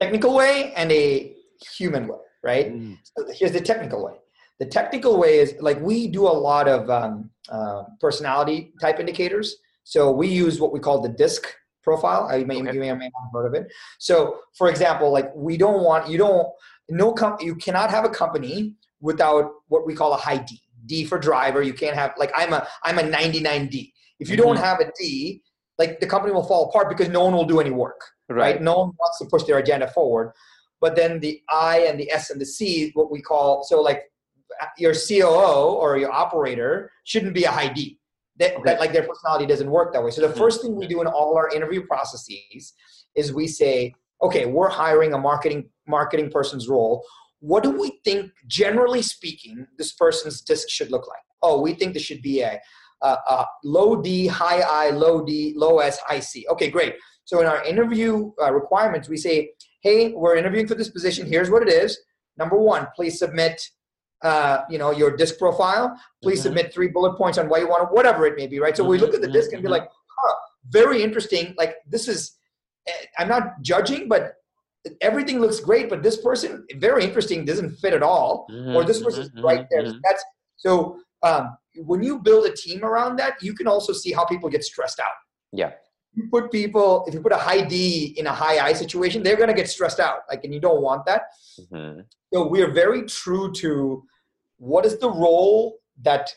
technical 0.01 0.35
way 0.35 0.73
and 0.77 0.91
a 0.93 1.35
human 1.77 2.07
way, 2.09 2.19
right? 2.43 2.73
mm, 2.73 2.97
So 3.03 3.27
here's 3.33 3.53
the 3.53 3.61
technical 3.61 4.05
way. 4.05 4.15
The 4.61 4.67
technical 4.67 5.19
way 5.19 5.39
is 5.39 5.55
like 5.61 5.81
we 5.81 6.07
do 6.09 6.27
a 6.27 6.37
lot 6.49 6.69
of 6.69 6.89
um, 6.91 7.31
uh, 7.49 7.85
personality 8.01 8.73
type 8.81 9.01
indicators. 9.01 9.57
So 9.85 10.11
we 10.13 10.29
use 10.29 10.61
what 10.61 10.73
we 10.73 10.79
call 10.79 11.01
the 11.01 11.09
DISC 11.09 11.43
profile. 11.83 12.29
You 12.39 12.47
may, 12.47 12.59
Okay. 12.61 12.73
you 12.75 12.81
may 12.81 12.91
or 12.91 12.97
may 12.97 13.11
not 13.11 13.23
have 13.25 13.33
heard 13.33 13.47
of 13.47 13.55
it. 13.55 13.73
So 13.99 14.39
for 14.57 14.69
example, 14.71 15.11
like 15.11 15.35
we 15.35 15.57
don't 15.57 15.83
want 15.83 16.09
you 16.09 16.19
don't 16.19 16.49
no 16.93 17.13
com- 17.13 17.39
you 17.41 17.55
cannot 17.55 17.91
have 17.91 18.05
a 18.05 18.09
company 18.09 18.75
without 19.01 19.51
what 19.69 19.87
we 19.87 19.95
call 19.95 20.13
a 20.13 20.17
high 20.17 20.39
D. 20.39 20.61
D 20.87 21.05
for 21.05 21.19
driver. 21.19 21.63
You 21.63 21.73
can't 21.73 21.97
have 21.97 22.13
like 22.19 22.33
I'm 22.37 22.53
a 22.53 22.67
I'm 22.85 22.99
a 22.99 23.03
99D. 23.03 23.93
If 24.21 24.29
you 24.29 24.37
don't 24.37 24.57
Mhm. 24.57 24.61
have 24.69 24.81
a 24.81 24.93
D, 24.99 25.43
like 25.79 26.01
the 26.01 26.07
company 26.07 26.33
will 26.35 26.43
fall 26.53 26.69
apart 26.69 26.89
because 26.89 27.09
no 27.09 27.25
one 27.25 27.35
will 27.35 27.45
do 27.55 27.61
any 27.61 27.71
work 27.71 28.01
right. 28.29 28.37
right. 28.39 28.63
No 28.63 28.75
one 28.81 28.91
wants 28.99 29.19
to 29.21 29.25
push 29.27 29.45
their 29.45 29.59
agenda 29.59 29.89
forward. 29.89 30.33
But 30.81 30.97
then 30.97 31.21
the 31.21 31.41
I 31.49 31.75
and 31.89 31.99
the 31.99 32.11
S 32.11 32.31
and 32.31 32.41
the 32.41 32.45
C, 32.47 32.91
what 32.95 33.11
we 33.11 33.21
call 33.23 33.65
so 33.65 33.81
like 33.81 34.01
your 34.77 34.93
COO 34.95 35.75
or 35.83 35.97
your 35.97 36.13
operator 36.13 36.91
shouldn't 37.05 37.35
be 37.35 37.45
a 37.45 37.51
high 37.51 37.69
D. 37.73 37.99
That, 38.37 38.55
Okay. 38.55 38.63
that 38.67 38.81
like 38.81 38.93
their 38.93 39.07
personality 39.07 39.47
doesn't 39.47 39.71
work 39.71 39.93
that 39.93 40.03
way. 40.05 40.11
So 40.11 40.21
the 40.27 40.33
Mhm. 40.35 40.39
first 40.39 40.63
thing 40.63 40.75
we 40.75 40.87
do 40.87 41.01
in 41.01 41.07
all 41.07 41.37
our 41.37 41.49
interview 41.51 41.87
processes 41.87 42.75
is 43.15 43.33
we 43.33 43.47
say, 43.47 43.95
okay, 44.23 44.47
we're 44.47 44.69
hiring 44.69 45.13
a 45.15 45.19
marketing 45.19 45.69
marketing 45.87 46.31
person's 46.31 46.69
role. 46.69 47.05
What 47.41 47.65
do 47.65 47.71
we 47.71 48.01
think, 48.05 48.31
generally 48.47 49.03
speaking, 49.03 49.67
this 49.77 49.93
person's 49.93 50.41
disc 50.43 50.69
should 50.69 50.91
look 50.93 51.09
like? 51.09 51.23
Oh, 51.43 51.61
we 51.61 51.75
think 51.75 51.93
this 51.93 52.05
should 52.05 52.23
be 52.23 52.41
a, 52.41 52.61
a, 53.03 53.09
a 53.09 53.47
low 53.65 54.01
D, 54.01 54.29
high 54.29 54.61
I, 54.61 54.91
low 54.91 55.25
D, 55.25 55.53
low 55.57 55.81
S, 55.81 55.99
high 55.99 56.21
C. 56.21 56.47
Okay, 56.51 56.71
great. 56.71 56.95
So 57.25 57.41
in 57.41 57.47
our 57.47 57.65
interview 57.65 58.31
uh, 58.41 58.53
requirements, 58.53 59.09
we 59.09 59.17
say, 59.17 59.51
hey, 59.83 60.13
we're 60.13 60.37
interviewing 60.37 60.69
for 60.69 60.77
this 60.77 60.89
position. 60.91 61.27
Here's 61.27 61.51
what 61.51 61.63
it 61.63 61.69
is. 61.69 61.99
Number 62.37 62.57
one, 62.57 62.87
please 62.95 63.19
submit, 63.19 63.61
uh, 64.23 64.59
you 64.71 64.79
know, 64.79 64.93
your 64.93 65.17
disc 65.17 65.37
profile. 65.39 65.97
Please 66.23 66.39
Mhm. 66.41 66.45
submit 66.45 66.73
three 66.73 66.89
bullet 66.89 67.17
points 67.17 67.39
on 67.39 67.49
why 67.49 67.59
you 67.59 67.69
want 67.69 67.83
it, 67.83 67.93
whatever 67.93 68.25
it 68.27 68.37
may 68.37 68.47
be, 68.47 68.61
right? 68.61 68.77
So 68.77 68.85
we 68.85 68.99
Mhm, 68.99 69.01
look 69.01 69.15
at 69.15 69.21
the 69.21 69.29
disc 69.29 69.53
and 69.53 69.63
be 69.63 69.69
mhm. 69.69 69.73
like, 69.73 69.89
huh, 70.17 70.35
very 70.69 71.03
interesting. 71.03 71.55
Like 71.59 71.75
this 71.89 72.07
is, 72.07 72.39
I'm 73.19 73.29
not 73.29 73.61
judging, 73.63 74.09
but 74.09 74.35
everything 75.01 75.41
looks 75.41 75.61
great. 75.61 75.89
But 75.89 76.03
this 76.03 76.21
person, 76.21 76.67
very 76.77 77.05
interesting, 77.05 77.45
doesn't 77.45 77.77
fit 77.77 77.95
at 77.95 78.03
all 78.03 78.47
or 78.51 78.83
Mhm, 78.83 78.87
this 78.87 79.03
person's 79.03 79.31
mhm, 79.31 79.43
right 79.43 79.67
there. 79.71 79.83
mhm, 79.83 80.01
That's 80.05 80.25
so. 80.57 80.99
Um, 81.25 81.57
when 81.77 82.03
you 82.03 82.19
build 82.19 82.47
a 82.47 82.53
team 82.53 82.85
around 82.85 83.17
that, 83.17 83.35
you 83.41 83.55
can 83.55 83.69
also 83.69 83.93
see 83.93 84.11
how 84.13 84.25
people 84.25 84.49
get 84.51 84.65
stressed 84.65 84.99
out. 84.99 85.15
Yeah. 85.53 85.73
You 86.15 86.29
put 86.31 86.51
people, 86.51 87.05
if 87.07 87.15
you 87.15 87.21
put 87.21 87.33
a 87.33 87.37
high 87.37 87.63
D 87.63 88.15
in 88.19 88.27
a 88.27 88.33
high 88.33 88.59
I 88.59 88.73
situation, 88.73 89.23
they're 89.23 89.37
gonna 89.37 89.55
get 89.55 89.69
stressed 89.71 90.01
out. 90.01 90.21
Like, 90.29 90.43
and 90.45 90.53
you 90.53 90.61
don't 90.61 90.83
want 90.83 91.07
that. 91.07 91.23
mhm, 91.61 92.05
So 92.35 92.47
we 92.49 92.61
are 92.61 92.71
very 92.73 93.03
true 93.05 93.53
to 93.63 94.05
what 94.59 94.85
is 94.85 94.99
the 94.99 95.11
role 95.11 95.79
that 96.03 96.35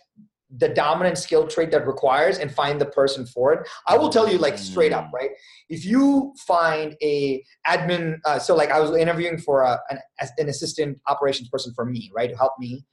the 0.58 0.70
dominant 0.70 1.18
skill 1.18 1.48
trait 1.48 1.72
that 1.72 1.86
requires 1.86 2.38
and 2.38 2.52
find 2.52 2.80
the 2.80 2.86
person 2.86 3.26
for 3.26 3.54
it. 3.54 3.68
I 3.88 3.98
will 3.98 4.10
tell 4.10 4.30
you 4.32 4.38
like 4.38 4.58
straight 4.58 4.94
up 4.94 5.12
right? 5.14 5.32
If 5.70 5.86
you 5.86 6.34
find 6.48 6.96
a 7.02 7.44
admin 7.68 8.18
uh, 8.26 8.40
so 8.40 8.56
like 8.56 8.72
i 8.72 8.80
was 8.80 8.96
interviewing 8.96 9.38
for 9.38 9.62
a, 9.62 9.80
an, 9.90 10.00
an 10.38 10.50
assistant 10.50 11.00
operations 11.08 11.50
person 11.50 11.74
for 11.76 11.86
me 11.86 12.12
right 12.16 12.30
to 12.30 12.38
help 12.38 12.54
me 12.60 12.86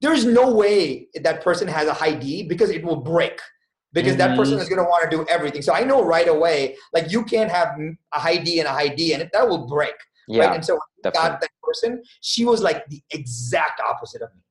there's 0.00 0.24
no 0.24 0.52
way 0.54 1.08
that 1.22 1.42
person 1.42 1.68
has 1.68 1.88
a 1.88 1.94
high 1.94 2.14
d 2.14 2.42
because 2.42 2.70
it 2.70 2.84
will 2.84 2.96
break 2.96 3.40
because 3.92 4.12
mm-hmm. 4.12 4.18
that 4.18 4.36
person 4.36 4.54
mm-hmm. 4.54 4.62
is 4.62 4.68
going 4.68 4.78
to 4.78 4.84
want 4.84 5.08
to 5.08 5.16
do 5.16 5.26
everything. 5.28 5.62
So 5.62 5.72
i 5.74 5.82
know 5.82 6.04
right 6.04 6.28
away 6.28 6.76
like 6.92 7.10
you 7.10 7.24
can't 7.24 7.50
have 7.50 7.78
a 8.14 8.18
high 8.18 8.36
d 8.36 8.60
and 8.60 8.68
a 8.68 8.72
high 8.72 8.88
d 8.88 9.14
and 9.14 9.28
that 9.32 9.48
will 9.48 9.66
break 9.66 9.94
yeah, 10.28 10.46
right 10.46 10.54
and 10.56 10.64
so 10.64 10.78
I 11.04 11.10
got 11.10 11.40
that 11.40 11.50
person 11.62 12.02
she 12.20 12.44
was 12.44 12.62
like 12.62 12.86
the 12.88 13.02
exact 13.10 13.80
opposite 13.80 14.22
of 14.22 14.30
me 14.34 14.42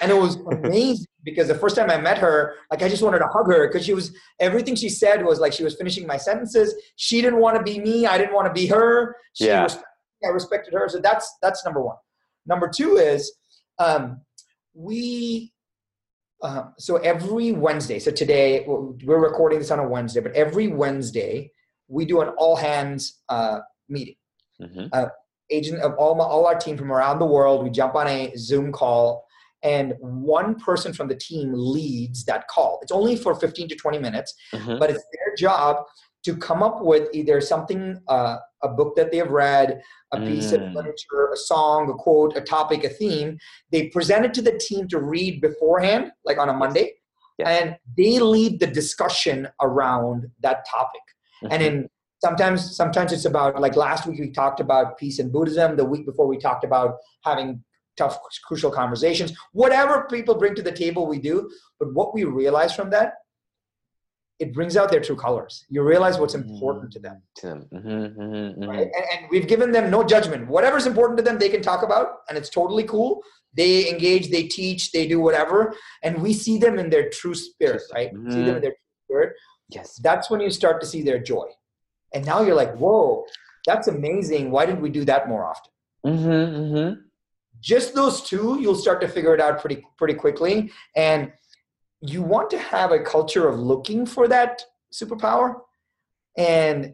and 0.00 0.10
it 0.10 0.16
was 0.16 0.36
amazing 0.36 1.06
because 1.24 1.48
the 1.48 1.54
first 1.54 1.76
time 1.76 1.90
I 1.90 2.00
met 2.00 2.18
her, 2.18 2.54
like 2.70 2.82
I 2.82 2.88
just 2.88 3.02
wanted 3.02 3.20
to 3.20 3.28
hug 3.28 3.46
her 3.48 3.68
because 3.68 3.84
she 3.84 3.94
was 3.94 4.14
everything 4.40 4.74
she 4.74 4.88
said 4.88 5.24
was 5.24 5.40
like 5.40 5.52
she 5.52 5.64
was 5.64 5.74
finishing 5.74 6.06
my 6.06 6.16
sentences. 6.16 6.74
She 6.96 7.20
didn't 7.20 7.40
want 7.40 7.56
to 7.56 7.62
be 7.62 7.78
me. 7.80 8.06
I 8.06 8.18
didn't 8.18 8.34
want 8.34 8.46
to 8.46 8.52
be 8.52 8.66
her. 8.66 9.16
She 9.32 9.46
yeah. 9.46 9.64
Was, 9.64 9.78
I 10.24 10.28
respected 10.28 10.74
her. 10.74 10.88
So 10.88 11.00
that's 11.00 11.36
that's 11.42 11.64
number 11.64 11.80
one. 11.80 11.96
Number 12.46 12.68
two 12.68 12.96
is 12.96 13.32
um, 13.78 14.20
we. 14.74 15.52
Uh, 16.42 16.64
so 16.78 16.96
every 16.96 17.52
Wednesday, 17.52 17.98
so 17.98 18.10
today 18.10 18.64
we're 18.66 19.18
recording 19.18 19.58
this 19.58 19.70
on 19.70 19.78
a 19.78 19.88
Wednesday, 19.88 20.20
but 20.20 20.32
every 20.32 20.68
Wednesday 20.68 21.50
we 21.88 22.04
do 22.04 22.20
an 22.20 22.28
all 22.36 22.54
hands 22.54 23.22
uh, 23.30 23.60
meeting. 23.88 24.16
Mm-hmm. 24.60 24.88
Uh, 24.92 25.06
agent 25.50 25.80
of 25.80 25.94
all 25.94 26.14
my, 26.14 26.24
all 26.24 26.46
our 26.46 26.54
team 26.54 26.76
from 26.76 26.92
around 26.92 27.18
the 27.18 27.26
world. 27.26 27.64
We 27.64 27.70
jump 27.70 27.94
on 27.94 28.06
a 28.08 28.32
Zoom 28.36 28.72
call 28.72 29.24
and 29.64 29.94
one 29.98 30.54
person 30.56 30.92
from 30.92 31.08
the 31.08 31.16
team 31.16 31.50
leads 31.54 32.24
that 32.26 32.46
call. 32.48 32.78
It's 32.82 32.92
only 32.92 33.16
for 33.16 33.34
15 33.34 33.68
to 33.68 33.74
20 33.74 33.98
minutes, 33.98 34.34
mm-hmm. 34.52 34.78
but 34.78 34.90
it's 34.90 35.02
their 35.12 35.34
job 35.36 35.78
to 36.24 36.36
come 36.36 36.62
up 36.62 36.82
with 36.82 37.08
either 37.12 37.40
something, 37.40 38.00
uh, 38.08 38.36
a 38.62 38.68
book 38.68 38.94
that 38.96 39.10
they 39.10 39.18
have 39.18 39.30
read, 39.30 39.80
a 40.12 40.20
piece 40.20 40.52
mm. 40.52 40.54
of 40.54 40.72
literature, 40.72 41.30
a 41.32 41.36
song, 41.36 41.90
a 41.90 41.94
quote, 41.94 42.34
a 42.36 42.40
topic, 42.40 42.82
a 42.84 42.88
theme. 42.88 43.36
They 43.72 43.88
present 43.88 44.24
it 44.24 44.32
to 44.34 44.42
the 44.42 44.58
team 44.58 44.88
to 44.88 45.00
read 45.00 45.42
beforehand, 45.42 46.12
like 46.24 46.38
on 46.38 46.48
a 46.48 46.54
Monday, 46.54 46.94
yes. 47.38 47.60
and 47.60 47.76
they 47.96 48.18
lead 48.20 48.58
the 48.58 48.66
discussion 48.66 49.48
around 49.60 50.26
that 50.40 50.64
topic. 50.70 51.02
Mm-hmm. 51.42 51.52
And 51.52 51.62
in 51.62 51.88
sometimes 52.22 52.74
sometimes 52.74 53.12
it's 53.12 53.26
about 53.26 53.60
like 53.60 53.76
last 53.76 54.06
week 54.06 54.18
we 54.18 54.30
talked 54.30 54.60
about 54.60 54.96
peace 54.96 55.18
and 55.18 55.30
buddhism 55.30 55.76
the 55.76 55.84
week 55.84 56.06
before 56.06 56.26
we 56.26 56.38
talked 56.38 56.64
about 56.64 56.94
having 57.22 57.62
tough, 57.96 58.18
crucial 58.44 58.70
conversations. 58.70 59.32
Whatever 59.52 60.06
people 60.10 60.34
bring 60.34 60.54
to 60.54 60.62
the 60.62 60.72
table, 60.72 61.06
we 61.06 61.18
do. 61.18 61.50
But 61.78 61.92
what 61.94 62.14
we 62.14 62.24
realize 62.24 62.74
from 62.74 62.90
that, 62.90 63.14
it 64.40 64.52
brings 64.52 64.76
out 64.76 64.90
their 64.90 65.00
true 65.00 65.16
colors. 65.16 65.64
You 65.68 65.82
realize 65.82 66.18
what's 66.18 66.34
important 66.34 66.92
to 66.92 66.98
them. 66.98 67.22
To 67.36 67.46
them. 67.46 67.68
Mm-hmm, 67.72 67.88
mm-hmm, 67.88 68.22
mm-hmm. 68.22 68.68
Right? 68.68 68.88
And, 68.94 69.04
and, 69.12 69.26
we've 69.30 69.46
given 69.46 69.70
them 69.70 69.90
no 69.90 70.02
judgment. 70.02 70.48
Whatever's 70.48 70.86
important 70.86 71.18
to 71.18 71.22
them, 71.22 71.38
they 71.38 71.48
can 71.48 71.62
talk 71.62 71.84
about, 71.84 72.08
and 72.28 72.36
it's 72.36 72.50
totally 72.50 72.82
cool. 72.84 73.22
They 73.56 73.88
engage, 73.88 74.30
they 74.30 74.44
teach, 74.44 74.90
they 74.90 75.06
do 75.06 75.20
whatever, 75.20 75.74
and 76.02 76.20
we 76.20 76.32
see 76.32 76.58
them 76.58 76.80
in 76.80 76.90
their 76.90 77.08
true 77.10 77.34
spirit, 77.34 77.82
right? 77.94 78.12
Mm-hmm. 78.12 78.30
See 78.30 78.38
them 78.38 78.48
in 78.48 78.54
mm-hmm. 78.54 78.62
their 78.62 78.70
true 78.72 79.04
spirit. 79.06 79.32
Yes. 79.68 80.00
That's 80.02 80.28
when 80.28 80.40
you 80.40 80.50
start 80.50 80.80
to 80.80 80.86
see 80.86 81.02
their 81.02 81.20
joy. 81.20 81.46
And 82.12 82.26
now 82.26 82.42
you're 82.42 82.56
like, 82.56 82.74
whoa, 82.74 83.24
that's 83.64 83.86
amazing. 83.86 84.50
Why 84.50 84.66
didn't 84.66 84.82
we 84.82 84.90
do 84.90 85.04
that 85.04 85.28
more 85.28 85.44
often? 85.44 85.70
Mm-hmm, 86.04 86.74
mm-hmm 86.74 87.00
just 87.64 87.94
those 87.94 88.20
two 88.20 88.58
you'll 88.60 88.74
start 88.74 89.00
to 89.00 89.08
figure 89.08 89.34
it 89.34 89.40
out 89.40 89.58
pretty 89.58 89.82
pretty 89.96 90.14
quickly 90.14 90.70
and 90.94 91.32
you 92.00 92.22
want 92.22 92.50
to 92.50 92.58
have 92.58 92.92
a 92.92 93.00
culture 93.00 93.48
of 93.48 93.58
looking 93.58 94.04
for 94.04 94.28
that 94.28 94.62
superpower 94.92 95.54
and 96.36 96.92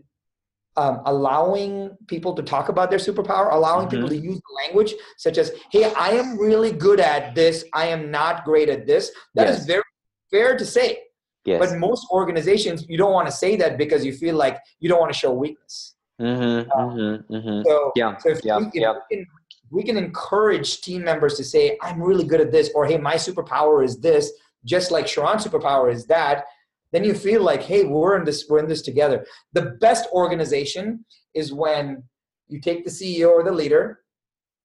um, 0.76 1.00
allowing 1.06 1.96
people 2.06 2.32
to 2.34 2.42
talk 2.42 2.68
about 2.68 2.88
their 2.88 3.00
superpower 3.00 3.52
allowing 3.52 3.88
mm-hmm. 3.88 3.96
people 3.96 4.08
to 4.08 4.16
use 4.16 4.40
language 4.64 4.94
such 5.18 5.36
as 5.36 5.50
hey 5.72 5.92
i 5.94 6.10
am 6.10 6.38
really 6.38 6.70
good 6.70 7.00
at 7.00 7.34
this 7.34 7.64
i 7.74 7.86
am 7.86 8.10
not 8.10 8.44
great 8.44 8.68
at 8.68 8.86
this 8.86 9.10
That 9.34 9.48
yes. 9.48 9.60
is 9.60 9.66
very 9.66 9.82
fair 10.30 10.56
to 10.56 10.64
say 10.64 10.98
yes. 11.44 11.58
but 11.58 11.76
most 11.78 12.06
organizations 12.12 12.86
you 12.88 12.96
don't 12.96 13.12
want 13.12 13.26
to 13.26 13.32
say 13.32 13.56
that 13.56 13.76
because 13.76 14.04
you 14.04 14.12
feel 14.12 14.36
like 14.36 14.58
you 14.78 14.88
don't 14.88 15.00
want 15.00 15.12
to 15.12 15.18
show 15.18 15.32
weakness 15.32 15.96
mm-hmm, 16.20 16.70
um, 16.70 16.96
mm-hmm, 16.96 17.34
mm-hmm. 17.34 17.62
so, 17.68 17.92
yeah, 17.96 18.16
so 18.18 18.28
if, 18.28 18.44
yeah, 18.44 18.58
we, 18.58 18.66
if 18.66 18.74
yeah. 18.74 18.92
we 18.92 19.16
can 19.16 19.26
we 19.70 19.84
can 19.84 19.96
encourage 19.96 20.80
team 20.80 21.04
members 21.04 21.36
to 21.36 21.44
say, 21.44 21.78
I'm 21.80 22.02
really 22.02 22.24
good 22.24 22.40
at 22.40 22.52
this, 22.52 22.70
or 22.74 22.86
hey, 22.86 22.98
my 22.98 23.14
superpower 23.14 23.84
is 23.84 24.00
this, 24.00 24.32
just 24.64 24.90
like 24.90 25.06
Sharan's 25.06 25.44
superpower 25.44 25.92
is 25.92 26.06
that, 26.06 26.44
then 26.92 27.04
you 27.04 27.14
feel 27.14 27.42
like, 27.42 27.62
hey, 27.62 27.84
we're 27.84 28.18
in 28.18 28.24
this, 28.24 28.46
we're 28.48 28.58
in 28.58 28.68
this 28.68 28.82
together. 28.82 29.24
The 29.52 29.76
best 29.80 30.08
organization 30.12 31.04
is 31.34 31.52
when 31.52 32.02
you 32.48 32.60
take 32.60 32.84
the 32.84 32.90
CEO 32.90 33.30
or 33.30 33.44
the 33.44 33.52
leader, 33.52 34.00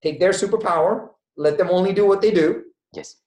take 0.02 0.20
their 0.20 0.32
superpower, 0.32 1.10
let 1.38 1.58
them 1.58 1.70
only 1.70 1.94
do 1.94 2.08
what 2.08 2.22
they 2.22 2.32
do. 2.32 2.64
Yes. 2.94 3.18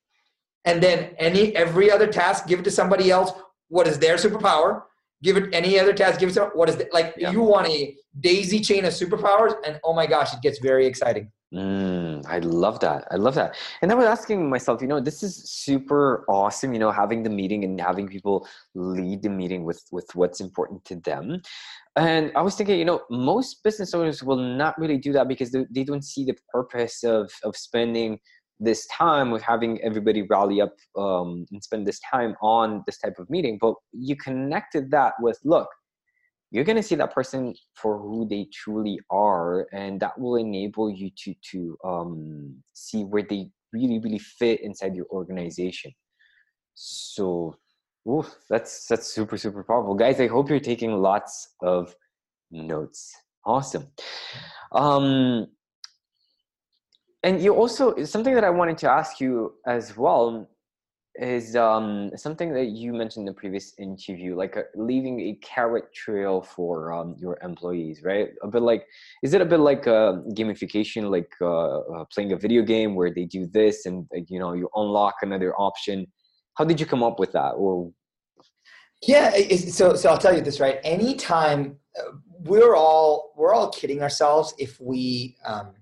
And 0.64 0.82
then 0.82 1.14
any 1.18 1.54
every 1.54 1.90
other 1.90 2.08
task, 2.08 2.48
give 2.48 2.58
it 2.58 2.64
to 2.64 2.70
somebody 2.72 3.10
else. 3.10 3.30
What 3.68 3.86
is 3.86 3.98
their 3.98 4.16
superpower? 4.16 4.82
Give 5.22 5.36
it 5.36 5.52
any 5.52 5.78
other 5.78 5.92
task, 5.92 6.18
give 6.18 6.30
it 6.30 6.34
to 6.34 6.50
what 6.54 6.68
is 6.68 6.76
the, 6.76 6.88
like 6.92 7.14
yeah. 7.16 7.30
you 7.30 7.42
want 7.42 7.68
a 7.68 7.96
daisy 8.20 8.60
chain 8.60 8.84
of 8.84 8.92
superpowers, 8.92 9.54
and 9.64 9.80
oh 9.84 9.92
my 9.92 10.06
gosh, 10.06 10.34
it 10.34 10.42
gets 10.42 10.58
very 10.58 10.86
exciting. 10.86 11.30
Mm, 11.54 12.26
I 12.26 12.40
love 12.40 12.78
that. 12.80 13.08
I 13.10 13.16
love 13.16 13.34
that. 13.36 13.56
And 13.80 13.90
I 13.90 13.94
was 13.94 14.04
asking 14.04 14.50
myself, 14.50 14.82
you 14.82 14.86
know, 14.86 15.00
this 15.00 15.22
is 15.22 15.50
super 15.50 16.26
awesome, 16.28 16.74
you 16.74 16.78
know, 16.78 16.90
having 16.90 17.22
the 17.22 17.30
meeting 17.30 17.64
and 17.64 17.80
having 17.80 18.06
people 18.06 18.46
lead 18.74 19.22
the 19.22 19.30
meeting 19.30 19.64
with 19.64 19.82
with 19.90 20.06
what's 20.14 20.40
important 20.40 20.84
to 20.86 20.96
them. 20.96 21.40
And 21.96 22.32
I 22.36 22.42
was 22.42 22.54
thinking, 22.54 22.78
you 22.78 22.84
know, 22.84 23.00
most 23.08 23.64
business 23.64 23.94
owners 23.94 24.22
will 24.22 24.36
not 24.36 24.78
really 24.78 24.98
do 24.98 25.12
that 25.14 25.26
because 25.26 25.50
they, 25.50 25.64
they 25.70 25.84
don't 25.84 26.04
see 26.04 26.24
the 26.26 26.36
purpose 26.52 27.02
of 27.02 27.30
of 27.42 27.56
spending 27.56 28.18
this 28.60 28.86
time 28.88 29.30
with 29.30 29.40
having 29.42 29.80
everybody 29.82 30.22
rally 30.22 30.60
up 30.60 30.74
um, 30.98 31.46
and 31.50 31.62
spend 31.62 31.86
this 31.86 32.00
time 32.00 32.34
on 32.42 32.82
this 32.86 32.98
type 32.98 33.18
of 33.18 33.30
meeting. 33.30 33.56
But 33.60 33.74
you 33.92 34.16
connected 34.16 34.90
that 34.90 35.14
with, 35.20 35.38
look, 35.44 35.68
you're 36.50 36.64
going 36.64 36.76
to 36.76 36.82
see 36.82 36.94
that 36.94 37.12
person 37.12 37.54
for 37.74 37.98
who 37.98 38.26
they 38.26 38.48
truly 38.52 38.98
are 39.10 39.66
and 39.72 40.00
that 40.00 40.18
will 40.18 40.36
enable 40.36 40.90
you 40.90 41.10
to 41.16 41.34
to 41.50 41.76
um, 41.84 42.56
see 42.72 43.02
where 43.02 43.22
they 43.22 43.50
really 43.72 43.98
really 43.98 44.18
fit 44.18 44.60
inside 44.62 44.94
your 44.94 45.06
organization. 45.10 45.92
So 46.74 47.56
that's 48.48 48.86
that's 48.86 49.06
super 49.06 49.36
super 49.36 49.62
powerful. 49.64 49.94
Guys 49.94 50.20
i 50.20 50.26
hope 50.26 50.48
you're 50.48 50.60
taking 50.60 50.92
lots 50.92 51.54
of 51.62 51.94
notes. 52.50 53.12
Awesome. 53.44 53.88
Um 54.72 55.48
and 57.22 57.42
you 57.42 57.54
also 57.54 58.04
something 58.04 58.34
that 58.34 58.44
i 58.44 58.50
wanted 58.50 58.78
to 58.78 58.90
ask 58.90 59.20
you 59.20 59.54
as 59.66 59.96
well 59.96 60.48
is 61.18 61.56
um, 61.56 62.10
something 62.16 62.52
that 62.54 62.66
you 62.66 62.92
mentioned 62.92 63.28
in 63.28 63.34
the 63.34 63.38
previous 63.38 63.74
interview, 63.78 64.36
like 64.36 64.56
uh, 64.56 64.62
leaving 64.76 65.20
a 65.20 65.34
carrot 65.42 65.92
trail 65.92 66.40
for 66.40 66.92
um, 66.92 67.16
your 67.18 67.38
employees, 67.42 68.02
right? 68.04 68.28
A 68.42 68.48
bit 68.48 68.62
like, 68.62 68.86
is 69.22 69.34
it 69.34 69.40
a 69.40 69.44
bit 69.44 69.60
like 69.60 69.86
a 69.86 69.94
uh, 69.94 70.12
gamification, 70.34 71.10
like 71.10 71.32
uh, 71.40 71.78
uh, 71.80 72.04
playing 72.12 72.32
a 72.32 72.36
video 72.36 72.62
game 72.62 72.94
where 72.94 73.12
they 73.12 73.24
do 73.24 73.46
this 73.46 73.86
and 73.86 74.06
you 74.28 74.38
know 74.38 74.52
you 74.52 74.68
unlock 74.76 75.16
another 75.22 75.54
option? 75.56 76.06
How 76.54 76.64
did 76.64 76.78
you 76.80 76.86
come 76.86 77.02
up 77.02 77.18
with 77.18 77.32
that, 77.32 77.52
or? 77.52 77.90
Yeah, 79.02 79.36
so 79.56 79.94
so 79.96 80.10
I'll 80.10 80.18
tell 80.18 80.34
you 80.34 80.42
this, 80.42 80.60
right? 80.60 80.78
Anytime 80.84 81.78
we're 82.40 82.76
all 82.76 83.32
we're 83.36 83.54
all 83.54 83.70
kidding 83.70 84.02
ourselves 84.02 84.54
if 84.58 84.80
we 84.80 85.36
um, 85.44 85.72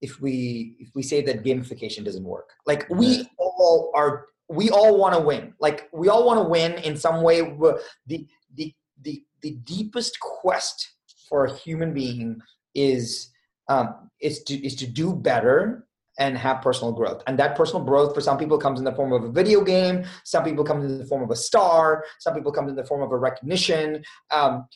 if 0.00 0.20
we 0.20 0.76
if 0.78 0.90
we 0.94 1.02
say 1.02 1.22
that 1.22 1.44
gamification 1.44 2.04
doesn't 2.04 2.24
work. 2.24 2.50
Like 2.66 2.88
we 2.90 3.28
all 3.38 3.90
are 3.94 4.26
we 4.48 4.70
all 4.70 4.98
want 4.98 5.14
to 5.14 5.20
win. 5.20 5.54
Like 5.60 5.88
we 5.92 6.08
all 6.08 6.26
want 6.26 6.38
to 6.38 6.48
win 6.48 6.74
in 6.74 6.96
some 6.96 7.22
way. 7.22 7.40
The 7.40 8.26
the 8.54 8.74
the 9.02 9.22
the 9.42 9.52
deepest 9.64 10.18
quest 10.20 10.92
for 11.28 11.44
a 11.44 11.54
human 11.54 11.92
being 11.92 12.40
is 12.74 13.30
um, 13.68 14.10
is 14.20 14.42
to 14.44 14.54
is 14.66 14.74
to 14.76 14.86
do 14.86 15.14
better 15.14 15.86
and 16.18 16.38
have 16.38 16.62
personal 16.62 16.92
growth. 16.92 17.22
And 17.26 17.38
that 17.38 17.56
personal 17.56 17.84
growth 17.84 18.14
for 18.14 18.20
some 18.20 18.38
people 18.38 18.58
comes 18.58 18.78
in 18.78 18.84
the 18.84 18.94
form 18.94 19.12
of 19.12 19.24
a 19.24 19.30
video 19.30 19.62
game. 19.62 20.06
Some 20.24 20.44
people 20.44 20.64
come 20.64 20.80
in 20.80 20.98
the 20.98 21.04
form 21.04 21.22
of 21.22 21.30
a 21.30 21.36
star. 21.36 22.04
Some 22.20 22.34
people 22.34 22.52
come 22.52 22.68
in 22.68 22.74
the 22.74 22.84
form 22.84 23.02
of 23.02 23.12
a 23.12 23.16
recognition. 23.18 24.02
Um, 24.30 24.66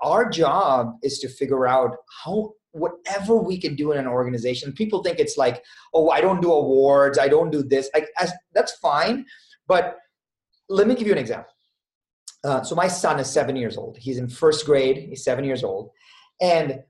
our 0.00 0.30
job 0.30 0.94
is 1.02 1.18
to 1.18 1.28
figure 1.28 1.66
out 1.66 1.96
how 2.24 2.52
whatever 2.78 3.36
we 3.36 3.58
can 3.58 3.74
do 3.74 3.92
in 3.92 3.98
an 3.98 4.06
organization. 4.06 4.72
People 4.72 5.02
think 5.02 5.18
it's 5.18 5.36
like, 5.36 5.62
oh, 5.94 6.10
I 6.10 6.20
don't 6.20 6.40
do 6.40 6.52
awards, 6.52 7.18
I 7.18 7.28
don't 7.28 7.50
do 7.50 7.62
this. 7.62 7.90
Like, 7.94 8.08
as, 8.18 8.32
that's 8.54 8.72
fine, 8.78 9.26
but 9.66 9.96
let 10.68 10.86
me 10.86 10.94
give 10.94 11.06
you 11.06 11.12
an 11.12 11.18
example. 11.18 11.52
Uh, 12.44 12.62
so 12.62 12.74
my 12.74 12.86
son 12.86 13.18
is 13.18 13.28
seven 13.28 13.56
years 13.56 13.76
old. 13.76 13.96
He's 13.98 14.18
in 14.18 14.28
first 14.28 14.64
grade. 14.64 14.96
He's 15.08 15.24
seven 15.24 15.44
years 15.44 15.64
old, 15.64 15.90
and 16.40 16.80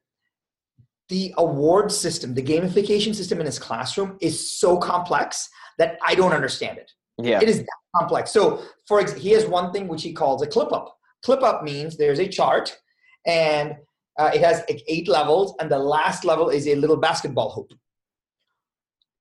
the 1.09 1.32
award 1.39 1.91
system, 1.91 2.34
the 2.34 2.43
gamification 2.43 3.14
system 3.14 3.41
in 3.41 3.47
his 3.47 3.59
classroom 3.59 4.18
is 4.20 4.53
so 4.53 4.76
complex 4.76 5.49
that 5.78 5.99
I 6.07 6.14
don't 6.14 6.32
understand 6.32 6.76
it. 6.76 6.91
Yeah. 7.16 7.41
It 7.41 7.49
is 7.49 7.61
that 7.61 7.78
complex. 7.97 8.30
So, 8.30 8.62
for 8.86 9.01
example, 9.01 9.22
he 9.22 9.30
has 9.30 9.47
one 9.47 9.72
thing 9.72 9.89
which 9.89 10.03
he 10.03 10.12
calls 10.12 10.43
a 10.43 10.47
clip 10.47 10.72
up. 10.72 10.95
Clip 11.24 11.43
up 11.43 11.64
means 11.64 11.97
there's 11.97 12.20
a 12.20 12.28
chart 12.28 12.76
and 13.26 13.74
uh, 14.19 14.31
it 14.35 14.41
has 14.43 14.62
eight 14.89 15.09
levels, 15.09 15.55
and 15.61 15.71
the 15.71 15.79
last 15.79 16.25
level 16.25 16.49
is 16.51 16.66
a 16.66 16.75
little 16.75 16.97
basketball 16.97 17.51
hoop. 17.53 17.73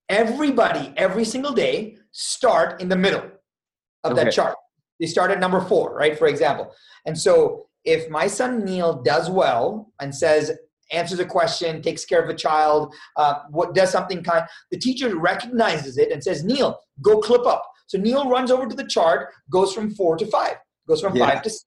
Everybody, 0.10 0.94
every 0.98 1.26
single 1.26 1.54
day, 1.54 1.98
start 2.12 2.82
in 2.82 2.90
the 2.90 2.96
middle 2.96 3.24
of 4.04 4.14
Okay. 4.14 4.24
that 4.24 4.34
chart. 4.34 4.56
They 5.00 5.06
start 5.06 5.32
at 5.32 5.40
number 5.40 5.62
four, 5.62 5.94
right? 5.96 6.18
For 6.18 6.28
example. 6.28 6.74
And 7.06 7.18
so 7.18 7.68
if 7.84 8.10
my 8.10 8.28
son 8.28 8.66
Neil 8.66 9.02
does 9.04 9.30
well 9.30 9.92
and 10.02 10.14
says, 10.14 10.52
answers 10.92 11.20
a 11.20 11.26
question, 11.26 11.82
takes 11.82 12.06
care 12.06 12.22
of 12.24 12.30
a 12.30 12.34
child, 12.34 12.96
uh, 13.18 13.36
what 13.50 13.76
does 13.76 13.92
something 13.92 14.24
kind, 14.24 14.46
the 14.72 14.80
teacher 14.80 15.16
recognizes 15.18 15.98
it 15.98 16.12
and 16.12 16.24
says, 16.24 16.44
Neil, 16.44 16.80
go 17.02 17.20
clip 17.20 17.46
up. 17.46 17.64
So 17.88 17.98
Neil 17.98 18.30
runs 18.30 18.50
over 18.50 18.66
to 18.68 18.76
the 18.76 18.88
chart, 18.88 19.30
goes 19.52 19.74
from 19.74 19.94
four 19.94 20.18
to 20.18 20.26
five, 20.28 20.56
goes 20.88 21.02
from 21.02 21.16
Yeah. 21.16 21.30
five 21.30 21.42
to 21.44 21.50
six. 21.50 21.66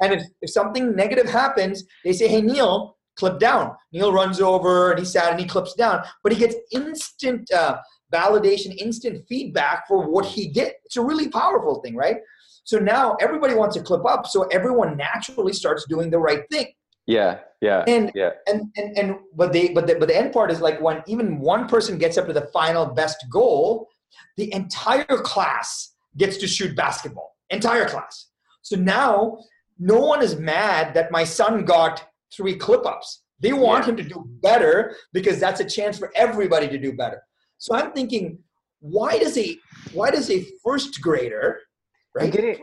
And 0.00 0.12
if, 0.14 0.22
if 0.42 0.50
something 0.50 0.94
negative 0.94 1.28
happens, 1.28 1.84
they 2.04 2.12
say, 2.12 2.28
hey, 2.28 2.40
Neil, 2.40 2.96
clip 3.16 3.38
down. 3.38 3.74
Neil 3.92 4.12
runs 4.12 4.40
over 4.40 4.90
and 4.90 4.98
he's 4.98 5.12
sad 5.12 5.32
and 5.32 5.40
he 5.40 5.46
clips 5.46 5.74
down, 5.74 6.02
but 6.22 6.32
he 6.32 6.38
gets 6.38 6.56
instant 6.72 7.50
uh, 7.52 7.76
validation, 8.12 8.74
instant 8.76 9.24
feedback 9.28 9.86
for 9.86 10.08
what 10.08 10.24
he 10.24 10.48
did. 10.48 10.72
It's 10.84 10.96
a 10.96 11.02
really 11.04 11.28
powerful 11.28 11.80
thing, 11.82 11.94
right? 11.96 12.16
So 12.64 12.78
now 12.78 13.16
everybody 13.20 13.54
wants 13.54 13.76
to 13.76 13.82
clip 13.82 14.04
up, 14.06 14.26
so 14.26 14.44
everyone 14.44 14.96
naturally 14.96 15.52
starts 15.52 15.86
doing 15.88 16.10
the 16.10 16.18
right 16.18 16.42
thing. 16.50 16.66
Yeah. 17.06 17.40
Yeah. 17.60 17.84
And 17.88 18.12
Yeah. 18.14 18.30
and 18.46 18.70
and 18.76 18.96
and 18.98 19.16
but 19.34 19.52
they 19.52 19.68
but 19.70 19.86
the, 19.86 19.96
but 19.96 20.08
the 20.08 20.16
end 20.16 20.32
part 20.32 20.50
is 20.50 20.60
like 20.60 20.80
when 20.80 21.02
even 21.06 21.40
one 21.40 21.66
person 21.68 21.98
gets 21.98 22.16
up 22.16 22.26
to 22.26 22.32
the 22.32 22.48
final 22.52 22.86
best 22.86 23.24
goal, 23.30 23.88
the 24.36 24.52
entire 24.54 25.04
class 25.04 25.94
gets 26.16 26.36
to 26.38 26.46
shoot 26.46 26.76
basketball. 26.76 27.36
Entire 27.50 27.86
class. 27.86 28.28
So 28.62 28.76
now 28.76 29.38
no 29.80 29.98
one 29.98 30.22
is 30.22 30.36
mad 30.38 30.94
that 30.94 31.10
my 31.10 31.24
son 31.24 31.64
got 31.64 32.04
three 32.36 32.54
clip 32.54 32.84
ups. 32.86 33.22
They 33.40 33.54
want 33.54 33.84
Yeah. 33.84 33.90
him 33.90 33.96
to 33.96 34.02
do 34.02 34.24
better 34.42 34.94
because 35.12 35.40
that's 35.40 35.60
a 35.60 35.64
chance 35.64 35.98
for 35.98 36.12
everybody 36.14 36.68
to 36.68 36.78
do 36.78 36.92
better. 36.92 37.22
So 37.58 37.74
I'm 37.74 37.92
thinking, 37.92 38.38
why 38.80 39.18
does 39.18 39.36
a 39.38 39.56
why 39.92 40.10
does 40.10 40.30
a 40.30 40.46
first 40.62 41.00
grader, 41.00 41.60
I 42.18 42.24
right? 42.24 42.32
get 42.32 42.44
it. 42.44 42.60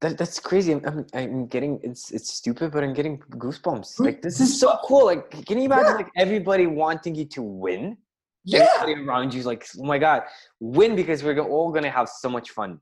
That, 0.00 0.16
that's 0.16 0.38
crazy. 0.38 0.72
I'm, 0.72 0.82
I'm, 0.86 1.06
I'm 1.14 1.46
getting 1.48 1.78
it's 1.82 2.10
it's 2.12 2.32
stupid, 2.32 2.72
but 2.72 2.82
I'm 2.84 2.94
getting 2.94 3.18
goosebumps. 3.44 4.00
Like 4.00 4.22
this 4.22 4.40
is 4.40 4.58
so 4.58 4.78
cool. 4.84 5.06
Like, 5.06 5.30
can 5.46 5.58
you 5.58 5.64
imagine 5.64 5.86
Yeah. 5.92 5.94
like 6.02 6.10
everybody 6.16 6.66
wanting 6.66 7.14
you 7.14 7.26
to 7.36 7.42
win? 7.42 7.96
Yeah. 8.44 8.66
Everybody 8.76 9.06
around 9.06 9.34
you 9.34 9.42
like, 9.42 9.66
oh 9.78 9.84
my 9.84 9.98
god, 9.98 10.22
win 10.60 10.96
because 10.96 11.22
we're 11.22 11.38
all 11.40 11.70
gonna 11.72 11.90
have 11.90 12.08
so 12.08 12.28
much 12.30 12.50
fun. 12.50 12.80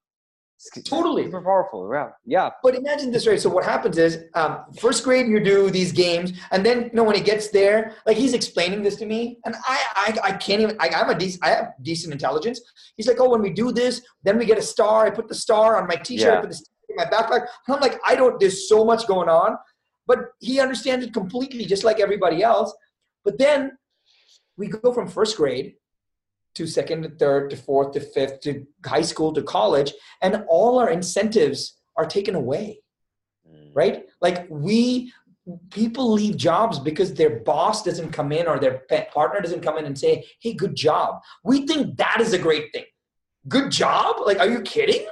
Totally. 0.84 1.24
super 1.24 1.42
powerful. 1.42 1.90
Yeah, 1.92 2.08
yeah. 2.24 2.50
But 2.62 2.74
imagine 2.74 3.12
this, 3.12 3.26
right? 3.26 3.38
So 3.38 3.50
what 3.50 3.64
happens 3.64 3.98
is, 3.98 4.24
um, 4.34 4.64
first 4.80 5.04
grade 5.04 5.26
you 5.28 5.38
do 5.38 5.70
these 5.70 5.92
games, 5.92 6.32
and 6.50 6.64
then 6.64 6.84
you 6.84 6.90
know 6.94 7.04
when 7.04 7.14
he 7.14 7.20
gets 7.20 7.48
there, 7.48 7.94
like 8.06 8.16
he's 8.16 8.32
explaining 8.32 8.82
this 8.82 8.96
to 8.96 9.06
me, 9.06 9.38
and 9.44 9.54
I 9.66 9.84
I, 9.94 10.18
I 10.28 10.32
can't 10.32 10.62
even. 10.62 10.76
I, 10.80 10.88
I'm 10.88 11.10
a 11.10 11.14
decent. 11.14 11.44
I 11.44 11.50
have 11.50 11.72
decent 11.82 12.12
intelligence. 12.12 12.60
He's 12.96 13.06
like, 13.06 13.20
oh, 13.20 13.28
when 13.28 13.42
we 13.42 13.50
do 13.50 13.70
this, 13.70 14.00
then 14.24 14.38
we 14.38 14.46
get 14.46 14.56
a 14.56 14.62
star. 14.62 15.06
I 15.06 15.10
put 15.10 15.28
the 15.28 15.34
star 15.34 15.76
on 15.80 15.86
my 15.86 15.96
T-shirt. 15.96 16.26
Yeah. 16.26 16.38
I 16.38 16.40
put 16.40 16.50
the 16.50 16.56
star 16.56 16.74
in 16.88 16.96
my 16.96 17.04
backpack. 17.04 17.46
And 17.66 17.76
I'm 17.76 17.80
like, 17.80 18.00
I 18.06 18.14
don't. 18.14 18.40
There's 18.40 18.66
so 18.68 18.84
much 18.84 19.06
going 19.06 19.28
on, 19.28 19.58
but 20.06 20.30
he 20.40 20.58
understands 20.58 21.04
it 21.04 21.12
completely, 21.12 21.66
just 21.66 21.84
like 21.84 22.00
everybody 22.00 22.42
else. 22.42 22.74
But 23.24 23.38
then 23.38 23.72
we 24.56 24.68
go 24.68 24.92
from 24.92 25.06
first 25.06 25.36
grade 25.36 25.74
to 26.56 26.66
second 26.66 27.02
to 27.02 27.10
third 27.10 27.50
to 27.50 27.56
fourth 27.56 27.92
to 27.92 28.00
fifth 28.00 28.40
to 28.40 28.66
high 28.84 29.02
school 29.12 29.32
to 29.32 29.42
college, 29.42 29.92
and 30.22 30.44
all 30.48 30.78
our 30.78 30.90
incentives 30.90 31.60
are 31.96 32.06
taken 32.06 32.34
away 32.34 32.80
Mm. 33.48 33.70
right? 33.74 34.06
Like 34.20 34.46
we 34.48 35.12
people 35.70 36.10
leave 36.10 36.36
jobs 36.36 36.80
because 36.80 37.14
their 37.14 37.38
boss 37.40 37.84
doesn't 37.84 38.10
come 38.10 38.32
in 38.32 38.48
or 38.48 38.58
their 38.58 38.82
partner 39.14 39.40
doesn't 39.40 39.60
come 39.62 39.78
in 39.78 39.84
and 39.84 39.96
say, 39.96 40.26
"Hey, 40.40 40.52
good 40.54 40.74
job." 40.74 41.22
We 41.44 41.66
think 41.66 41.96
that 41.98 42.18
is 42.20 42.32
a 42.32 42.38
great 42.38 42.72
thing. 42.72 42.86
Good 43.46 43.70
job? 43.70 44.16
Like, 44.26 44.40
are 44.40 44.48
you 44.48 44.60
kidding? 44.62 45.06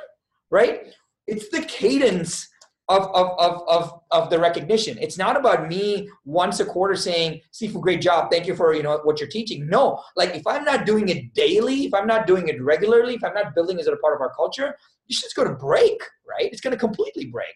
Right? 0.50 0.92
It's 1.26 1.48
the 1.50 1.62
cadence 1.62 2.48
of 2.88 3.02
of 3.14 3.38
of 3.38 3.62
of, 3.68 4.00
of 4.10 4.30
the 4.30 4.38
recognition. 4.38 4.98
It's 5.00 5.16
not 5.16 5.36
about 5.36 5.68
me 5.68 6.08
once 6.24 6.60
a 6.60 6.64
quarter 6.64 6.96
saying, 6.96 7.40
"Sifu, 7.52 7.80
great 7.80 8.00
job. 8.00 8.30
Thank 8.30 8.46
you 8.46 8.54
for 8.54 8.74
you 8.74 8.82
know 8.82 9.00
what 9.04 9.20
you're 9.20 9.28
teaching." 9.28 9.66
No, 9.68 10.02
like 10.16 10.34
if 10.34 10.46
I'm 10.46 10.64
not 10.64 10.84
doing 10.84 11.08
it 11.08 11.34
daily, 11.34 11.84
if 11.86 11.94
I'm 11.94 12.06
not 12.06 12.26
doing 12.26 12.48
it 12.48 12.62
regularly, 12.62 13.14
if 13.14 13.24
I'm 13.24 13.34
not 13.34 13.54
building 13.54 13.78
it 13.78 13.82
as 13.82 13.86
a 13.86 13.96
part 13.96 14.14
of 14.14 14.20
our 14.20 14.34
culture, 14.34 14.76
it's 15.08 15.20
just 15.20 15.34
going 15.34 15.48
to 15.48 15.54
break. 15.54 16.00
Right? 16.28 16.50
It's 16.52 16.60
going 16.60 16.72
to 16.72 16.78
completely 16.78 17.26
break 17.26 17.54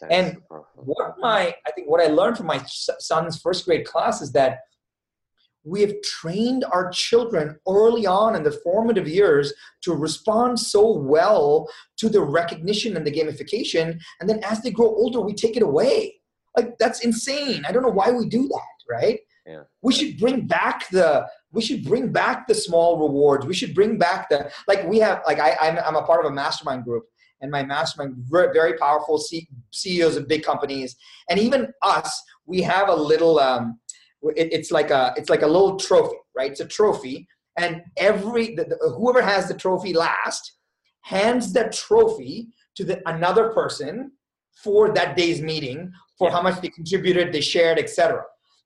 That's 0.00 0.12
and 0.12 0.38
what 0.76 1.14
my 1.18 1.54
i 1.66 1.70
think 1.72 1.88
what 1.88 2.00
i 2.00 2.06
learned 2.06 2.36
from 2.36 2.46
my 2.46 2.62
son's 2.66 3.40
first 3.40 3.64
grade 3.64 3.86
class 3.86 4.22
is 4.22 4.32
that 4.32 4.60
we 5.64 5.80
have 5.82 5.92
trained 6.02 6.64
our 6.64 6.90
children 6.90 7.58
early 7.68 8.06
on 8.06 8.34
in 8.34 8.42
the 8.42 8.50
formative 8.50 9.06
years 9.06 9.52
to 9.82 9.94
respond 9.94 10.58
so 10.58 10.96
well 10.96 11.68
to 11.98 12.08
the 12.08 12.20
recognition 12.20 12.96
and 12.96 13.06
the 13.06 13.12
gamification. 13.12 13.98
And 14.20 14.28
then 14.28 14.42
as 14.42 14.62
they 14.62 14.70
grow 14.70 14.88
older 14.88 15.20
we 15.20 15.34
take 15.34 15.56
it 15.56 15.62
away. 15.62 16.16
Like 16.56 16.78
that's 16.78 17.04
insane. 17.04 17.64
I 17.66 17.72
don't 17.72 17.82
know 17.82 17.90
why 17.90 18.10
we 18.10 18.26
do 18.26 18.48
that 18.48 18.80
right? 18.90 19.20
Yeah. 19.46 19.62
we 19.82 19.94
should 19.94 20.18
bring 20.18 20.46
back 20.46 20.90
the 20.90 21.26
we 21.52 21.62
should 21.62 21.84
bring 21.84 22.12
back 22.12 22.46
the 22.46 22.54
small 22.54 23.00
rewards. 23.00 23.46
We 23.46 23.54
should 23.54 23.74
bring 23.74 23.98
back 23.98 24.28
the 24.28 24.50
like 24.68 24.86
we 24.86 24.98
have 24.98 25.22
like 25.26 25.38
I, 25.38 25.56
I'm, 25.60 25.78
I'm 25.78 25.96
a 25.96 26.02
part 26.02 26.24
of 26.24 26.30
a 26.30 26.34
mastermind 26.34 26.84
group. 26.84 27.04
And 27.40 27.50
my 27.50 27.64
mastermind 27.64 28.16
very, 28.30 28.52
very 28.52 28.76
powerful 28.76 29.18
C- 29.18 29.48
ceos 29.70 30.16
of 30.16 30.28
big 30.28 30.42
companies. 30.42 30.94
And 31.30 31.38
even 31.38 31.72
us 31.82 32.22
we 32.46 32.60
have 32.62 32.88
a 32.88 32.94
little 32.94 33.38
um, 33.38 33.80
it, 34.22 34.52
it's 34.52 34.70
like 34.70 34.90
a 34.90 35.14
it's 35.16 35.30
like 35.30 35.42
a 35.42 35.46
little 35.46 35.76
trophy 35.76 36.16
right? 36.36 36.50
It's 36.50 36.60
a 36.60 36.66
trophy. 36.66 37.26
And 37.58 37.82
every 37.96 38.54
the, 38.54 38.64
the, 38.64 38.94
whoever 38.96 39.22
has 39.22 39.48
the 39.48 39.54
trophy 39.54 39.92
last 39.92 40.52
hands 41.02 41.52
that 41.54 41.72
trophy 41.72 42.48
to 42.76 42.84
the 42.84 43.02
another 43.08 43.50
person 43.50 44.12
for 44.62 44.92
that 44.94 45.16
day's 45.16 45.40
meeting 45.40 45.92
for 46.18 46.28
Yeah. 46.28 46.34
how 46.34 46.42
much 46.42 46.60
they 46.60 46.68
contributed 46.68 47.32
they 47.32 47.40
shared 47.40 47.78
etc 47.78 48.22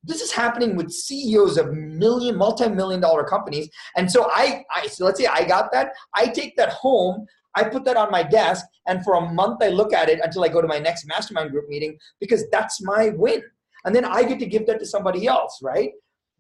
this 0.07 0.21
is 0.21 0.33
happening 0.33 0.77
with 0.77 0.93
ceos 0.93 1.57
of 1.57 1.73
million 1.73 2.37
multi-million 2.37 3.01
dollar 3.01 3.25
companies. 3.25 3.69
And 3.97 4.11
so 4.11 4.29
i 4.33 4.65
i 4.75 4.87
so 4.87 5.05
let's 5.07 5.19
say 5.19 5.27
i 5.27 5.45
got 5.45 5.73
that. 5.73 5.93
I 6.15 6.27
take 6.27 6.57
that 6.57 6.71
home. 6.71 7.27
I 7.57 7.63
put 7.65 7.85
that 7.85 7.97
on 7.97 8.11
my 8.11 8.25
desk, 8.25 8.67
and 8.89 9.05
for 9.05 9.15
a 9.15 9.21
month 9.33 9.63
I 9.63 9.69
look 9.69 9.93
at 9.93 10.09
it 10.09 10.19
until 10.23 10.43
I 10.45 10.49
go 10.49 10.61
to 10.61 10.67
my 10.67 10.81
next 10.81 11.07
mastermind 11.07 11.53
group 11.53 11.69
meeting 11.69 11.97
because 12.21 12.45
that's 12.51 12.83
my 12.83 13.11
win. 13.11 13.43
And 13.85 13.95
then 13.95 14.05
I 14.05 14.23
get 14.25 14.39
to 14.41 14.47
give 14.47 14.67
that 14.67 14.79
to 14.81 14.87
somebody 14.87 15.27
else, 15.27 15.61
right? 15.63 15.93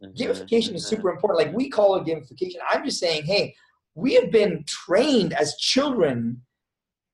Mhm, 0.02 0.16
Gamification 0.16 0.74
is 0.74 0.84
mhm. 0.84 0.88
super 0.88 1.10
important. 1.10 1.38
Like 1.38 1.54
we 1.54 1.68
call 1.68 1.96
it 1.96 2.04
gamification. 2.04 2.56
I'm 2.68 2.84
just 2.84 2.98
saying, 2.98 3.24
hey, 3.24 3.54
we 3.94 4.14
have 4.14 4.30
been 4.30 4.64
trained 4.66 5.32
as 5.34 5.56
children 5.56 6.42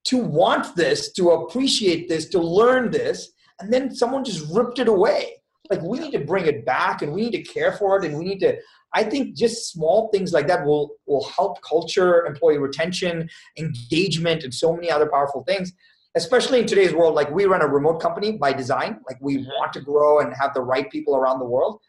to 0.05 0.19
want 0.19 0.77
this, 0.77 1.13
to 1.13 1.31
appreciate 1.31 2.09
this, 2.09 2.29
to 2.31 2.41
learn 2.41 2.91
this, 2.91 3.33
and 3.61 3.73
then 3.73 3.95
someone 3.95 4.25
just 4.25 4.49
ripped 4.51 4.79
it 4.79 4.89
away. 4.89 5.43
Like 5.69 5.83
we 5.83 5.99
need 5.99 6.13
to 6.13 6.25
bring 6.25 6.47
it 6.47 6.65
back 6.65 7.03
and 7.03 7.13
we 7.13 7.23
need 7.23 7.33
to 7.33 7.43
care 7.43 7.73
for 7.73 7.97
it 7.99 8.05
and 8.05 8.19
we 8.19 8.25
need 8.25 8.41
to 8.41 8.59
I 8.93 9.05
think 9.05 9.37
just 9.37 9.71
small 9.71 10.09
things 10.09 10.33
like 10.33 10.49
that 10.49 10.65
will 10.65 10.97
will 11.07 11.25
help 11.25 11.63
culture, 11.63 12.27
employee 12.27 12.59
retention, 12.59 13.29
engagement, 13.57 14.43
and 14.43 14.53
so 14.53 14.75
many 14.75 14.91
other 14.91 15.09
powerful 15.09 15.45
things. 15.45 15.73
Especially 16.17 16.61
in 16.61 16.67
today's 16.67 16.93
world, 16.93 17.15
like 17.15 17.31
we 17.31 17.45
run 17.45 17.63
a 17.63 17.67
remote 17.67 18.01
company 18.01 18.33
by 18.33 18.53
design. 18.53 19.01
Like 19.09 19.19
we 19.21 19.39
Mhm. 19.39 19.47
want 19.59 19.73
to 19.75 19.81
grow 19.81 20.21
and 20.21 20.35
have 20.35 20.53
the 20.55 20.61
right 20.61 20.91
people 20.91 21.15
around 21.15 21.39
the 21.39 21.45
world. 21.45 21.81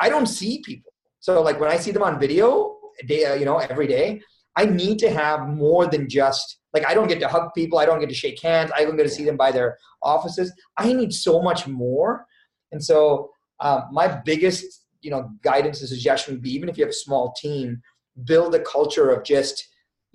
I 0.00 0.08
don't 0.08 0.26
see 0.26 0.62
people, 0.64 0.92
so 1.20 1.42
like 1.42 1.60
when 1.60 1.70
I 1.70 1.76
see 1.76 1.90
them 1.90 2.02
on 2.02 2.18
video, 2.18 2.78
day, 3.06 3.24
uh, 3.26 3.34
you 3.34 3.44
know, 3.44 3.58
every 3.58 3.86
day, 3.86 4.20
I 4.56 4.64
need 4.64 4.98
to 5.00 5.10
have 5.10 5.48
more 5.48 5.86
than 5.86 6.08
just 6.08 6.60
like 6.72 6.86
I 6.86 6.94
don't 6.94 7.08
get 7.08 7.20
to 7.20 7.28
hug 7.28 7.50
people, 7.54 7.78
I 7.78 7.86
don't 7.86 8.00
get 8.00 8.08
to 8.08 8.14
shake 8.14 8.40
hands, 8.40 8.70
I 8.74 8.84
don't 8.84 8.96
get 8.96 9.04
to 9.04 9.08
see 9.08 9.24
them 9.24 9.36
by 9.36 9.52
their 9.52 9.76
offices. 10.02 10.52
I 10.76 10.92
need 10.92 11.12
so 11.12 11.42
much 11.42 11.66
more, 11.66 12.26
and 12.72 12.82
so 12.82 13.30
uh, 13.60 13.82
my 13.92 14.06
biggest 14.24 14.86
you 15.00 15.10
know 15.10 15.30
guidance 15.42 15.80
and 15.80 15.88
suggestion 15.88 16.34
would 16.34 16.42
be 16.42 16.52
even 16.54 16.68
if 16.68 16.78
you 16.78 16.84
have 16.84 16.90
a 16.90 17.04
small 17.06 17.32
team 17.40 17.80
build 18.24 18.54
a 18.54 18.60
culture 18.60 19.10
of 19.10 19.22
just 19.24 19.68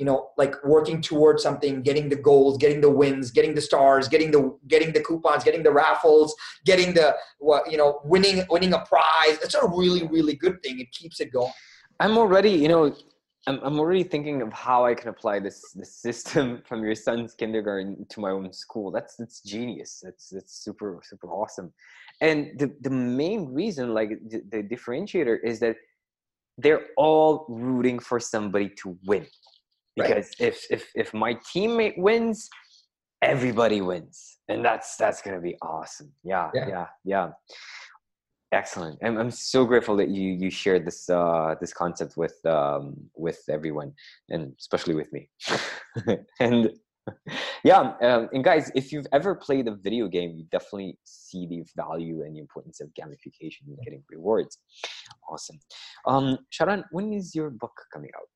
you 0.04 0.08
know 0.10 0.30
like 0.38 0.56
working 0.64 1.02
towards 1.02 1.42
something 1.42 1.82
getting 1.82 2.10
the 2.10 2.22
goals 2.30 2.58
getting 2.58 2.82
the 2.82 2.90
wins 2.90 3.32
getting 3.32 3.56
the 3.56 3.62
stars 3.62 4.08
getting 4.08 4.32
the 4.32 4.42
getting 4.68 4.92
the 4.92 5.04
coupons 5.08 5.44
getting 5.44 5.64
the 5.64 5.72
raffles 5.72 6.36
getting 6.66 6.94
the 6.94 7.16
what 7.40 7.72
you 7.72 7.78
know 7.78 8.02
winning 8.04 8.44
winning 8.50 8.74
a 8.74 8.82
prize 8.86 9.38
it's 9.46 9.56
a 9.56 9.68
really 9.68 10.06
really 10.08 10.36
good 10.36 10.62
thing 10.62 10.80
it 10.80 10.92
keeps 10.92 11.20
it 11.20 11.32
going 11.32 11.54
I'm 12.00 12.18
already, 12.18 12.52
you 12.52 12.68
know, 12.68 12.96
I'm, 13.48 13.60
I'm 13.64 13.80
already 13.80 14.04
thinking 14.04 14.42
of 14.42 14.52
how 14.54 14.86
I 14.86 14.94
can 14.94 15.10
apply 15.10 15.40
this 15.40 15.72
this 15.74 15.96
system 15.96 16.62
from 16.68 16.84
your 16.84 16.96
son's 16.96 17.34
kindergarten 17.34 18.06
to 18.10 18.20
my 18.20 18.32
own 18.32 18.52
school. 18.54 18.92
That's 18.92 19.16
that's 19.16 19.42
genius. 19.42 20.02
That's 20.04 20.30
that's 20.30 20.64
super 20.64 21.00
super 21.04 21.28
awesome. 21.28 21.74
And 22.22 22.60
the 22.60 22.76
the 22.82 22.90
main 22.90 23.54
reason, 23.54 23.94
like 23.94 24.10
the, 24.30 24.42
the 24.50 24.64
differentiator, 24.64 25.38
is 25.44 25.60
that 25.60 25.78
they're 26.58 26.88
all 26.98 27.46
rooting 27.50 28.00
for 28.00 28.20
somebody 28.20 28.70
to 28.82 28.98
win. 29.06 29.26
Because 29.96 30.32
right. 30.40 30.50
if 30.50 30.66
if 30.70 30.90
if 30.96 31.14
my 31.14 31.36
teammate 31.54 31.98
wins 31.98 32.50
everybody 33.24 33.82
wins. 33.82 34.40
And 34.50 34.64
that's 34.64 34.98
that's 34.98 35.22
gonna 35.22 35.42
be 35.42 35.56
awesome. 35.62 36.12
Yeah 36.24 36.52
yeah. 36.54 36.68
yeah, 36.68 36.86
yeah. 37.06 37.30
excellent. 38.52 39.00
I'm, 39.04 39.18
I'm 39.18 39.32
so 39.32 39.66
grateful 39.66 39.96
that 39.98 40.10
you 40.10 40.32
you 40.32 40.52
shared 40.52 40.86
this 40.86 41.10
uh 41.10 41.56
this 41.62 41.74
concept 41.74 42.18
with 42.18 42.38
um 42.46 42.96
with 43.16 43.42
everyone 43.50 43.94
and 44.30 44.54
especially 44.60 44.96
with 44.96 45.12
me. 45.14 45.30
And 46.40 46.72
yeah 47.66 47.82
um, 48.02 48.30
and 48.32 48.44
guys 48.46 48.72
if 48.76 48.94
you've 48.94 49.08
ever 49.12 49.36
played 49.36 49.68
a 49.68 49.76
video 49.76 50.08
game 50.08 50.36
you 50.38 50.46
definitely 50.52 50.98
see 51.04 51.46
the 51.48 51.62
value 51.76 52.24
and 52.24 52.34
the 52.36 52.40
importance 52.40 52.80
of 52.80 52.88
gamification 53.00 53.64
and 53.68 53.78
getting 53.84 54.04
rewards. 54.10 54.58
Awesome. 55.30 55.60
Um 56.06 56.38
sharan 56.54 56.84
when 56.92 57.14
is 57.14 57.36
your 57.36 57.50
book 57.50 57.76
coming 57.94 58.12
out 58.18 58.28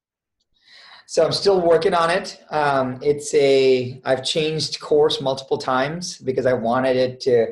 so 1.10 1.24
I'm 1.24 1.32
still 1.32 1.62
working 1.62 1.93
on 1.93 2.10
it. 2.10 2.43
Um, 2.49 2.99
it's 3.01 3.34
a 3.34 4.01
I've 4.03 4.26
changed 4.26 4.82
course 4.82 5.22
multiple 5.22 5.58
times 5.58 6.18
because 6.18 6.45
I 6.45 6.51
wanted 6.51 6.97
it 6.97 7.22
to 7.22 7.47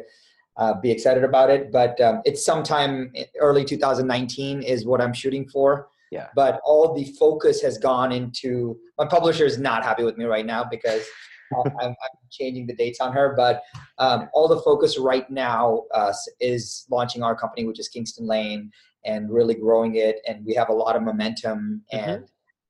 uh, 0.58 0.74
be 0.82 0.91
excited 0.91 1.24
about 1.24 1.49
it. 1.49 1.72
But 1.72 1.99
um, 2.01 2.22
it's 2.26 2.45
sometime 2.45 3.14
early 3.39 3.64
2019 3.64 4.62
is 4.62 4.86
what 4.86 4.99
I'm 4.99 5.14
shooting 5.14 5.47
for. 5.47 5.88
Yeah. 6.12 6.28
But 6.36 6.60
all 6.66 6.93
the 6.93 7.06
focus 7.18 7.62
has 7.62 7.78
gone 7.78 8.12
into 8.12 8.78
my 8.97 9.06
publisher 9.06 9.45
is 9.45 9.58
not 9.58 9.84
happy 9.84 10.03
with 10.03 10.18
me 10.18 10.26
right 10.26 10.45
now 10.45 10.66
because 10.70 11.06
I'm, 11.58 11.72
I'm, 11.82 11.95
changing 12.32 12.68
the 12.68 12.76
dates 12.76 12.99
on 12.99 13.14
her. 13.14 13.36
But 13.38 13.64
um, 13.99 14.28
all 14.34 14.49
the 14.49 14.60
focus 14.60 14.99
right 14.99 15.30
now 15.30 15.84
uh, 15.93 16.12
is 16.41 16.86
launching 16.91 17.24
our 17.24 17.38
company, 17.38 17.66
which 17.66 17.80
is 17.80 17.88
Kingston 17.88 18.28
Lane, 18.28 18.70
and 19.06 19.32
really 19.32 19.53
growing 19.53 19.95
it. 19.95 20.20
And 20.28 20.45
we 20.45 20.53
have 20.56 20.68
a 20.68 20.74
lot 20.74 20.97
of 20.97 21.03
momentum 21.03 21.84
mm-hmm. 21.93 22.24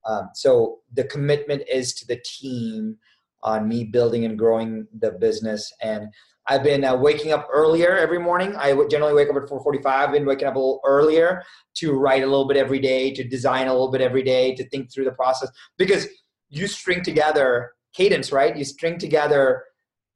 Um, 0.06 0.30
so 0.34 0.80
the 0.94 1.04
commitment 1.06 1.64
is 1.72 1.94
to 1.96 2.08
the 2.08 2.22
team 2.24 2.98
on 3.44 3.68
me 3.68 3.84
building 3.84 4.26
and 4.26 4.38
growing 4.38 4.88
the 5.00 5.12
business. 5.12 5.72
And 5.82 6.10
I've 6.48 6.64
been 6.64 6.84
uh, 6.84 6.96
waking 6.96 7.32
up 7.32 7.48
earlier 7.52 7.98
every 7.98 8.20
morning. 8.20 8.56
I 8.56 8.72
generally 8.90 9.14
wake 9.14 9.30
up 9.30 9.36
at 9.36 9.50
4:45. 9.50 9.86
I've 9.86 10.12
been 10.12 10.26
waking 10.26 10.48
up 10.48 10.56
a 10.56 10.60
little 10.60 10.82
earlier 10.86 11.44
to 11.78 11.94
write 11.94 12.24
a 12.24 12.28
little 12.28 12.48
bit 12.48 12.58
every 12.58 12.80
day, 12.80 13.12
to 13.14 13.24
design 13.24 13.68
a 13.68 13.72
little 13.72 13.92
bit 13.92 14.02
every 14.02 14.24
day, 14.24 14.54
to 14.56 14.68
think 14.70 14.92
through 14.92 15.06
the 15.06 15.12
process. 15.12 15.50
Because 15.78 16.08
you 16.50 16.68
string 16.68 17.04
together 17.04 17.72
cadence, 17.94 18.32
right? 18.32 18.56
You 18.56 18.64
string 18.64 19.00
together 19.00 19.64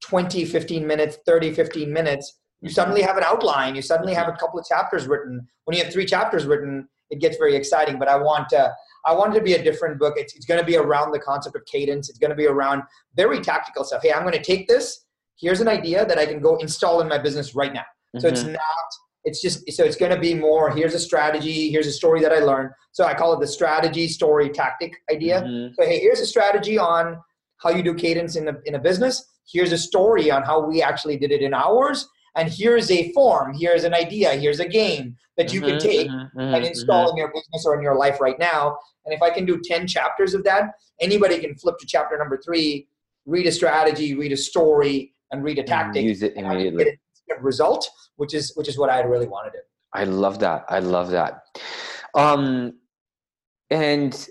20, 0.02 0.44
15 0.44 0.86
minutes, 0.86 1.18
30, 1.26 1.52
15 1.52 1.92
minutes. 1.92 2.38
You 2.60 2.68
mm-hmm. 2.68 2.74
suddenly 2.74 3.02
have 3.02 3.16
an 3.16 3.24
outline. 3.24 3.74
You 3.74 3.82
suddenly 3.82 4.14
have 4.14 4.28
a 4.28 4.32
couple 4.32 4.60
of 4.60 4.66
chapters 4.66 5.06
written. 5.08 5.46
When 5.64 5.76
you 5.76 5.82
have 5.82 5.92
three 5.92 6.06
chapters 6.06 6.46
written, 6.46 6.88
it 7.10 7.20
gets 7.20 7.36
very 7.38 7.56
exciting. 7.56 7.98
But 7.98 8.08
I 8.08 8.16
want 8.16 8.48
to 8.50 8.72
I 9.06 9.14
wanted 9.14 9.34
to 9.34 9.40
be 9.42 9.54
a 9.54 9.62
different 9.62 9.98
book. 9.98 10.14
It's, 10.16 10.34
it's 10.34 10.46
going 10.46 10.60
to 10.60 10.66
be 10.66 10.76
around 10.76 11.12
the 11.12 11.18
concept 11.18 11.56
of 11.56 11.64
cadence. 11.66 12.08
It's 12.08 12.18
going 12.18 12.30
to 12.30 12.36
be 12.36 12.46
around 12.46 12.82
very 13.14 13.40
tactical 13.40 13.84
stuff. 13.84 14.02
Hey, 14.02 14.12
I'm 14.12 14.22
going 14.22 14.34
to 14.34 14.42
take 14.42 14.68
this. 14.68 15.04
Here's 15.38 15.60
an 15.60 15.68
idea 15.68 16.04
that 16.04 16.18
I 16.18 16.26
can 16.26 16.40
go 16.40 16.56
install 16.56 17.00
in 17.00 17.08
my 17.08 17.18
business 17.18 17.54
right 17.54 17.72
now. 17.72 17.80
Mm-hmm. 17.80 18.20
So 18.20 18.28
it's 18.28 18.42
mm-hmm. 18.42 18.52
not. 18.52 18.60
It's 19.24 19.42
just 19.42 19.70
so 19.72 19.84
it's 19.84 19.96
going 19.96 20.12
to 20.14 20.20
be 20.20 20.34
more. 20.34 20.70
Here's 20.70 20.94
a 20.94 20.98
strategy. 20.98 21.70
Here's 21.70 21.86
a 21.86 21.92
story 21.92 22.20
that 22.22 22.32
I 22.32 22.38
learned. 22.38 22.70
So 22.92 23.04
I 23.04 23.14
call 23.14 23.34
it 23.34 23.40
the 23.40 23.46
strategy, 23.46 24.08
story, 24.08 24.48
tactic 24.48 24.96
idea. 25.10 25.42
Mm-hmm. 25.42 25.74
So 25.74 25.86
hey, 25.86 26.00
here's 26.00 26.20
a 26.20 26.26
strategy 26.26 26.78
on 26.78 27.18
how 27.58 27.70
you 27.70 27.82
do 27.82 27.94
cadence 27.94 28.36
in 28.36 28.48
a 28.48 28.56
in 28.64 28.76
a 28.76 28.78
business. 28.78 29.22
Here's 29.50 29.72
a 29.72 29.78
story 29.78 30.30
on 30.30 30.42
how 30.42 30.66
we 30.66 30.82
actually 30.82 31.18
did 31.18 31.32
it 31.32 31.42
in 31.42 31.52
ours 31.52 32.08
and 32.36 32.48
here's 32.48 32.90
a 32.90 33.12
form 33.12 33.54
here's 33.54 33.84
an 33.84 33.94
idea 33.94 34.32
here's 34.34 34.60
a 34.60 34.68
game 34.68 35.16
that 35.36 35.52
you 35.52 35.60
mm-hmm, 35.60 35.70
can 35.70 35.78
take 35.78 36.08
mm-hmm, 36.08 36.38
and 36.38 36.54
mm-hmm, 36.54 36.64
install 36.64 37.06
mm-hmm. 37.06 37.10
in 37.12 37.16
your 37.16 37.28
business 37.28 37.64
or 37.66 37.76
in 37.76 37.82
your 37.82 37.96
life 37.96 38.20
right 38.20 38.38
now. 38.38 38.76
And 39.06 39.14
if 39.14 39.22
i 39.22 39.30
can 39.30 39.46
do 39.46 39.60
10 39.64 39.86
chapters 39.86 40.34
of 40.34 40.44
that 40.44 40.72
anybody 41.00 41.38
can 41.38 41.54
flip 41.56 41.78
to 41.78 41.86
chapter 41.86 42.16
number 42.18 42.38
three 42.44 42.86
read 43.26 43.46
a 43.46 43.52
strategy 43.52 44.14
read 44.14 44.32
a 44.32 44.36
story 44.36 45.14
and 45.30 45.42
read 45.42 45.58
a 45.58 45.62
tactic 45.62 46.04
use 46.04 46.22
it 46.22 46.34
immediately. 46.36 46.84
get 46.84 47.38
a 47.38 47.42
result 47.42 47.88
which 48.16 48.34
is 48.34 48.52
which 48.56 48.68
is 48.68 48.78
what 48.78 48.90
i 48.90 49.00
really 49.00 49.26
want 49.26 49.50
to 49.50 49.58
do 49.58 49.62
i 49.94 50.04
love 50.04 50.38
that 50.38 50.64
i 50.68 50.78
love 50.78 51.10
that. 51.10 51.42
Um 52.14 52.74
and 53.70 54.28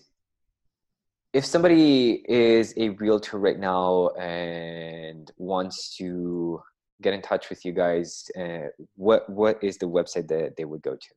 if 1.34 1.46
somebody 1.46 2.24
is 2.28 2.74
a 2.78 2.90
realtor 2.90 3.38
right 3.38 3.60
now 3.60 4.10
and 4.10 5.32
wants 5.38 5.96
to 5.98 6.62
get 7.02 7.14
in 7.14 7.22
touch 7.22 7.50
with 7.50 7.66
you 7.66 7.72
guys, 7.72 8.30
uh, 8.40 8.68
what 8.96 9.30
what 9.30 9.64
is 9.64 9.78
the 9.78 9.88
website 9.88 10.28
that 10.28 10.56
they 10.58 10.66
would 10.66 10.82
go 10.82 10.96
to? 10.96 11.08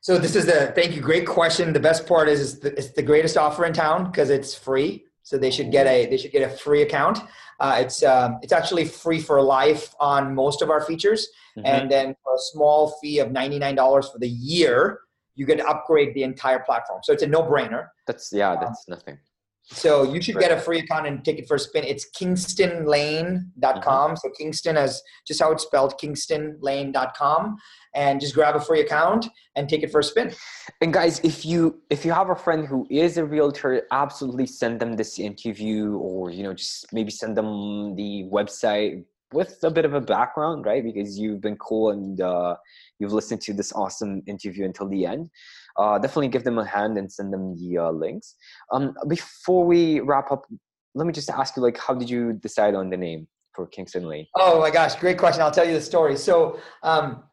So 0.00 0.18
this 0.18 0.36
is 0.36 0.46
the 0.46 0.72
thank 0.74 0.94
you, 0.94 1.00
great 1.00 1.26
question. 1.26 1.72
The 1.72 1.80
best 1.80 2.06
part 2.06 2.28
is 2.28 2.40
it's 2.40 2.60
the, 2.60 2.78
it's 2.78 2.92
the 2.92 3.02
greatest 3.02 3.36
offer 3.36 3.64
in 3.64 3.72
town 3.72 4.10
because 4.10 4.30
it's 4.30 4.54
free. 4.54 5.04
So 5.22 5.38
they 5.38 5.50
should 5.50 5.72
get 5.72 5.86
a 5.86 6.06
they 6.06 6.18
should 6.18 6.32
get 6.32 6.42
a 6.42 6.54
free 6.54 6.82
account. 6.82 7.20
Uh, 7.58 7.78
it's 7.80 8.02
um, 8.02 8.38
it's 8.42 8.52
actually 8.52 8.84
free 8.84 9.20
for 9.20 9.40
life 9.40 9.94
on 9.98 10.34
most 10.34 10.60
of 10.60 10.68
our 10.68 10.82
features, 10.82 11.28
mm-hmm. 11.56 11.66
and 11.66 11.90
then 11.90 12.14
for 12.22 12.34
a 12.34 12.38
small 12.38 12.98
fee 13.00 13.18
of 13.20 13.32
ninety 13.32 13.58
nine 13.58 13.74
dollars 13.74 14.10
for 14.10 14.18
the 14.18 14.28
year, 14.28 15.00
you 15.34 15.46
get 15.46 15.56
to 15.58 15.66
upgrade 15.66 16.14
the 16.14 16.22
entire 16.22 16.58
platform. 16.58 17.00
So 17.02 17.12
it's 17.14 17.22
a 17.22 17.26
no 17.26 17.42
brainer. 17.42 17.88
That's 18.06 18.30
yeah, 18.32 18.52
um, 18.52 18.58
that's 18.60 18.84
um, 18.86 18.96
nothing. 18.96 19.18
So 19.66 20.02
you 20.02 20.20
should 20.20 20.38
get 20.38 20.52
a 20.52 20.60
free 20.60 20.80
account 20.80 21.06
and 21.06 21.24
take 21.24 21.38
it 21.38 21.48
for 21.48 21.54
a 21.54 21.58
spin. 21.58 21.84
It's 21.84 22.06
kingstonlane.com. 22.10 23.50
Mm-hmm. 23.62 24.16
So 24.16 24.30
Kingston 24.36 24.76
as 24.76 25.02
just 25.26 25.40
how 25.40 25.52
it's 25.52 25.64
spelled, 25.64 25.94
kingstonlane.com. 25.98 27.56
And 27.94 28.20
just 28.20 28.34
grab 28.34 28.56
a 28.56 28.60
free 28.60 28.80
account 28.80 29.26
and 29.56 29.68
take 29.68 29.82
it 29.82 29.90
for 29.90 30.00
a 30.00 30.04
spin. 30.04 30.32
And 30.80 30.92
guys, 30.92 31.20
if 31.20 31.46
you 31.46 31.80
if 31.90 32.04
you 32.04 32.12
have 32.12 32.28
a 32.28 32.34
friend 32.34 32.66
who 32.66 32.86
is 32.90 33.16
a 33.16 33.24
realtor, 33.24 33.86
absolutely 33.90 34.46
send 34.46 34.80
them 34.80 34.96
this 34.96 35.18
interview 35.18 35.96
or 35.96 36.30
you 36.30 36.42
know, 36.42 36.54
just 36.54 36.92
maybe 36.92 37.10
send 37.10 37.36
them 37.36 37.94
the 37.94 38.28
website 38.30 39.04
with 39.34 39.58
a 39.62 39.70
bit 39.70 39.84
of 39.84 39.92
a 39.94 40.00
background, 40.00 40.64
right? 40.64 40.82
Because 40.82 41.18
you've 41.18 41.40
been 41.40 41.56
cool 41.56 41.90
and 41.90 42.20
uh, 42.20 42.56
you've 42.98 43.12
listened 43.12 43.40
to 43.42 43.52
this 43.52 43.72
awesome 43.72 44.22
interview 44.26 44.64
until 44.64 44.88
the 44.88 45.04
end 45.04 45.30
uh, 45.76 45.98
definitely 45.98 46.28
give 46.28 46.44
them 46.44 46.58
a 46.58 46.64
hand 46.64 46.96
and 46.98 47.10
send 47.10 47.32
them 47.32 47.56
the 47.56 47.78
uh, 47.78 47.90
links. 47.90 48.36
Um, 48.72 48.94
before 49.08 49.64
we 49.64 50.00
wrap 50.00 50.30
up, 50.30 50.46
let 50.94 51.06
me 51.06 51.12
just 51.12 51.30
ask 51.30 51.56
you, 51.56 51.62
like, 51.62 51.78
how 51.78 51.94
did 51.94 52.08
you 52.08 52.34
decide 52.34 52.74
on 52.74 52.90
the 52.90 52.96
name 52.96 53.26
for 53.54 53.66
Kingston 53.66 54.06
Lane? 54.06 54.26
Oh 54.36 54.60
my 54.60 54.70
gosh, 54.70 54.94
great 54.96 55.18
question. 55.18 55.42
I'll 55.42 55.50
tell 55.50 55.66
you 55.66 55.74
the 55.74 55.80
story. 55.80 56.16
So, 56.16 56.60
um, 56.82 57.24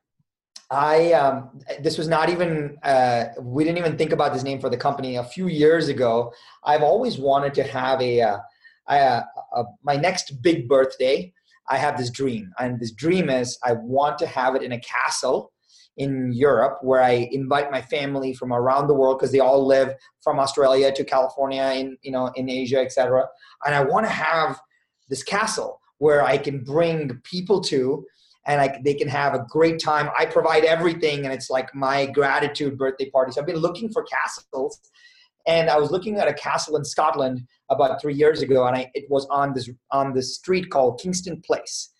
I 0.72 1.12
um, 1.12 1.60
this 1.82 1.98
was 1.98 2.08
not 2.08 2.30
even 2.30 2.78
uh, 2.82 3.26
we 3.42 3.66
didn't 3.66 3.78
even 3.78 3.98
think 3.98 4.14
about 4.14 4.32
this 4.32 4.42
name 4.42 4.62
for 4.62 4.70
the 4.70 4.78
company 4.78 5.18
a 5.18 5.24
few 5.24 5.50
years 5.50 5.90
ago. 5.90 6.32
I've 6.64 6.82
always 6.82 7.18
wanted 7.18 7.54
to 7.56 7.64
have 7.64 8.02
a, 8.02 8.22
uh, 8.22 8.38
a, 8.88 9.26
a 9.54 9.64
my 9.84 9.98
next 9.98 10.42
big 10.42 10.70
birthday. 10.70 11.34
I 11.72 11.78
have 11.78 11.98
this 11.98 12.10
dream, 12.10 12.52
and 12.60 12.80
this 12.80 12.92
dream 12.92 13.30
is 13.30 13.58
I 13.64 13.74
want 13.74 14.18
to 14.20 14.28
have 14.28 14.56
it 14.56 14.62
in 14.62 14.74
a 14.74 14.80
castle 14.82 15.54
in 15.98 16.32
Europe 16.34 16.80
where 16.82 17.02
I 17.02 17.30
invite 17.32 17.72
my 17.72 17.82
family 17.82 18.34
from 18.34 18.52
around 18.52 18.88
the 18.88 18.94
world 18.94 19.20
because 19.20 19.32
they 19.32 19.40
all 19.40 19.66
live 19.66 19.94
from 20.22 20.40
Australia 20.40 20.92
to 20.92 21.04
California 21.04 21.64
in 21.76 21.98
you 22.02 22.12
know 22.12 22.32
in 22.36 22.50
Asia 22.50 22.80
etc. 22.80 23.26
And 23.66 23.74
I 23.74 23.84
want 23.84 24.06
to 24.06 24.12
have 24.12 24.60
this 25.10 25.24
castle 25.24 25.80
where 26.00 26.24
I 26.24 26.38
can 26.38 26.64
bring 26.64 27.22
people 27.24 27.62
to 27.62 28.06
and 28.48 28.60
I, 28.60 28.82
they 28.84 28.96
can 28.96 29.08
have 29.08 29.36
a 29.36 29.46
great 29.50 29.80
time. 29.80 30.10
I 30.18 30.26
provide 30.26 30.66
everything 30.66 31.26
and 31.26 31.34
it's 31.34 31.50
like 31.50 31.74
my 31.76 32.08
gratitude 32.08 32.78
birthday 32.78 33.10
party. 33.10 33.32
So 33.32 33.42
I've 33.42 33.48
been 33.48 33.58
looking 33.58 33.90
for 33.92 34.04
castles 34.04 34.80
and 35.48 35.70
I 35.70 35.78
was 35.78 35.92
looking 35.92 36.18
at 36.18 36.28
a 36.28 36.34
castle 36.34 36.78
in 36.78 36.86
Scotland 36.86 37.42
about 37.70 38.02
three 38.02 38.14
years 38.14 38.42
ago 38.42 38.66
and 38.66 38.76
I, 38.76 38.92
it 38.94 39.06
was 39.10 39.26
on 39.30 39.54
this 39.54 39.70
on 39.92 40.14
this 40.14 40.36
street 40.36 40.70
called 40.70 41.00
Kingston 41.00 41.42
Place 41.46 41.92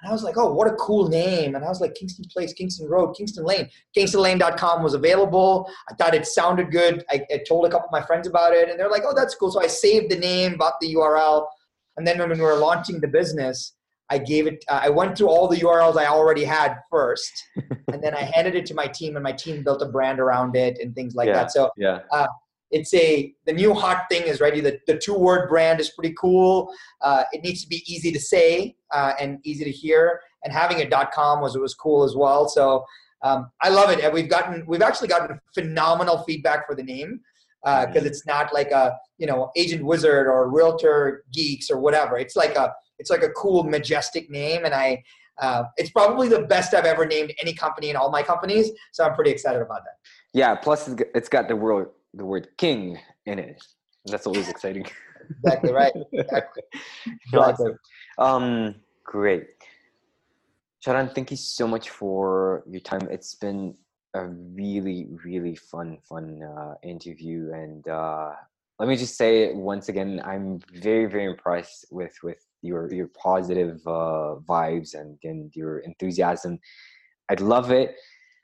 and 0.00 0.08
I 0.08 0.12
was 0.12 0.22
like, 0.22 0.38
oh, 0.38 0.52
what 0.52 0.66
a 0.66 0.74
cool 0.76 1.08
name. 1.08 1.54
And 1.54 1.64
I 1.64 1.68
was 1.68 1.80
like, 1.80 1.94
Kingston 1.94 2.24
Place, 2.32 2.52
Kingston 2.52 2.88
Road, 2.88 3.14
Kingston 3.14 3.44
Lane. 3.44 3.68
KingstonLane.com 3.96 4.82
was 4.82 4.94
available. 4.94 5.70
I 5.90 5.94
thought 5.94 6.14
it 6.14 6.26
sounded 6.26 6.70
good. 6.70 7.04
I, 7.10 7.26
I, 7.30 7.42
told 7.46 7.66
a 7.66 7.70
couple 7.70 7.86
of 7.86 7.92
my 7.92 8.00
friends 8.00 8.26
about 8.26 8.54
it, 8.54 8.70
and 8.70 8.78
they're 8.78 8.90
like, 8.90 9.02
oh, 9.04 9.14
that's 9.14 9.34
cool. 9.34 9.50
So 9.50 9.62
I 9.62 9.66
saved 9.66 10.10
the 10.10 10.16
name, 10.16 10.56
bought 10.56 10.80
the 10.80 10.94
URL. 10.94 11.46
And 11.98 12.06
then 12.06 12.18
when 12.18 12.30
we 12.30 12.40
were 12.40 12.56
launching 12.56 13.00
the 13.00 13.08
business, 13.08 13.74
I 14.08 14.18
gave 14.18 14.46
it, 14.46 14.64
uh, 14.68 14.80
I 14.82 14.88
went 14.88 15.18
through 15.18 15.28
all 15.28 15.48
the 15.48 15.58
URLs 15.58 15.96
I 15.98 16.06
already 16.06 16.44
had 16.44 16.76
first, 16.90 17.32
and 17.92 18.02
then 18.02 18.14
I 18.14 18.22
handed 18.34 18.54
it 18.54 18.64
to 18.66 18.74
my 18.74 18.86
team, 18.86 19.16
and 19.16 19.22
my 19.22 19.32
team 19.32 19.62
built 19.62 19.82
a 19.82 19.86
brand 19.86 20.18
around 20.18 20.56
it 20.56 20.78
and 20.80 20.94
things 20.94 21.14
like 21.14 21.26
yeah, 21.26 21.34
that. 21.34 21.52
So 21.52 21.70
yeah. 21.76 22.00
Uh, 22.10 22.26
it's 22.70 22.92
a 22.94 23.34
the 23.46 23.52
new 23.52 23.74
hot 23.74 24.04
thing 24.10 24.22
is 24.22 24.40
ready. 24.40 24.60
The, 24.60 24.78
the 24.86 24.98
two 24.98 25.14
word 25.14 25.48
brand 25.48 25.80
is 25.80 25.90
pretty 25.90 26.14
cool. 26.18 26.72
Uh, 27.00 27.24
it 27.32 27.42
needs 27.42 27.62
to 27.62 27.68
be 27.68 27.82
easy 27.86 28.12
to 28.12 28.20
say 28.20 28.76
uh, 28.92 29.12
and 29.20 29.38
easy 29.44 29.64
to 29.64 29.70
hear. 29.70 30.20
And 30.44 30.52
having 30.52 30.80
a 30.80 31.06
.com 31.12 31.40
was 31.40 31.56
was 31.56 31.74
cool 31.74 32.02
as 32.04 32.14
well. 32.16 32.48
So 32.48 32.84
um, 33.22 33.50
I 33.60 33.68
love 33.68 33.90
it. 33.90 34.00
And 34.00 34.12
we've 34.12 34.30
gotten 34.30 34.64
we've 34.66 34.82
actually 34.82 35.08
gotten 35.08 35.38
phenomenal 35.54 36.18
feedback 36.24 36.66
for 36.66 36.74
the 36.74 36.82
name 36.82 37.20
because 37.62 37.86
uh, 37.86 37.86
mm-hmm. 37.86 38.06
it's 38.06 38.26
not 38.26 38.54
like 38.54 38.70
a 38.70 38.96
you 39.18 39.26
know 39.26 39.50
agent 39.56 39.84
wizard 39.84 40.26
or 40.26 40.48
realtor 40.50 41.24
geeks 41.32 41.70
or 41.70 41.78
whatever. 41.78 42.18
It's 42.18 42.36
like 42.36 42.56
a 42.56 42.72
it's 42.98 43.10
like 43.10 43.22
a 43.22 43.30
cool 43.30 43.64
majestic 43.64 44.30
name, 44.30 44.64
and 44.64 44.74
I 44.74 45.02
uh, 45.40 45.64
it's 45.76 45.90
probably 45.90 46.28
the 46.28 46.42
best 46.42 46.74
I've 46.74 46.84
ever 46.84 47.06
named 47.06 47.32
any 47.40 47.54
company 47.54 47.90
in 47.90 47.96
all 47.96 48.10
my 48.10 48.22
companies. 48.22 48.70
So 48.92 49.04
I'm 49.04 49.14
pretty 49.14 49.30
excited 49.30 49.62
about 49.62 49.80
that. 49.84 49.96
Yeah. 50.32 50.54
Plus, 50.54 50.88
it's 51.14 51.28
got 51.28 51.48
the 51.48 51.56
word 51.56 51.88
the 52.14 52.24
word 52.24 52.48
king 52.58 52.98
in 53.26 53.38
it. 53.38 53.62
That's 54.06 54.26
always 54.26 54.48
exciting. 54.48 54.86
exactly 55.44 55.72
right. 55.72 55.92
Exactly. 56.12 56.62
Awesome. 57.34 57.78
Um, 58.18 58.74
great. 59.04 59.46
Sharan, 60.84 61.14
thank 61.14 61.30
you 61.30 61.36
so 61.36 61.66
much 61.66 61.90
for 61.90 62.64
your 62.66 62.80
time. 62.80 63.06
It's 63.10 63.34
been 63.34 63.74
a 64.14 64.26
really, 64.26 65.08
really 65.24 65.54
fun, 65.56 65.98
fun 66.08 66.42
uh, 66.42 66.74
interview, 66.82 67.52
and 67.52 67.86
uh, 67.86 68.32
let 68.78 68.88
me 68.88 68.96
just 68.96 69.16
say 69.16 69.52
once 69.52 69.88
again, 69.90 70.22
I'm 70.24 70.60
very, 70.72 71.06
very 71.06 71.26
impressed 71.26 71.86
with 71.90 72.16
with 72.22 72.38
your 72.62 72.92
your 72.92 73.08
positive 73.08 73.80
uh, 73.86 74.36
vibes 74.48 74.94
and 74.94 75.18
and 75.22 75.54
your 75.54 75.80
enthusiasm. 75.80 76.58
I'd 77.28 77.42
love 77.42 77.70
it. 77.70 77.94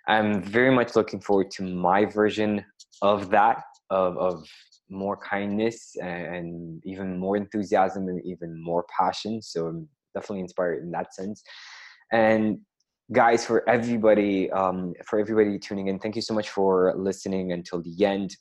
I'm 0.07 0.43
very 0.43 0.71
much 0.71 0.95
looking 0.95 1.21
forward 1.21 1.51
to 1.53 1.63
my 1.63 2.05
version 2.05 2.65
of 3.03 3.31
that 3.31 3.63
of 3.91 4.17
of 4.19 4.49
more 4.89 5.17
kindness 5.17 5.97
and 6.01 6.81
even 6.85 7.19
more 7.19 7.37
enthusiasm 7.37 8.09
and 8.09 8.21
even 8.25 8.63
more 8.63 8.85
passion. 8.97 9.43
So 9.43 9.67
I'm 9.67 9.89
definitely 10.15 10.41
inspired 10.41 10.83
in 10.83 10.91
that 10.93 11.15
sense. 11.15 11.43
And 12.13 12.59
guys, 13.13 13.45
for 13.45 13.69
everybody, 13.69 14.51
um, 14.53 14.95
for 15.07 15.19
everybody 15.19 15.59
tuning 15.59 15.89
in, 15.89 15.99
thank 15.99 16.17
you 16.17 16.23
so 16.23 16.35
much 16.35 16.51
for 16.51 16.95
listening 16.97 17.53
until 17.53 17.83
the 17.83 18.05
end 18.05 18.37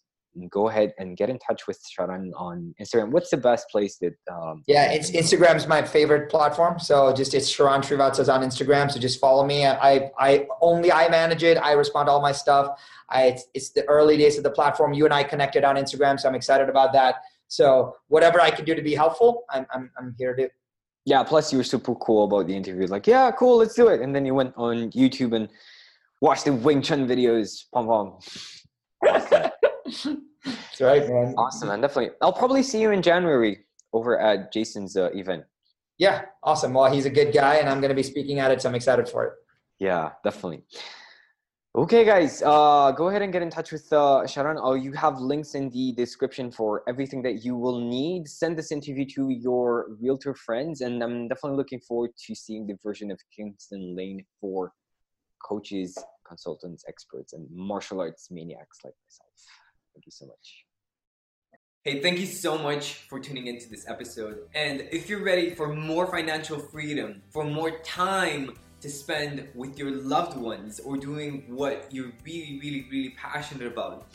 go 0.50 0.70
ahead 0.70 0.94
and 0.98 1.18
get 1.18 1.30
in 1.30 1.40
touch 1.40 1.68
with 1.68 1.80
Sharan 1.84 2.32
on 2.36 2.74
Instagram. 2.82 3.12
What's 3.12 3.30
the 3.30 3.38
best 3.38 3.70
place 3.70 3.98
that? 3.98 4.16
Um, 4.32 4.64
yeah, 4.68 4.92
it's 4.92 5.12
Instagram 5.12 5.56
is 5.56 5.68
my 5.68 5.82
favorite 5.82 6.30
platform. 6.30 6.80
So 6.80 7.14
just 7.14 7.34
it's 7.34 7.52
Sharan 7.52 7.80
Srivatsas 7.80 8.34
on 8.34 8.42
Instagram. 8.42 8.92
So 8.92 9.00
just 9.00 9.20
follow 9.20 9.46
me. 9.46 9.66
I 9.66 10.12
I 10.20 10.48
only 10.62 10.92
I 10.92 11.10
manage 11.10 11.44
it. 11.44 11.58
I 11.58 11.74
respond 11.74 12.08
to 12.08 12.12
all 12.12 12.22
my 12.22 12.32
stuff. 12.32 12.80
I 13.10 13.24
it's, 13.24 13.46
it's 13.54 13.70
the 13.72 13.86
early 13.86 14.18
days 14.18 14.38
of 14.38 14.44
the 14.44 14.52
platform. 14.52 14.94
You 14.94 15.06
and 15.06 15.14
I 15.14 15.24
connected 15.24 15.64
on 15.64 15.76
Instagram, 15.76 16.20
so 16.20 16.28
I'm 16.28 16.36
excited 16.36 16.70
about 16.70 16.94
that. 16.94 17.16
So 17.48 17.96
whatever 18.08 18.42
I 18.42 18.52
can 18.52 18.66
do 18.66 18.76
to 18.76 18.82
be 18.82 18.96
helpful, 18.96 19.44
I'm 19.50 19.66
I'm 19.74 19.92
I'm 19.98 20.16
here 20.18 20.36
to. 20.36 20.50
Yeah. 21.06 21.24
Plus, 21.24 21.52
you 21.52 21.60
were 21.60 21.64
super 21.64 21.96
cool 21.96 22.26
about 22.26 22.48
the 22.48 22.56
interview. 22.56 22.88
Like, 22.88 23.06
yeah, 23.08 23.32
cool, 23.32 23.58
let's 23.58 23.76
do 23.76 23.88
it. 23.90 24.02
And 24.02 24.16
then 24.16 24.26
you 24.26 24.34
went 24.34 24.54
on 24.58 24.92
YouTube 24.92 25.36
and 25.36 25.48
watched 26.20 26.46
the 26.46 26.54
Wing 26.54 26.82
Chun 26.82 27.08
videos. 27.08 27.66
Pom 27.72 27.86
pom. 27.88 29.52
That's 29.86 30.82
right, 30.82 31.08
man. 31.08 31.34
Awesome, 31.38 31.70
man. 31.70 31.82
Definitely. 31.82 32.16
I'll 32.22 32.34
probably 32.34 32.64
see 32.64 32.82
you 32.82 32.92
in 32.92 33.02
January 33.02 33.66
over 33.94 34.20
at 34.20 34.52
Jason's 34.52 34.98
uh, 34.98 35.10
event. 35.14 35.44
Yeah, 35.98 36.26
awesome. 36.44 36.74
Well, 36.74 36.92
he's 36.92 37.06
a 37.06 37.10
good 37.10 37.34
guy, 37.34 37.56
and 37.56 37.70
I'm 37.70 37.80
going 37.80 37.90
to 37.90 37.96
be 37.96 38.04
speaking 38.04 38.40
at 38.40 38.52
it, 38.52 38.62
so 38.62 38.70
I'm 38.70 38.76
excited 38.76 39.08
for 39.08 39.26
it. 39.26 39.34
Yeah, 39.80 40.12
definitely. 40.24 40.64
Okay, 41.78 42.06
guys, 42.06 42.42
uh, 42.42 42.92
go 42.92 43.10
ahead 43.10 43.22
and 43.22 43.34
get 43.34 43.42
in 43.42 43.50
touch 43.50 43.72
with 43.72 43.92
uh, 43.92 44.24
Sharan. 44.26 44.58
Oh, 44.62 44.76
you 44.76 44.94
have 44.94 45.20
links 45.20 45.56
in 45.56 45.70
the 45.70 45.92
description 45.94 46.50
for 46.50 46.84
everything 46.88 47.22
that 47.24 47.44
you 47.44 47.56
will 47.58 47.80
need. 47.80 48.30
Send 48.30 48.58
this 48.58 48.72
interview 48.72 49.06
to 49.16 49.30
your 49.30 49.88
realtor 50.00 50.34
friends, 50.34 50.82
and 50.82 51.04
I'm 51.04 51.28
definitely 51.28 51.58
looking 51.58 51.82
forward 51.82 52.12
to 52.28 52.36
seeing 52.36 52.66
the 52.66 52.78
version 52.82 53.12
of 53.12 53.20
Kingston 53.36 53.94
Lane 53.96 54.24
for 54.40 54.72
coaches, 55.44 55.98
consultants, 56.26 56.86
experts, 56.88 57.34
and 57.34 57.46
martial 57.52 58.00
arts 58.00 58.30
maniacs 58.32 58.80
like 58.84 58.94
myself. 59.06 59.30
Thank 59.96 60.08
you 60.08 60.12
so 60.12 60.26
much. 60.26 60.66
Hey, 61.86 62.02
thank 62.02 62.20
you 62.20 62.26
so 62.26 62.58
much 62.58 62.96
for 63.08 63.18
tuning 63.18 63.48
into 63.48 63.70
this 63.70 63.88
episode. 63.88 64.40
And 64.54 64.82
if 64.92 65.08
you're 65.08 65.24
ready 65.24 65.56
for 65.56 65.74
more 65.74 66.06
financial 66.06 66.60
freedom, 66.60 67.22
for 67.30 67.46
more 67.46 67.80
time 67.80 68.52
to 68.82 68.90
spend 68.90 69.48
with 69.56 69.80
your 69.80 69.92
loved 69.92 70.36
ones 70.36 70.82
or 70.82 70.98
doing 70.98 71.46
what 71.48 71.88
you're 71.92 72.12
really, 72.26 72.60
really, 72.62 72.88
really 72.92 73.16
passionate 73.18 73.68
about, 73.68 74.08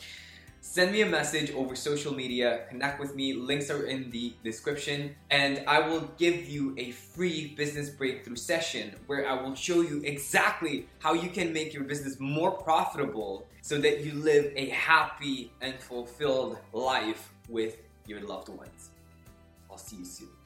send 0.59 0.91
me 0.91 1.01
a 1.01 1.05
message 1.07 1.51
over 1.53 1.75
social 1.75 2.13
media, 2.13 2.65
connect 2.69 2.99
with 2.99 3.15
me, 3.15 3.33
links 3.33 3.71
are 3.71 3.85
in 3.87 4.11
the 4.11 4.35
description, 4.43 5.15
and 5.31 5.63
I 5.67 5.79
will 5.79 6.11
give 6.19 6.47
you 6.47 6.75
a 6.77 6.91
free 6.91 7.55
business 7.57 7.89
breakthrough 7.89 8.35
session 8.35 8.93
where 9.07 9.27
I 9.27 9.41
will 9.41 9.55
show 9.55 9.81
you 9.81 10.01
exactly 10.03 10.85
how 10.99 11.13
you 11.13 11.29
can 11.29 11.51
make 11.51 11.73
your 11.73 11.85
business 11.85 12.19
more 12.19 12.51
profitable 12.51 13.47
so 13.61 13.77
that 13.79 14.03
you 14.03 14.13
live 14.13 14.51
a 14.55 14.69
happy 14.69 15.51
and 15.61 15.75
fulfilled 15.75 16.57
life 16.73 17.29
with 17.47 17.77
your 18.05 18.21
loved 18.21 18.49
ones. 18.49 18.89
I'll 19.69 19.77
see 19.77 19.97
you 19.97 20.05
soon. 20.05 20.40